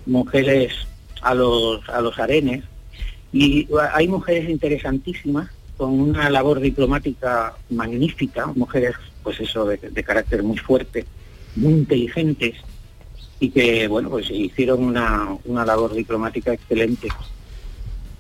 mujeres 0.07 0.73
a 1.23 1.35
los, 1.35 1.89
a 1.89 2.01
los 2.01 2.19
arenes. 2.19 2.65
Y 3.33 3.67
hay 3.93 4.07
mujeres 4.07 4.49
interesantísimas 4.49 5.51
con 5.77 5.99
una 5.99 6.31
labor 6.31 6.61
diplomática 6.61 7.55
magnífica, 7.71 8.47
mujeres 8.55 8.95
pues 9.25 9.41
eso 9.41 9.67
de 9.67 10.05
carácter 10.05 10.45
muy 10.45 10.57
fuerte, 10.59 11.05
muy 11.57 11.73
inteligentes 11.73 12.55
y 13.41 13.51
que 13.51 13.89
bueno 13.89 14.11
pues 14.11 14.31
hicieron 14.31 14.85
una, 14.85 15.37
una 15.45 15.65
labor 15.65 15.95
diplomática 15.95 16.53
excelente. 16.53 17.09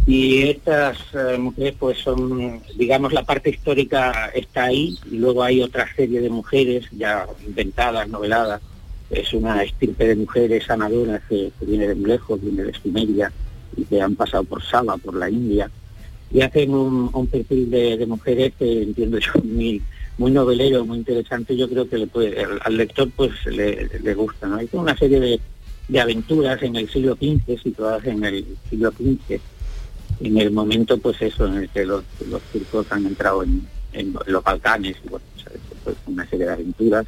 Y 0.06 0.42
estas 0.42 0.98
eh, 1.14 1.38
mujeres 1.38 1.74
pues 1.78 1.98
son, 1.98 2.60
digamos, 2.76 3.14
la 3.14 3.24
parte 3.24 3.50
histórica 3.50 4.26
está 4.34 4.64
ahí 4.64 4.98
y 5.10 5.16
luego 5.16 5.42
hay 5.42 5.62
otra 5.62 5.86
serie 5.94 6.20
de 6.20 6.28
mujeres 6.28 6.84
ya 6.92 7.26
inventadas, 7.46 8.08
noveladas. 8.08 8.60
Es 9.08 9.32
una 9.32 9.62
estirpe 9.62 10.06
de 10.08 10.16
mujeres 10.16 10.64
sanadoras 10.64 11.22
que, 11.28 11.50
viene 11.62 11.88
de 11.88 11.94
lejos, 11.94 12.40
viene 12.42 12.64
de 12.64 12.74
Sumeria 12.74 13.32
y 13.76 13.84
que 13.84 14.00
han 14.00 14.14
pasado 14.14 14.44
por 14.44 14.62
Saba, 14.62 14.98
por 14.98 15.14
la 15.14 15.30
India. 15.30 15.70
Y 16.30 16.42
hacen 16.42 16.74
un, 16.74 17.26
perfil 17.28 17.70
de, 17.70 17.96
de 17.96 18.06
mujeres 18.06 18.52
que 18.58 18.82
entiendo 18.82 19.18
yo 19.18 19.32
muy, 19.44 19.80
muy 20.18 20.30
novelero, 20.30 20.84
muy 20.84 20.98
interesante. 20.98 21.56
Yo 21.56 21.68
creo 21.68 21.88
que 21.88 21.98
le 21.98 22.06
puede, 22.06 22.46
al, 22.62 22.76
lector 22.76 23.10
pues 23.14 23.32
le, 23.46 24.14
gusta. 24.14 24.46
¿no? 24.46 24.56
Hay 24.56 24.68
una 24.72 24.96
serie 24.96 25.20
de, 25.20 25.40
de 25.88 26.00
aventuras 26.00 26.62
en 26.62 26.76
el 26.76 26.88
siglo 26.88 27.14
XV, 27.16 27.62
situadas 27.62 28.04
en 28.06 28.24
el 28.24 28.46
siglo 28.70 28.90
XV 28.90 29.40
en 30.20 30.38
el 30.38 30.50
momento 30.50 30.98
pues 30.98 31.20
eso 31.22 31.46
en 31.46 31.54
el 31.54 31.68
que 31.70 31.84
los, 31.84 32.04
los 32.28 32.42
turcos 32.42 32.86
han 32.90 33.06
entrado 33.06 33.42
en, 33.42 33.66
en 33.92 34.14
los 34.26 34.42
Balcanes 34.42 34.96
bueno 35.08 35.24
pues, 35.82 35.96
una 36.06 36.28
serie 36.28 36.46
de 36.46 36.52
aventuras 36.52 37.06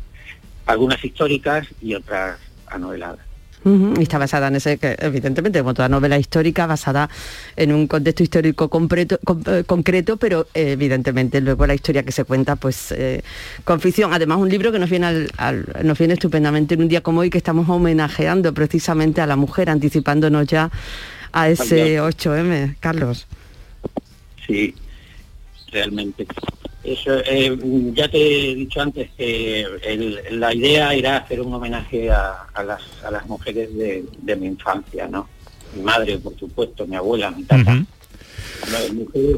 algunas 0.67 1.03
históricas 1.05 1.67
y 1.81 1.95
otras 1.95 2.39
anoveladas 2.67 3.25
Y 3.65 4.03
está 4.03 4.19
basada 4.19 4.47
en 4.47 4.57
ese, 4.57 4.79
que 4.79 4.95
evidentemente, 5.01 5.59
como 5.59 5.75
toda 5.75 5.89
novela 5.89 6.17
histórica, 6.19 6.67
basada 6.67 7.11
en 7.57 7.73
un 7.73 7.89
contexto 7.89 8.23
histórico 8.23 8.69
completo- 8.71 9.19
con- 9.25 9.43
eh, 9.47 9.65
concreto, 9.65 10.17
pero 10.19 10.47
eh, 10.55 10.73
evidentemente 10.73 11.41
luego 11.41 11.67
la 11.67 11.75
historia 11.75 12.05
que 12.05 12.13
se 12.13 12.23
cuenta, 12.25 12.55
pues 12.55 12.93
eh, 12.93 13.23
con 13.65 13.81
ficción. 13.81 14.13
Además, 14.15 14.39
un 14.39 14.49
libro 14.49 14.71
que 14.71 14.79
nos 14.79 14.89
viene, 14.89 15.07
al- 15.07 15.31
al- 15.37 15.67
nos 15.83 15.99
viene 15.99 16.15
estupendamente 16.15 16.75
en 16.75 16.83
un 16.83 16.89
día 16.89 17.01
como 17.01 17.21
hoy, 17.21 17.31
que 17.31 17.39
estamos 17.39 17.69
homenajeando 17.69 18.55
precisamente 18.55 19.21
a 19.21 19.27
la 19.27 19.35
mujer, 19.35 19.69
anticipándonos 19.69 20.47
ya 20.47 20.71
a 21.33 21.49
ese 21.49 22.01
8M, 22.01 22.77
Carlos. 22.79 23.27
sí 24.47 24.75
realmente 25.73 26.25
eso 26.87 27.19
eh, 27.25 27.57
ya 27.95 28.09
te 28.09 28.51
he 28.51 28.55
dicho 28.55 28.81
antes 28.81 29.11
que 29.17 29.63
el- 29.83 30.21
la 30.41 30.55
idea 30.55 30.95
era 30.95 31.17
hacer 31.19 31.41
un 31.41 31.53
homenaje 31.55 32.11
a, 32.11 32.45
a 32.55 32.63
las, 32.63 32.83
a 33.05 33.11
las 33.11 33.27
mujeres 33.27 33.75
de, 33.77 34.05
de 34.23 34.37
mi 34.37 34.47
infancia 34.47 35.07
no 35.09 35.29
mi 35.75 35.83
madre 35.83 36.19
por 36.19 36.37
supuesto 36.39 36.87
mi 36.87 36.97
abuela 36.97 37.31
mi 37.31 37.45
tata 37.45 37.71
mujeres, 38.95 39.37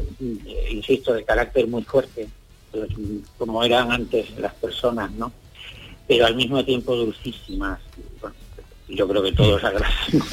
insisto, 0.71 1.13
de 1.13 1.23
carácter 1.23 1.67
muy 1.67 1.83
fuerte, 1.83 2.27
pues, 2.71 2.89
como 3.37 3.63
eran 3.63 3.91
antes 3.91 4.37
las 4.39 4.53
personas, 4.55 5.11
¿no? 5.11 5.31
Pero 6.07 6.25
al 6.25 6.35
mismo 6.35 6.63
tiempo 6.65 6.95
dulcísimas. 6.95 7.79
Yo 8.89 9.07
creo 9.07 9.21
que 9.23 9.31
todos 9.31 9.63
agradecemos. 9.63 10.27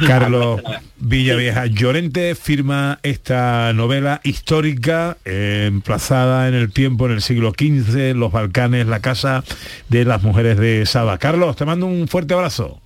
Carlos 0.06 0.60
Villavieja 0.98 1.66
Llorente 1.66 2.34
firma 2.34 2.98
esta 3.02 3.72
novela 3.72 4.20
histórica 4.24 5.16
eh, 5.24 5.66
emplazada 5.68 6.48
en 6.48 6.54
el 6.54 6.72
tiempo, 6.72 7.06
en 7.06 7.12
el 7.12 7.22
siglo 7.22 7.50
XV, 7.50 8.14
los 8.16 8.32
Balcanes, 8.32 8.86
la 8.86 9.00
casa 9.00 9.44
de 9.88 10.04
las 10.04 10.22
mujeres 10.22 10.58
de 10.58 10.84
Saba. 10.86 11.18
Carlos, 11.18 11.56
te 11.56 11.64
mando 11.64 11.86
un 11.86 12.08
fuerte 12.08 12.34
abrazo. 12.34 12.80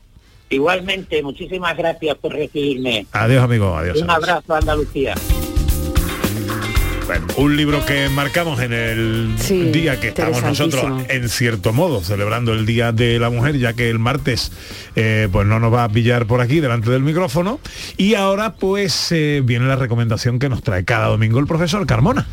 Igualmente, 0.48 1.22
muchísimas 1.22 1.76
gracias 1.76 2.16
por 2.18 2.32
recibirme. 2.32 3.06
Adiós, 3.12 3.42
amigo. 3.42 3.74
Adiós. 3.74 4.00
Un 4.00 4.10
abrazo 4.10 4.54
a 4.54 4.58
Andalucía. 4.58 5.14
Bueno, 7.06 7.26
un 7.36 7.56
libro 7.56 7.86
que 7.86 8.08
marcamos 8.08 8.60
en 8.60 8.72
el 8.72 9.34
Sí, 9.38 9.70
día 9.70 10.00
que 10.00 10.08
estamos 10.08 10.42
nosotros, 10.42 11.04
en 11.08 11.28
cierto 11.28 11.72
modo, 11.72 12.02
celebrando 12.02 12.52
el 12.52 12.66
Día 12.66 12.90
de 12.90 13.20
la 13.20 13.30
Mujer, 13.30 13.58
ya 13.58 13.74
que 13.74 13.88
el 13.88 14.00
martes 14.00 14.50
eh, 14.96 15.28
pues 15.30 15.46
no 15.46 15.60
nos 15.60 15.72
va 15.72 15.84
a 15.84 15.88
pillar 15.88 16.26
por 16.26 16.40
aquí 16.40 16.58
delante 16.58 16.90
del 16.90 17.02
micrófono. 17.02 17.60
Y 17.96 18.14
ahora 18.14 18.54
pues 18.54 19.12
eh, 19.12 19.40
viene 19.44 19.66
la 19.66 19.76
recomendación 19.76 20.40
que 20.40 20.48
nos 20.48 20.62
trae 20.64 20.84
cada 20.84 21.06
domingo 21.06 21.38
el 21.38 21.46
profesor 21.46 21.86
Carmona. 21.86 22.26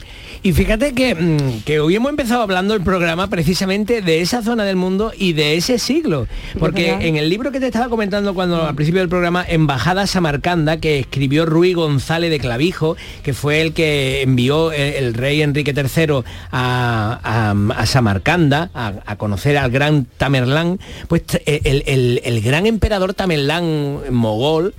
Y 0.45 0.51
fíjate 0.51 0.93
que, 0.93 1.15
mm, 1.15 1.61
que 1.63 1.79
hoy 1.79 1.95
hemos 1.95 2.09
empezado 2.09 2.41
hablando 2.41 2.73
el 2.73 2.81
programa 2.81 3.27
precisamente 3.29 4.01
de 4.01 4.19
esa 4.19 4.41
zona 4.41 4.65
del 4.65 4.75
mundo 4.75 5.13
y 5.17 5.31
de 5.31 5.55
ese 5.55 5.79
siglo. 5.79 6.27
Porque 6.59 6.89
en 7.07 7.15
el 7.15 7.29
libro 7.29 7.53
que 7.53 7.61
te 7.61 7.67
estaba 7.67 7.87
comentando 7.87 8.33
cuando 8.33 8.61
al 8.67 8.75
principio 8.75 8.99
del 8.99 9.07
programa, 9.07 9.45
Embajada 9.47 10.05
Samarcanda, 10.05 10.81
que 10.81 10.99
escribió 10.99 11.45
Ruy 11.45 11.73
González 11.73 12.29
de 12.29 12.39
Clavijo, 12.39 12.97
que 13.23 13.33
fue 13.33 13.61
el 13.61 13.71
que 13.73 14.21
envió 14.21 14.73
el, 14.73 14.81
el 14.95 15.13
rey 15.13 15.41
Enrique 15.41 15.73
III 15.73 16.23
a, 16.51 17.19
a- 17.23 17.73
a 17.81 17.85
Samarcanda 17.85 18.69
a, 18.73 18.95
a 19.05 19.15
conocer 19.15 19.57
al 19.57 19.71
gran 19.71 20.07
Tamerlán, 20.17 20.77
pues 21.07 21.21
el, 21.45 21.83
el- 21.85 22.21
el 22.21 22.41
gran 22.41 22.65
emperador 22.65 23.13
Tamerlán 23.13 23.99
mogol 24.11 24.73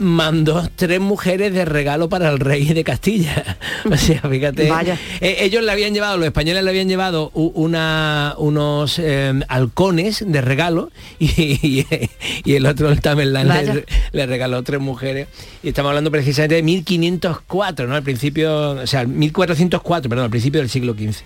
mandó 0.00 0.68
tres 0.76 1.00
mujeres 1.00 1.52
de 1.54 1.64
regalo 1.64 2.08
para 2.08 2.28
el 2.30 2.38
rey 2.40 2.66
de 2.72 2.84
Castilla. 2.84 3.56
O 3.90 3.96
sea, 3.96 4.20
fíjate. 4.20 4.68
Vaya. 4.68 4.98
Eh, 5.22 5.38
ellos 5.40 5.62
le 5.64 5.72
habían 5.72 5.94
llevado, 5.94 6.18
los 6.18 6.26
españoles 6.26 6.62
le 6.62 6.68
habían 6.70 6.86
llevado 6.88 7.30
una, 7.34 8.34
unos 8.36 8.98
eh, 8.98 9.32
halcones 9.48 10.22
de 10.26 10.40
regalo 10.42 10.90
y, 11.18 11.26
y- 11.62 11.86
y 12.44 12.54
el 12.56 12.66
otro, 12.66 12.90
el 12.90 13.00
Tamerlán, 13.00 13.82
le 14.12 14.26
regaló 14.26 14.62
tres 14.62 14.80
mujeres. 14.80 15.28
Y 15.62 15.68
estamos 15.68 15.88
hablando 15.90 16.10
precisamente 16.10 16.56
de 16.56 16.62
1504, 16.62 17.86
¿no? 17.86 17.94
Al 17.94 18.02
principio, 18.02 18.72
o 18.72 18.86
sea, 18.86 19.04
1404, 19.06 20.08
perdón, 20.10 20.24
al 20.24 20.30
principio 20.30 20.60
del 20.60 20.68
siglo 20.68 20.92
XV. 20.94 21.22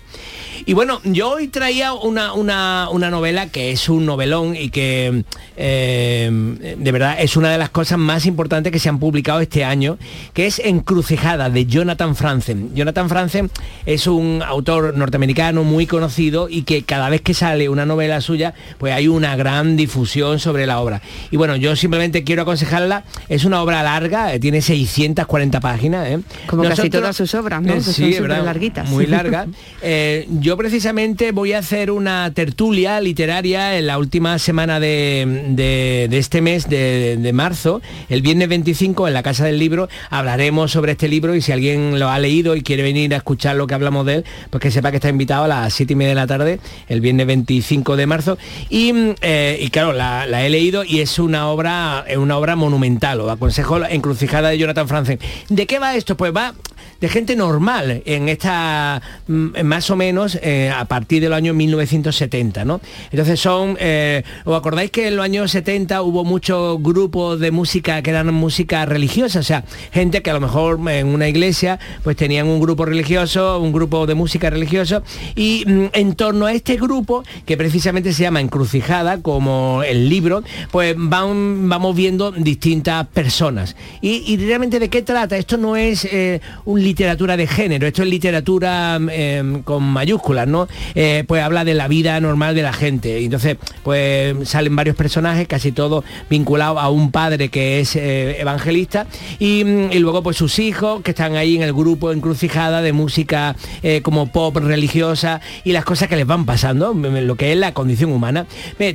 Y 0.65 0.73
bueno, 0.73 1.01
yo 1.03 1.31
hoy 1.31 1.47
traía 1.49 1.93
una, 1.93 2.33
una, 2.33 2.87
una 2.89 3.09
novela 3.09 3.49
que 3.49 3.71
es 3.71 3.89
un 3.89 4.05
novelón 4.05 4.55
y 4.55 4.69
que 4.69 5.23
eh, 5.57 6.75
de 6.77 6.91
verdad 6.91 7.17
es 7.19 7.35
una 7.35 7.51
de 7.51 7.57
las 7.57 7.69
cosas 7.69 7.97
más 7.97 8.25
importantes 8.25 8.64
que 8.71 8.79
se 8.79 8.89
han 8.89 8.99
publicado 8.99 9.39
este 9.41 9.63
año, 9.63 9.97
que 10.33 10.45
es 10.47 10.59
Encrucijada 10.59 11.49
de 11.49 11.65
Jonathan 11.65 12.15
Franzen. 12.15 12.73
Jonathan 12.75 13.09
Franzen 13.09 13.49
es 13.85 14.07
un 14.07 14.41
autor 14.45 14.95
norteamericano 14.97 15.63
muy 15.63 15.85
conocido 15.87 16.47
y 16.49 16.63
que 16.63 16.83
cada 16.83 17.09
vez 17.09 17.21
que 17.21 17.33
sale 17.33 17.69
una 17.69 17.85
novela 17.85 18.21
suya, 18.21 18.53
pues 18.77 18.93
hay 18.93 19.07
una 19.07 19.35
gran 19.35 19.75
difusión 19.77 20.39
sobre 20.39 20.65
la 20.65 20.79
obra. 20.79 21.01
Y 21.31 21.37
bueno, 21.37 21.55
yo 21.55 21.75
simplemente 21.75 22.23
quiero 22.23 22.43
aconsejarla, 22.43 23.03
es 23.29 23.45
una 23.45 23.61
obra 23.61 23.83
larga, 23.83 24.33
eh, 24.33 24.39
tiene 24.39 24.61
640 24.61 25.59
páginas. 25.59 26.07
¿eh? 26.09 26.19
Como 26.47 26.63
casi 26.63 26.83
Nosotros- 26.83 27.01
todas 27.01 27.15
sus 27.17 27.33
obras, 27.35 27.61
¿no? 27.61 27.73
Eh, 27.73 27.77
Que 27.77 28.13
son 28.13 28.21
¿verdad? 28.27 28.43
larguitas. 28.45 28.89
Muy 28.89 29.05
larga. 29.07 29.47
Eh, 29.87 30.27
yo 30.39 30.57
precisamente 30.57 31.31
voy 31.31 31.53
a 31.53 31.59
hacer 31.59 31.91
una 31.91 32.31
tertulia 32.33 32.99
literaria 33.01 33.77
en 33.77 33.85
la 33.85 33.99
última 33.99 34.39
semana 34.39 34.79
de, 34.79 35.43
de- 35.49 36.07
de 36.09 36.17
este 36.17 36.41
mes 36.41 36.67
de, 36.67 37.17
de 37.17 37.33
marzo, 37.33 37.81
el 38.09 38.21
viernes 38.23 38.49
25 38.55 39.09
en 39.09 39.13
la 39.13 39.21
Casa 39.21 39.43
del 39.43 39.59
Libro 39.59 39.89
hablaremos 40.09 40.71
sobre 40.71 40.93
este 40.93 41.09
libro 41.09 41.35
y 41.35 41.41
si 41.41 41.51
alguien 41.51 41.99
lo 41.99 42.09
ha 42.09 42.17
leído 42.19 42.55
y 42.55 42.61
quiere 42.61 42.83
venir 42.83 43.13
a 43.13 43.17
escuchar 43.17 43.57
lo 43.57 43.67
que 43.67 43.73
hablamos 43.73 44.05
de 44.05 44.15
él, 44.15 44.25
pues 44.49 44.61
que 44.61 44.71
sepa 44.71 44.91
que 44.91 44.97
está 44.97 45.09
invitado 45.09 45.43
a 45.43 45.47
las 45.49 45.73
7 45.73 45.91
y 45.91 45.95
media 45.97 46.09
de 46.11 46.15
la 46.15 46.25
tarde, 46.25 46.61
el 46.87 47.01
viernes 47.01 47.27
25 47.27 47.97
de 47.97 48.07
marzo. 48.07 48.37
Y, 48.69 48.93
eh, 49.19 49.59
y 49.59 49.67
claro, 49.71 49.91
la, 49.91 50.25
la 50.25 50.45
he 50.45 50.49
leído 50.49 50.85
y 50.85 51.01
es 51.01 51.19
una 51.19 51.49
obra, 51.49 52.05
es 52.07 52.15
una 52.15 52.37
obra 52.37 52.55
monumental. 52.55 53.19
Os 53.19 53.29
aconsejo 53.29 53.77
la 53.77 53.91
encrucijada 53.91 54.47
de 54.47 54.57
Jonathan 54.57 54.87
Franzen. 54.87 55.19
¿De 55.49 55.67
qué 55.67 55.79
va 55.79 55.95
esto? 55.95 56.15
Pues 56.15 56.33
va 56.33 56.53
de 57.01 57.09
gente 57.09 57.35
normal 57.35 58.01
en 58.05 58.29
esta 58.29 59.01
mm, 59.27 59.63
más 59.63 59.89
o 59.89 59.95
menos 59.95 60.37
eh, 60.41 60.71
a 60.75 60.85
partir 60.85 61.21
de 61.21 61.29
los 61.29 61.37
años 61.37 61.55
1970 61.55 62.65
¿no? 62.65 62.81
entonces 63.11 63.39
son 63.39 63.77
eh, 63.79 64.23
os 64.43 64.57
acordáis 64.57 64.91
que 64.91 65.07
en 65.07 65.15
los 65.15 65.25
años 65.25 65.51
70 65.51 66.01
hubo 66.01 66.23
muchos 66.23 66.81
grupos 66.81 67.39
de 67.39 67.51
música 67.51 68.01
que 68.01 68.09
eran 68.09 68.33
música 68.33 68.85
religiosa 68.85 69.39
o 69.39 69.43
sea 69.43 69.63
gente 69.91 70.21
que 70.21 70.29
a 70.29 70.33
lo 70.33 70.41
mejor 70.41 70.79
en 70.89 71.07
una 71.07 71.27
iglesia 71.27 71.79
pues 72.03 72.15
tenían 72.15 72.47
un 72.47 72.59
grupo 72.59 72.85
religioso 72.85 73.59
un 73.59 73.71
grupo 73.71 74.05
de 74.05 74.15
música 74.15 74.49
religioso 74.49 75.03
y 75.35 75.63
mm, 75.65 75.85
en 75.93 76.15
torno 76.15 76.45
a 76.45 76.53
este 76.53 76.75
grupo 76.77 77.23
que 77.45 77.57
precisamente 77.57 78.13
se 78.13 78.23
llama 78.23 78.41
encrucijada 78.41 79.21
como 79.21 79.83
el 79.83 80.09
libro 80.09 80.43
pues 80.71 80.95
van, 80.97 81.69
vamos 81.69 81.95
viendo 81.95 82.31
distintas 82.31 83.07
personas. 83.07 83.75
Y, 84.01 84.23
y 84.31 84.37
realmente 84.37 84.79
de 84.79 84.89
qué 84.89 85.01
trata 85.01 85.37
esto 85.37 85.57
no 85.57 85.75
es 85.75 86.05
eh, 86.05 86.41
un 86.65 86.83
literatura 86.95 87.35
de 87.35 87.45
género, 87.45 87.87
esto 87.87 88.03
es 88.03 88.07
literatura 88.07 88.97
eh, 89.11 89.59
con 89.65 89.83
mayúsculas, 89.83 90.47
¿no? 90.47 90.69
Eh, 90.95 91.25
pues 91.27 91.43
habla 91.43 91.65
de 91.65 91.73
la 91.73 91.89
vida 91.89 92.17
normal 92.21 92.55
de 92.55 92.61
la 92.61 92.71
gente. 92.71 93.21
Entonces, 93.21 93.57
pues 93.83 94.47
salen 94.47 94.77
varios 94.77 94.95
personajes, 94.95 95.45
casi 95.45 95.73
todos 95.73 96.05
vinculados 96.29 96.81
a 96.81 96.87
un 96.89 97.11
padre 97.11 97.49
que 97.49 97.81
es 97.81 97.97
eh, 97.97 98.39
evangelista, 98.39 99.07
y, 99.39 99.65
mm, 99.65 99.91
y 99.91 99.99
luego 99.99 100.23
pues 100.23 100.37
sus 100.37 100.57
hijos 100.57 101.01
que 101.01 101.11
están 101.11 101.35
ahí 101.35 101.57
en 101.57 101.63
el 101.63 101.73
grupo 101.73 102.13
encrucijada 102.13 102.81
de 102.81 102.93
música 102.93 103.57
eh, 103.83 103.99
como 104.01 104.27
pop 104.27 104.55
religiosa 104.55 105.41
y 105.65 105.73
las 105.73 105.83
cosas 105.83 106.07
que 106.07 106.15
les 106.15 106.25
van 106.25 106.45
pasando, 106.45 106.93
mm, 106.93 107.27
lo 107.27 107.35
que 107.35 107.51
es 107.51 107.57
la 107.57 107.73
condición 107.73 108.13
humana. 108.13 108.45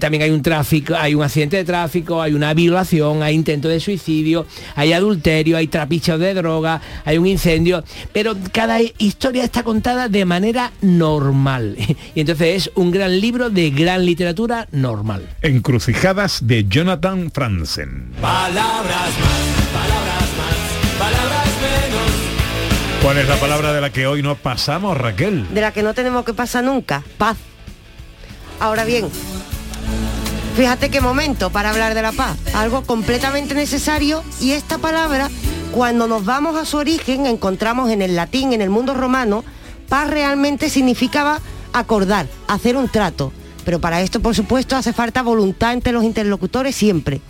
También 0.01 0.23
hay 0.23 0.31
un 0.31 0.41
tráfico, 0.41 0.95
hay 0.97 1.15
un 1.15 1.23
accidente 1.23 1.59
de 1.59 1.65
tráfico, 1.65 2.23
hay 2.23 2.33
una 2.33 2.55
violación, 2.55 3.23
hay 3.23 3.35
intento 3.35 3.69
de 3.69 3.79
suicidio, 3.79 4.47
hay 4.75 4.95
adulterio, 4.95 5.59
hay 5.59 5.67
trapichos 5.67 6.19
de 6.19 6.33
droga, 6.33 6.81
hay 7.05 7.19
un 7.19 7.27
incendio, 7.27 7.80
pero 8.13 8.37
cada 8.53 8.79
historia 8.99 9.45
está 9.45 9.63
contada 9.63 10.09
de 10.09 10.25
manera 10.25 10.73
normal. 10.81 11.77
Y 12.15 12.21
entonces 12.21 12.67
es 12.67 12.71
un 12.75 12.91
gran 12.91 13.21
libro 13.21 13.51
de 13.51 13.71
gran 13.71 14.05
literatura 14.05 14.67
normal. 14.73 15.29
Encrucijadas 15.43 16.47
de 16.47 16.67
Jonathan 16.69 17.31
Franzen. 17.31 18.13
Palabras 18.21 18.91
más, 18.91 19.67
palabras 19.73 20.29
más, 20.39 20.99
palabras 20.99 21.47
menos. 21.47 23.03
¿Cuál 23.03 23.19
es 23.19 23.29
la 23.29 23.37
palabra 23.37 23.73
de 23.73 23.81
la 23.81 23.91
que 23.91 24.07
hoy 24.07 24.23
nos 24.23 24.39
pasamos, 24.39 24.97
Raquel? 24.97 25.47
de 25.55 25.61
la 25.61 25.73
que 25.73 25.83
no 25.83 25.95
tenemos 25.95 26.25
que 26.25 26.35
pasar 26.35 26.65
nunca, 26.65 27.03
paz. 27.17 27.37
Ahora 28.59 28.85
bien, 28.85 29.09
fíjate 30.57 30.91
qué 30.91 31.01
momento 31.01 31.51
para 31.51 31.71
hablar 31.71 31.95
de 31.95 32.03
la 32.03 32.13
paz, 32.13 32.37
algo 32.55 32.83
completamente 32.83 33.55
necesario 33.55 34.23
y 34.41 34.53
esta 34.53 34.79
palabra, 34.79 35.31
cuando 35.73 36.09
nos 36.09 36.25
vamos 36.25 36.57
a 36.57 36.65
su 36.65 36.79
origen, 36.79 37.27
encontramos 37.27 37.91
en 37.91 38.03
el 38.03 38.17
latín, 38.17 38.53
en 38.53 38.61
el 38.61 38.71
mundo 38.71 38.95
romano, 38.95 39.45
paz 39.89 40.11
realmente 40.11 40.69
significaba 40.69 41.41
acordar, 41.73 42.27
hacer 42.49 42.77
un 42.77 42.89
trato. 42.89 43.33
Pero 43.65 43.81
para 43.81 44.01
esto, 44.01 44.21
por 44.21 44.35
supuesto, 44.35 44.77
hace 44.77 44.93
falta 44.93 45.23
voluntad 45.23 45.73
entre 45.73 45.93
los 45.93 46.03
interlocutores 46.03 46.75
siempre. 46.75 47.21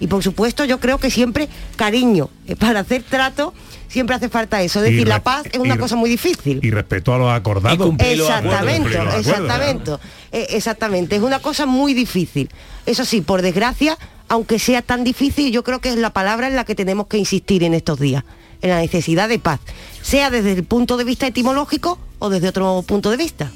Y 0.00 0.06
por 0.06 0.22
supuesto, 0.22 0.64
yo 0.64 0.80
creo 0.80 0.98
que 0.98 1.10
siempre 1.10 1.48
cariño. 1.76 2.30
Eh, 2.46 2.56
Para 2.56 2.80
hacer 2.80 3.02
trato 3.02 3.52
siempre 3.92 4.16
hace 4.16 4.28
falta 4.28 4.62
eso. 4.62 4.80
Es 4.82 4.90
decir, 4.90 5.06
la 5.06 5.22
paz 5.22 5.44
es 5.52 5.58
una 5.58 5.76
cosa 5.76 5.96
muy 5.96 6.08
difícil. 6.08 6.60
Y 6.62 6.70
respeto 6.70 7.14
a 7.14 7.18
los 7.18 7.30
acordados. 7.30 7.78
Exactamente, 7.78 8.04
Cumplir 8.04 8.18
los 8.18 8.30
acuerdos, 8.30 9.18
exactamente, 9.18 9.90
eh, 10.32 10.46
exactamente. 10.50 11.16
Es 11.16 11.22
una 11.22 11.40
cosa 11.40 11.66
muy 11.66 11.94
difícil. 11.94 12.48
Eso 12.86 13.04
sí, 13.04 13.20
por 13.20 13.42
desgracia, 13.42 13.98
aunque 14.28 14.58
sea 14.58 14.82
tan 14.82 15.04
difícil, 15.04 15.52
yo 15.52 15.62
creo 15.62 15.80
que 15.80 15.90
es 15.90 15.96
la 15.96 16.10
palabra 16.10 16.48
en 16.48 16.56
la 16.56 16.64
que 16.64 16.74
tenemos 16.74 17.06
que 17.06 17.18
insistir 17.18 17.62
en 17.64 17.74
estos 17.74 18.00
días, 18.00 18.24
en 18.62 18.70
la 18.70 18.80
necesidad 18.80 19.28
de 19.28 19.38
paz, 19.38 19.60
sea 20.00 20.30
desde 20.30 20.52
el 20.52 20.64
punto 20.64 20.96
de 20.96 21.04
vista 21.04 21.26
etimológico 21.26 21.98
o 22.18 22.30
desde 22.30 22.48
otro 22.48 22.82
punto 22.86 23.10
de 23.10 23.18
vista. 23.18 23.52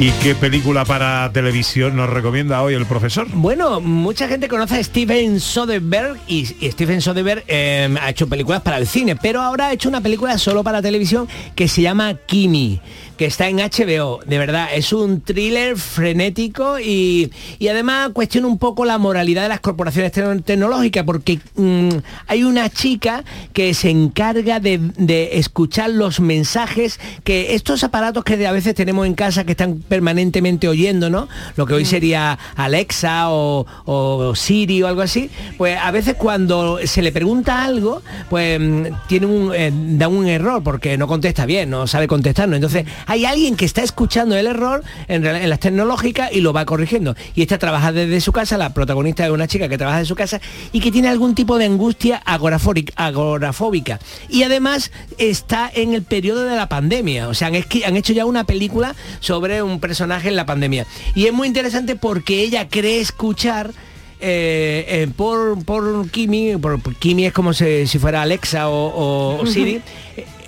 ¿Y 0.00 0.12
qué 0.22 0.34
película 0.34 0.86
para 0.86 1.30
televisión 1.30 1.94
nos 1.94 2.08
recomienda 2.08 2.62
hoy 2.62 2.72
el 2.72 2.86
profesor? 2.86 3.28
Bueno, 3.34 3.82
mucha 3.82 4.28
gente 4.28 4.48
conoce 4.48 4.76
a 4.76 4.82
Steven 4.82 5.38
Soderbergh 5.38 6.18
y, 6.26 6.46
Steven 6.46 7.02
Soderbergh 7.02 7.44
eh, 7.46 7.94
ha 8.00 8.08
hecho 8.08 8.26
películas 8.26 8.62
para 8.62 8.78
el 8.78 8.86
cine, 8.86 9.14
pero 9.14 9.42
ahora 9.42 9.66
ha 9.66 9.72
hecho 9.74 9.90
una 9.90 10.00
película 10.00 10.38
solo 10.38 10.64
para 10.64 10.80
televisión 10.80 11.28
que 11.54 11.68
se 11.68 11.82
llama 11.82 12.14
Kimi, 12.14 12.80
que 13.20 13.26
está 13.26 13.50
en 13.50 13.58
HBO. 13.58 14.20
De 14.24 14.38
verdad, 14.38 14.68
es 14.74 14.94
un 14.94 15.20
thriller 15.20 15.76
frenético 15.76 16.80
y, 16.80 17.30
y 17.58 17.68
además 17.68 18.12
cuestiona 18.14 18.46
un 18.46 18.56
poco 18.56 18.86
la 18.86 18.96
moralidad 18.96 19.42
de 19.42 19.50
las 19.50 19.60
corporaciones 19.60 20.10
tecno- 20.10 20.42
tecnológicas, 20.42 21.04
porque 21.04 21.38
mm, 21.54 21.90
hay 22.28 22.44
una 22.44 22.70
chica 22.70 23.22
que 23.52 23.74
se 23.74 23.90
encarga 23.90 24.58
de, 24.58 24.80
de 24.96 25.38
escuchar 25.38 25.90
los 25.90 26.18
mensajes 26.20 26.98
que 27.22 27.54
estos 27.54 27.84
aparatos 27.84 28.24
que 28.24 28.46
a 28.46 28.52
veces 28.52 28.74
tenemos 28.74 29.06
en 29.06 29.12
casa 29.12 29.44
que 29.44 29.50
están 29.50 29.80
permanentemente 29.86 30.66
oyendo, 30.66 31.10
¿no? 31.10 31.28
Lo 31.56 31.66
que 31.66 31.74
hoy 31.74 31.84
sería 31.84 32.38
Alexa 32.56 33.28
o, 33.28 33.66
o 33.84 34.34
Siri 34.34 34.82
o 34.82 34.86
algo 34.88 35.02
así, 35.02 35.28
pues 35.58 35.76
a 35.78 35.90
veces 35.90 36.14
cuando 36.14 36.78
se 36.86 37.02
le 37.02 37.12
pregunta 37.12 37.64
algo, 37.64 38.00
pues 38.30 38.58
mm, 38.58 38.84
tiene 39.08 39.26
un, 39.26 39.52
eh, 39.54 39.70
da 39.74 40.08
un 40.08 40.26
error 40.26 40.62
porque 40.62 40.96
no 40.96 41.06
contesta 41.06 41.44
bien, 41.44 41.68
no 41.68 41.86
sabe 41.86 42.08
contestarnos. 42.08 42.56
Entonces 42.56 42.86
hay 43.10 43.24
alguien 43.24 43.56
que 43.56 43.64
está 43.64 43.82
escuchando 43.82 44.36
el 44.36 44.46
error 44.46 44.84
en, 45.08 45.26
en 45.26 45.50
las 45.50 45.58
tecnológicas 45.58 46.30
y 46.32 46.40
lo 46.42 46.52
va 46.52 46.64
corrigiendo. 46.64 47.16
Y 47.34 47.42
esta 47.42 47.58
trabaja 47.58 47.90
desde 47.90 48.20
su 48.20 48.30
casa, 48.30 48.56
la 48.56 48.72
protagonista 48.72 49.24
es 49.24 49.32
una 49.32 49.48
chica 49.48 49.68
que 49.68 49.76
trabaja 49.76 49.98
de 49.98 50.04
su 50.04 50.14
casa 50.14 50.40
y 50.72 50.78
que 50.78 50.92
tiene 50.92 51.08
algún 51.08 51.34
tipo 51.34 51.58
de 51.58 51.64
angustia 51.64 52.22
agorafóbica. 52.24 53.98
Y 54.28 54.44
además 54.44 54.90
está 55.18 55.70
en 55.74 55.92
el 55.94 56.02
periodo 56.02 56.44
de 56.44 56.54
la 56.56 56.68
pandemia. 56.68 57.28
O 57.28 57.34
sea, 57.34 57.48
han, 57.48 57.96
hecho 57.96 58.12
ya 58.12 58.24
una 58.26 58.44
película 58.44 58.94
sobre 59.20 59.60
un 59.62 59.80
personaje 59.80 60.28
en 60.28 60.36
la 60.36 60.46
pandemia. 60.46 60.86
Y 61.14 61.26
es 61.26 61.32
muy 61.32 61.48
interesante 61.48 61.96
porque 61.96 62.42
ella 62.42 62.68
cree 62.68 63.00
escuchar 63.00 63.72
eh, 64.20 64.84
eh, 64.88 65.08
por, 65.16 65.64
por 65.64 66.08
Kimi, 66.10 66.56
por, 66.58 66.80
por 66.80 66.94
Kimi 66.94 67.26
es 67.26 67.32
como 67.32 67.52
si, 67.54 67.86
si 67.86 67.98
fuera 67.98 68.22
Alexa 68.22 68.68
o, 68.68 68.86
o- 68.86 69.40
o 69.42 69.46
Siri, 69.52 69.80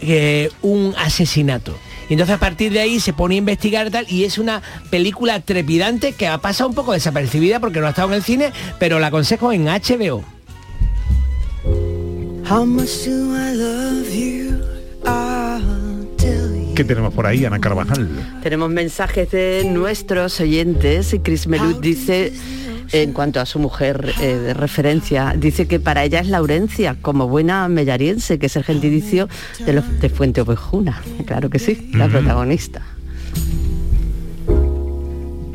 eh, 0.03 0.51
un 0.63 0.95
asesinato. 0.99 1.77
Y 2.09 2.14
entonces 2.14 2.36
a 2.36 2.38
partir 2.38 2.72
de 2.72 2.80
ahí 2.80 3.00
se 3.00 3.12
pone 3.12 3.36
a 3.36 3.38
investigar 3.38 3.90
tal, 3.90 4.07
y 4.09 4.24
es 4.24 4.38
una 4.38 4.62
película 4.90 5.40
trepidante 5.40 6.12
que 6.12 6.26
ha 6.26 6.38
pasado 6.38 6.68
un 6.68 6.74
poco 6.74 6.92
desapercibida 6.92 7.61
porque 7.61 7.80
no 7.80 7.86
ha 7.86 7.90
estado 7.90 8.09
en 8.09 8.14
el 8.14 8.22
cine, 8.22 8.53
pero 8.78 8.98
la 8.98 9.09
aconsejo 9.09 9.53
en 9.53 9.66
HBO. 9.66 10.24
¿Qué 16.75 16.85
tenemos 16.85 17.12
por 17.12 17.27
ahí, 17.27 17.45
Ana 17.45 17.59
Carvajal? 17.59 18.09
Tenemos 18.43 18.70
mensajes 18.70 19.31
de 19.31 19.64
nuestros 19.70 20.41
oyentes 20.41 21.12
y 21.12 21.18
Chris 21.18 21.47
Melut 21.47 21.81
dice, 21.81 22.33
en 22.93 23.12
cuanto 23.12 23.41
a 23.41 23.47
su 23.47 23.59
mujer 23.59 24.12
eh, 24.20 24.37
de 24.37 24.55
referencia, 24.55 25.35
dice 25.37 25.66
que 25.66 25.81
para 25.81 26.05
ella 26.05 26.20
es 26.20 26.29
Laurencia, 26.29 26.97
como 27.01 27.29
buena 27.29 27.68
mellariense, 27.68 28.39
que 28.39 28.47
es 28.47 28.57
el 28.57 28.64
gentilicio 28.64 29.29
de, 29.66 29.73
los, 29.75 30.01
de 30.01 30.09
Fuente 30.09 30.41
Ovejuna. 30.41 31.03
Claro 31.27 31.51
que 31.51 31.59
sí, 31.59 31.91
la 31.93 32.09
protagonista. 32.09 32.83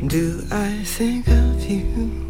Do 0.00 0.16
I 0.50 0.84
think 0.84 1.26
of 1.28 1.68
you? 1.68 2.28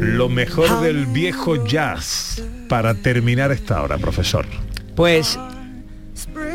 Lo 0.00 0.28
mejor 0.28 0.80
del 0.80 1.06
viejo 1.06 1.64
jazz 1.66 2.42
para 2.68 2.94
terminar 2.94 3.52
esta 3.52 3.82
hora, 3.82 3.98
profesor. 3.98 4.46
Pues 4.96 5.38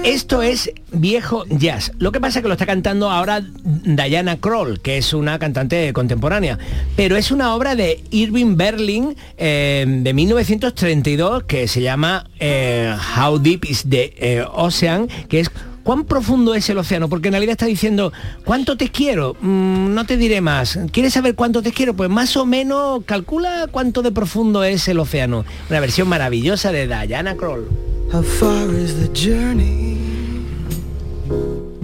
esto 0.03 0.41
es 0.41 0.71
viejo 0.91 1.45
jazz. 1.49 1.91
Lo 1.99 2.11
que 2.11 2.19
pasa 2.19 2.39
es 2.39 2.43
que 2.43 2.47
lo 2.47 2.53
está 2.53 2.65
cantando 2.65 3.09
ahora 3.09 3.41
Diana 3.63 4.37
Kroll, 4.37 4.79
que 4.79 4.97
es 4.97 5.13
una 5.13 5.39
cantante 5.39 5.93
contemporánea. 5.93 6.57
Pero 6.95 7.15
es 7.17 7.31
una 7.31 7.55
obra 7.55 7.75
de 7.75 8.03
Irving 8.11 8.55
Berlin 8.55 9.15
eh, 9.37 9.85
de 9.87 10.13
1932 10.13 11.43
que 11.43 11.67
se 11.67 11.81
llama 11.81 12.25
eh, 12.39 12.95
How 13.17 13.39
Deep 13.39 13.65
is 13.65 13.85
the 13.89 14.13
eh, 14.17 14.45
Ocean, 14.53 15.07
que 15.27 15.41
es 15.41 15.51
¿Cuán 15.83 16.03
profundo 16.05 16.53
es 16.53 16.69
el 16.69 16.77
océano? 16.77 17.09
Porque 17.09 17.29
en 17.29 17.33
realidad 17.33 17.53
está 17.53 17.65
diciendo, 17.65 18.13
¿cuánto 18.45 18.77
te 18.77 18.89
quiero? 18.89 19.35
Mm, 19.41 19.93
no 19.95 20.05
te 20.05 20.17
diré 20.17 20.39
más. 20.39 20.77
¿Quieres 20.91 21.13
saber 21.13 21.33
cuánto 21.33 21.63
te 21.63 21.71
quiero? 21.71 21.95
Pues 21.95 22.11
más 22.11 22.37
o 22.37 22.45
menos 22.45 23.01
calcula 23.05 23.67
cuánto 23.71 24.03
de 24.03 24.11
profundo 24.11 24.63
es 24.63 24.87
el 24.87 24.99
océano. 24.99 25.45
Una 25.67 25.79
versión 25.79 26.07
maravillosa 26.07 26.71
de 26.71 26.85
Diana 26.85 27.35
Kroll. 27.35 27.88
How 28.11 28.23
far 28.23 28.73
is 28.73 28.95
the 28.99 29.09
journey? 29.13 29.89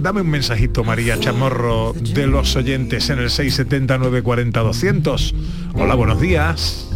dame 0.06 0.20
un 0.20 0.28
mensajito, 0.28 0.84
María 0.84 1.18
Chamorro, 1.18 1.92
de 1.92 2.28
los 2.28 2.54
oyentes 2.54 3.10
en 3.10 3.18
el 3.18 3.28
679 3.28 4.22
40 4.22 4.60
200. 4.60 5.34
Hola, 5.74 5.96
buenos 5.96 6.20
días. 6.20 6.86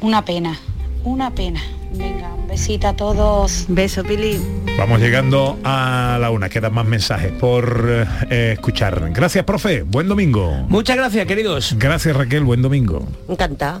Una 0.00 0.24
pena, 0.24 0.58
una 1.04 1.34
pena. 1.34 1.60
Venga, 1.92 2.32
un 2.34 2.46
besito 2.46 2.88
a 2.88 2.94
todos. 2.94 3.64
Beso, 3.68 4.04
Pili. 4.04 4.38
Vamos 4.78 5.00
llegando 5.00 5.58
a 5.64 6.18
la 6.20 6.30
una, 6.30 6.48
quedan 6.48 6.74
más 6.74 6.86
mensajes 6.86 7.32
por 7.32 8.06
eh, 8.28 8.52
escuchar. 8.52 9.10
Gracias, 9.12 9.44
profe, 9.44 9.82
buen 9.82 10.08
domingo. 10.08 10.52
Muchas 10.68 10.96
gracias, 10.96 11.26
queridos. 11.26 11.74
Gracias, 11.78 12.14
Raquel, 12.14 12.44
buen 12.44 12.60
domingo. 12.60 13.06
Encantada. 13.28 13.80